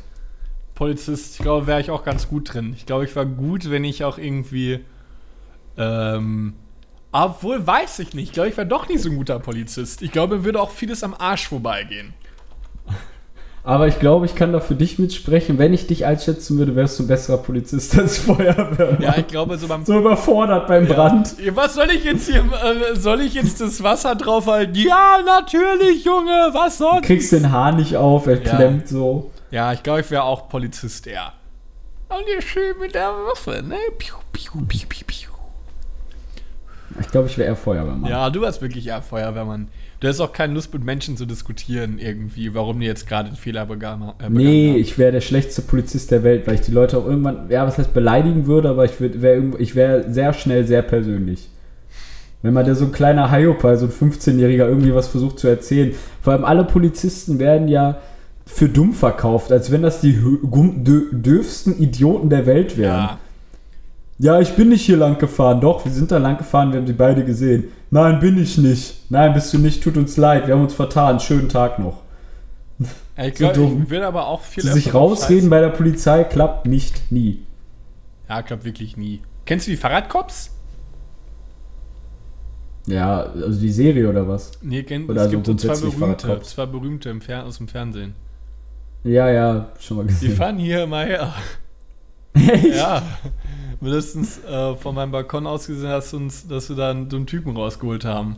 Polizist, 0.75 1.35
ich 1.35 1.41
glaube, 1.41 1.67
wäre 1.67 1.79
ich 1.79 1.89
auch 1.89 2.03
ganz 2.03 2.27
gut 2.27 2.53
drin. 2.53 2.73
Ich 2.75 2.85
glaube, 2.85 3.05
ich 3.05 3.15
war 3.15 3.25
gut, 3.25 3.69
wenn 3.69 3.83
ich 3.83 4.03
auch 4.03 4.17
irgendwie. 4.17 4.81
Ähm, 5.77 6.53
obwohl, 7.11 7.65
weiß 7.65 7.99
ich 7.99 8.13
nicht. 8.13 8.27
Ich 8.27 8.33
glaube, 8.33 8.49
ich 8.49 8.57
wäre 8.57 8.67
doch 8.67 8.89
nicht 8.89 9.01
so 9.01 9.09
ein 9.09 9.15
guter 9.15 9.39
Polizist. 9.39 10.01
Ich 10.01 10.11
glaube, 10.11 10.37
mir 10.37 10.43
würde 10.43 10.61
auch 10.61 10.71
vieles 10.71 11.01
am 11.03 11.13
Arsch 11.13 11.47
vorbeigehen. 11.47 12.13
Aber 13.67 13.87
ich 13.87 13.97
glaube, 13.99 14.27
ich 14.27 14.35
kann 14.35 14.53
da 14.53 14.59
für 14.59 14.75
dich 14.75 14.99
mitsprechen. 14.99 15.57
Wenn 15.57 15.73
ich 15.73 15.87
dich 15.87 16.05
einschätzen 16.05 16.59
würde, 16.59 16.75
wärst 16.75 16.99
du 16.99 17.03
ein 17.03 17.07
besserer 17.07 17.37
Polizist 17.39 17.97
als 17.99 18.19
Feuerwehrmann. 18.19 19.01
Ja, 19.01 19.17
ich 19.17 19.25
glaube, 19.25 19.57
so 19.57 19.67
beim. 19.67 19.83
so 19.83 19.97
überfordert 19.97 20.67
beim 20.67 20.85
Brand. 20.87 21.35
Ja, 21.43 21.55
Was 21.55 21.73
soll 21.73 21.89
ich 21.89 22.03
jetzt 22.03 22.29
hier? 22.29 22.41
Äh, 22.43 22.95
soll 22.95 23.21
ich 23.21 23.33
jetzt 23.33 23.59
das 23.61 23.81
Wasser 23.81 24.13
draufhalten? 24.13 24.75
Ja, 24.75 25.17
natürlich, 25.25 26.05
Junge, 26.05 26.49
was 26.53 26.77
Du 26.77 26.83
sonst? 26.83 27.07
kriegst 27.07 27.31
den 27.31 27.51
Haar 27.51 27.71
nicht 27.71 27.97
auf, 27.97 28.27
er 28.27 28.39
Ja. 28.43 28.55
klemmt 28.55 28.87
so. 28.87 29.31
Ja, 29.49 29.73
ich 29.73 29.81
glaube, 29.81 30.01
ich 30.01 30.11
wäre 30.11 30.23
auch 30.23 30.47
Polizist 30.47 31.07
eher. 31.07 31.33
Und 32.09 32.23
ihr 32.33 32.43
schön 32.43 32.77
mit 32.79 32.93
der 32.93 33.09
Waffe, 33.09 33.63
ne? 33.63 33.77
Piu, 33.97 34.13
piu, 34.31 34.51
piu, 34.67 34.85
piu, 34.87 35.03
piu. 35.07 35.29
Ich 37.01 37.07
glaube, 37.07 37.27
ich 37.27 37.37
wäre 37.37 37.49
eher 37.49 37.55
Feuerwehrmann. 37.55 38.09
Ja, 38.09 38.29
du 38.29 38.41
warst 38.41 38.61
wirklich 38.61 38.85
eher 38.87 39.01
Feuerwehrmann. 39.01 39.69
Du 40.05 40.09
hast 40.09 40.19
auch 40.19 40.33
keine 40.33 40.53
Lust 40.53 40.71
mit 40.71 40.83
Menschen 40.83 41.17
zu 41.17 41.25
diskutieren 41.25 41.97
irgendwie, 41.97 42.53
warum 42.53 42.79
die 42.79 42.85
jetzt 42.85 43.07
gerade 43.07 43.29
einen 43.29 43.37
Fehler 43.37 43.65
begangen, 43.65 44.09
äh, 44.09 44.13
begangen 44.29 44.35
Nee, 44.35 44.69
haben. 44.73 44.79
ich 44.79 44.99
wäre 44.99 45.11
der 45.11 45.21
schlechteste 45.21 45.63
Polizist 45.63 46.11
der 46.11 46.23
Welt, 46.23 46.45
weil 46.45 46.53
ich 46.53 46.61
die 46.61 46.71
Leute 46.71 46.99
auch 46.99 47.07
irgendwann, 47.07 47.49
ja, 47.49 47.65
was 47.65 47.79
heißt 47.79 47.91
beleidigen 47.91 48.45
würde, 48.45 48.69
aber 48.69 48.85
ich 48.85 49.01
wäre 49.01 49.41
ich 49.57 49.73
wär 49.73 50.13
sehr 50.13 50.33
schnell 50.33 50.67
sehr 50.67 50.83
persönlich. 50.83 51.49
Wenn 52.43 52.53
man 52.53 52.67
da 52.67 52.75
so 52.75 52.85
ein 52.85 52.91
kleiner 52.91 53.31
Hyopai, 53.31 53.77
so 53.77 53.87
ein 53.87 53.91
15-Jähriger 54.11 54.67
irgendwie 54.67 54.93
was 54.93 55.07
versucht 55.07 55.39
zu 55.39 55.47
erzählen. 55.47 55.95
Vor 56.21 56.33
allem 56.33 56.45
alle 56.45 56.65
Polizisten 56.65 57.39
werden 57.39 57.67
ja 57.67 57.97
für 58.45 58.69
dumm 58.69 58.93
verkauft, 58.93 59.51
als 59.51 59.71
wenn 59.71 59.81
das 59.81 60.01
die 60.01 60.13
dürfsten 60.13 61.79
Idioten 61.79 62.29
der 62.29 62.45
Welt 62.45 62.77
wären. 62.77 62.93
Ja, 62.93 63.19
Ja, 64.17 64.39
ich 64.39 64.55
bin 64.55 64.69
nicht 64.69 64.85
hier 64.85 64.97
lang 64.97 65.17
gefahren. 65.17 65.59
Doch, 65.59 65.83
wir 65.83 65.91
sind 65.91 66.11
da 66.11 66.17
lang 66.17 66.37
gefahren, 66.37 66.71
wir 66.71 66.79
haben 66.79 66.87
sie 66.87 66.93
beide 66.93 67.25
gesehen. 67.25 67.65
Nein, 67.91 68.19
bin 68.19 68.41
ich 68.41 68.57
nicht. 68.57 69.09
Nein, 69.11 69.33
bist 69.33 69.53
du 69.53 69.57
nicht, 69.59 69.83
tut 69.83 69.97
uns 69.97 70.15
leid, 70.17 70.47
wir 70.47 70.53
haben 70.55 70.63
uns 70.63 70.73
vertan. 70.73 71.19
Schönen 71.19 71.49
Tag 71.49 71.79
noch. 71.79 72.01
ich 73.17 73.37
So 73.37 73.51
glaube, 73.51 73.53
dumm. 73.55 73.83
ich 73.83 73.89
würde 73.89 74.07
aber 74.07 74.27
auch 74.27 74.41
viel 74.41 74.63
sich 74.63 74.93
rausreden 74.93 75.49
bei 75.49 75.59
der 75.59 75.69
Polizei 75.69 76.23
klappt 76.23 76.65
nicht, 76.65 77.11
nie. 77.11 77.45
Ja, 78.29 78.41
klappt 78.41 78.63
wirklich 78.65 78.95
nie. 78.97 79.21
Kennst 79.45 79.67
du 79.67 79.71
die 79.71 79.77
Fahrradcops? 79.77 80.51
Ja, 82.87 83.21
also 83.23 83.59
die 83.59 83.71
Serie 83.71 84.07
oder 84.09 84.27
was? 84.27 84.51
Nee, 84.61 84.83
kenn, 84.83 85.09
Oder 85.09 85.21
es 85.21 85.31
so 85.31 85.31
gibt 85.31 85.45
so 85.47 85.55
zwei 85.55 85.75
berühmte, 85.75 86.41
zwei 86.41 86.65
berühmte 86.67 87.09
im 87.09 87.19
Fer 87.21 87.43
aus 87.45 87.57
dem 87.57 87.67
Fernsehen. 87.67 88.13
Ja, 89.03 89.29
ja, 89.29 89.69
schon 89.79 89.97
mal 89.97 90.03
Die 90.03 90.09
gesehen. 90.13 90.35
fahren 90.35 90.57
hier 90.57 90.85
mal 90.87 91.05
her. 91.05 91.33
Echt? 92.33 92.75
Ja. 92.75 93.01
Mindestens 93.81 94.39
äh, 94.45 94.75
von 94.75 94.95
meinem 94.95 95.11
Balkon 95.11 95.45
aus 95.47 95.67
gesehen 95.67 95.89
hast 95.89 96.13
du 96.13 96.17
uns, 96.17 96.47
dass 96.47 96.69
wir 96.69 96.75
da 96.75 96.91
einen, 96.91 97.09
so 97.09 97.17
einen 97.17 97.27
Typen 97.27 97.55
rausgeholt 97.55 98.05
haben. 98.05 98.37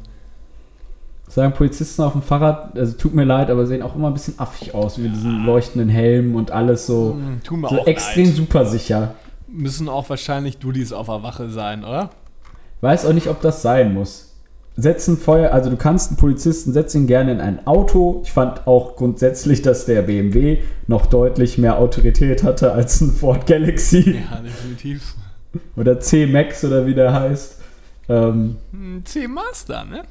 Sagen 1.30 1.54
Polizisten 1.54 2.02
auf 2.04 2.14
dem 2.14 2.22
Fahrrad, 2.22 2.78
also 2.78 2.96
tut 2.98 3.14
mir 3.14 3.26
leid, 3.26 3.50
aber 3.50 3.66
sehen 3.66 3.82
auch 3.82 3.96
immer 3.96 4.08
ein 4.08 4.14
bisschen 4.14 4.40
affig 4.40 4.74
aus, 4.74 4.98
mit 4.98 5.14
diesen 5.14 5.46
leuchtenden 5.46 5.90
Helmen 5.90 6.36
und 6.36 6.52
alles 6.52 6.88
so, 6.88 7.14
Hm, 7.20 7.42
tut 7.44 7.60
mir 7.60 7.70
so 7.70 7.82
auch 7.82 7.88
extrem 7.88 8.26
leid. 8.28 8.36
super 8.36 8.66
sicher. 8.66 9.16
Müssen 9.48 9.90
auch 9.90 10.10
wahrscheinlich 10.10 10.58
Dudis 10.58 10.94
auf 10.94 11.08
der 11.08 11.24
Wache 11.24 11.50
sein, 11.50 11.84
oder? 11.84 12.12
Weiß 12.82 13.06
auch 13.06 13.14
nicht, 13.14 13.28
ob 13.28 13.42
das 13.42 13.62
sein 13.62 13.94
muss. 13.94 14.36
Setzen 14.78 15.18
Feuer, 15.18 15.52
also 15.54 15.70
du 15.72 15.76
kannst 15.76 16.12
einen 16.12 16.18
Polizisten, 16.18 16.72
setz 16.72 16.94
ihn 16.94 17.08
gerne 17.08 17.32
in 17.32 17.42
ein 17.42 17.66
Auto. 17.66 18.22
Ich 18.24 18.32
fand 18.32 18.68
auch 18.68 18.96
grundsätzlich, 18.96 19.64
dass 19.64 19.86
der 19.86 20.04
BMW 20.04 20.60
noch 20.86 21.08
deutlich 21.08 21.58
mehr 21.58 21.80
Autorität 21.80 22.44
hatte 22.44 22.72
als 22.74 23.02
ein 23.02 23.10
Ford 23.12 23.48
Galaxy 23.48 24.20
Ja, 24.32 24.38
definitiv. 24.40 25.16
Oder 25.76 26.00
C-Max 26.00 26.64
oder 26.64 26.86
wie 26.86 26.94
der 26.94 27.14
heißt. 27.14 27.60
Ähm, 28.10 28.58
Hm, 28.72 29.04
C-Master, 29.06 29.86
ne? 29.86 30.04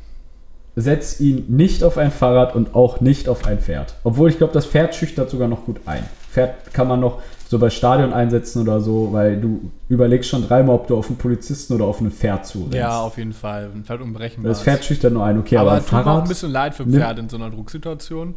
setz 0.79 1.21
ihn 1.21 1.45
nicht 1.49 1.83
auf 1.83 1.97
ein 1.97 2.11
Fahrrad 2.11 2.55
und 2.55 2.75
auch 2.75 3.01
nicht 3.01 3.29
auf 3.31 3.47
ein 3.47 3.59
Pferd. 3.59 3.95
Obwohl 4.05 4.29
ich 4.29 4.37
glaube, 4.37 4.53
das 4.53 4.67
Pferd 4.67 4.95
schüchtert 4.95 5.31
sogar 5.31 5.49
noch 5.49 5.65
gut 5.65 5.81
ein. 5.87 6.05
Pferd 6.31 6.75
kann 6.75 6.87
man 6.87 7.01
noch 7.01 7.23
so 7.49 7.59
bei 7.59 7.71
Stadion 7.71 8.13
einsetzen 8.13 8.61
oder 8.61 8.81
so, 8.81 9.09
weil 9.13 9.41
du 9.41 9.71
überlegst 9.89 10.29
schon 10.29 10.47
dreimal, 10.47 10.75
ob 10.75 10.87
du 10.89 10.97
auf 10.99 11.07
einen 11.09 11.17
Polizisten 11.17 11.73
oder 11.73 11.85
auf 11.87 12.01
ein 12.03 12.11
Pferd 12.11 12.45
zurennst. 12.45 12.75
Ja, 12.75 13.01
auf 13.01 13.17
jeden 13.17 13.33
Fall. 13.33 13.71
Ein 13.75 13.85
Pferd 13.85 14.03
unberechenbar. 14.03 14.51
Das 14.51 14.63
Pferd 14.63 14.85
schüchtert 14.85 15.15
nur 15.15 15.25
ein, 15.25 15.39
okay, 15.39 15.57
aber, 15.57 15.71
aber 15.71 15.79
ein 15.79 15.83
tut 15.85 15.93
mir 15.93 15.99
auch 16.01 16.05
Fahrrad. 16.05 16.23
ein 16.25 16.29
bisschen 16.29 16.51
leid 16.51 16.75
für 16.75 16.85
Pferde 16.85 17.21
in 17.23 17.29
so 17.31 17.37
einer 17.39 17.49
Drucksituation. 17.51 18.35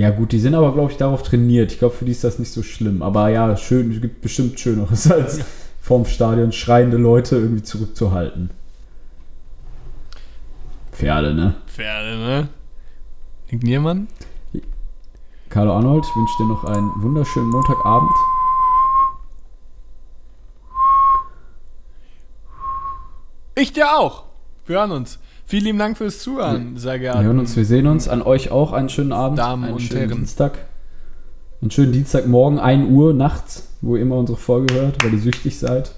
Ja, 0.00 0.08
gut, 0.08 0.32
die 0.32 0.38
sind 0.38 0.54
aber, 0.54 0.72
glaube 0.72 0.90
ich, 0.90 0.96
darauf 0.96 1.22
trainiert. 1.22 1.72
Ich 1.72 1.78
glaube, 1.78 1.94
für 1.94 2.06
die 2.06 2.12
ist 2.12 2.24
das 2.24 2.38
nicht 2.38 2.50
so 2.50 2.62
schlimm. 2.62 3.02
Aber 3.02 3.28
ja, 3.28 3.54
schön, 3.58 3.92
es 3.92 4.00
gibt 4.00 4.22
bestimmt 4.22 4.58
Schöneres, 4.58 5.12
als 5.12 5.44
vorm 5.82 6.06
Stadion 6.06 6.52
schreiende 6.52 6.96
Leute 6.96 7.36
irgendwie 7.36 7.62
zurückzuhalten. 7.62 8.48
Pferde, 10.92 11.34
ne? 11.34 11.54
Pferde, 11.66 12.16
ne? 12.16 12.48
Irgendjemand? 13.48 14.08
Carlo 15.50 15.74
Arnold, 15.74 16.02
ich 16.02 16.16
wünsche 16.16 16.34
dir 16.38 16.48
noch 16.48 16.64
einen 16.64 16.90
wunderschönen 17.02 17.50
Montagabend. 17.50 18.10
Ich 23.54 23.74
dir 23.74 23.98
auch. 23.98 24.24
Wir 24.64 24.78
hören 24.78 24.92
uns. 24.92 25.18
Vielen 25.50 25.64
lieben 25.64 25.78
Dank 25.80 25.98
fürs 25.98 26.20
Zuhören, 26.20 26.76
sehr 26.76 26.92
Wir 26.92 26.98
gerne. 27.00 27.24
hören 27.24 27.40
uns, 27.40 27.56
wir 27.56 27.64
sehen 27.64 27.88
uns. 27.88 28.06
An 28.06 28.22
euch 28.22 28.52
auch 28.52 28.72
einen 28.72 28.88
schönen 28.88 29.10
Abend. 29.10 29.40
Damen 29.40 29.64
einen 29.64 29.72
und 29.72 29.80
schönen 29.80 29.98
Herren. 29.98 30.18
Dienstag. 30.18 30.58
Einen 31.60 31.72
schönen 31.72 31.90
Dienstagmorgen, 31.90 32.60
1 32.60 32.88
Uhr 32.88 33.12
nachts, 33.12 33.68
wo 33.80 33.96
ihr 33.96 34.02
immer 34.02 34.14
unsere 34.14 34.38
Folge 34.38 34.72
hört, 34.74 35.02
weil 35.02 35.12
ihr 35.12 35.18
süchtig 35.18 35.58
seid. 35.58 35.92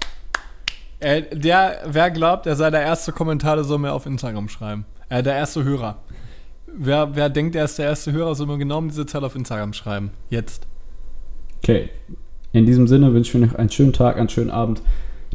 Äh, 0.99 1.21
der, 1.37 1.83
wer 1.85 2.09
glaubt, 2.09 2.47
er 2.47 2.55
sei 2.55 2.71
der 2.71 2.81
erste 2.81 3.11
Kommentar, 3.11 3.55
der 3.55 3.63
soll 3.63 3.77
mir 3.77 3.93
auf 3.93 4.07
Instagram 4.07 4.49
schreiben. 4.49 4.85
Äh, 5.09 5.21
der 5.21 5.35
erste 5.35 5.63
Hörer. 5.63 5.99
Wer, 6.65 7.15
wer 7.15 7.29
denkt, 7.29 7.55
er 7.55 7.65
ist 7.65 7.77
der 7.77 7.85
erste 7.85 8.11
Hörer, 8.11 8.33
soll 8.33 8.47
mir 8.47 8.57
genau 8.57 8.79
um 8.79 8.87
diese 8.87 9.05
Zeit 9.05 9.21
auf 9.21 9.35
Instagram 9.35 9.73
schreiben. 9.73 10.09
Jetzt. 10.31 10.65
Okay. 11.59 11.91
In 12.53 12.65
diesem 12.65 12.87
Sinne 12.87 13.13
wünsche 13.13 13.29
ich 13.29 13.39
mir 13.39 13.45
noch 13.45 13.53
einen 13.53 13.69
schönen 13.69 13.93
Tag, 13.93 14.17
einen 14.17 14.29
schönen 14.29 14.49
Abend. 14.49 14.81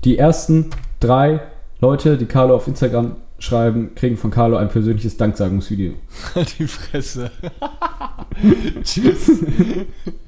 Die 0.03 0.19
ersten 0.19 0.71
drei 0.99 1.39
Leute, 1.81 2.17
die 2.17 2.27
Carlo 2.27 2.57
auf 2.57 2.67
Instagram 2.67 3.15
schreiben, 3.39 3.95
kriegen 3.95 4.17
von 4.17 4.31
Carlo 4.31 4.57
ein 4.57 4.69
persönliches 4.69 5.17
Danksagungsvideo. 5.17 5.95
Die 6.59 6.67
Fresse. 6.67 7.31
Tschüss. 8.83 9.31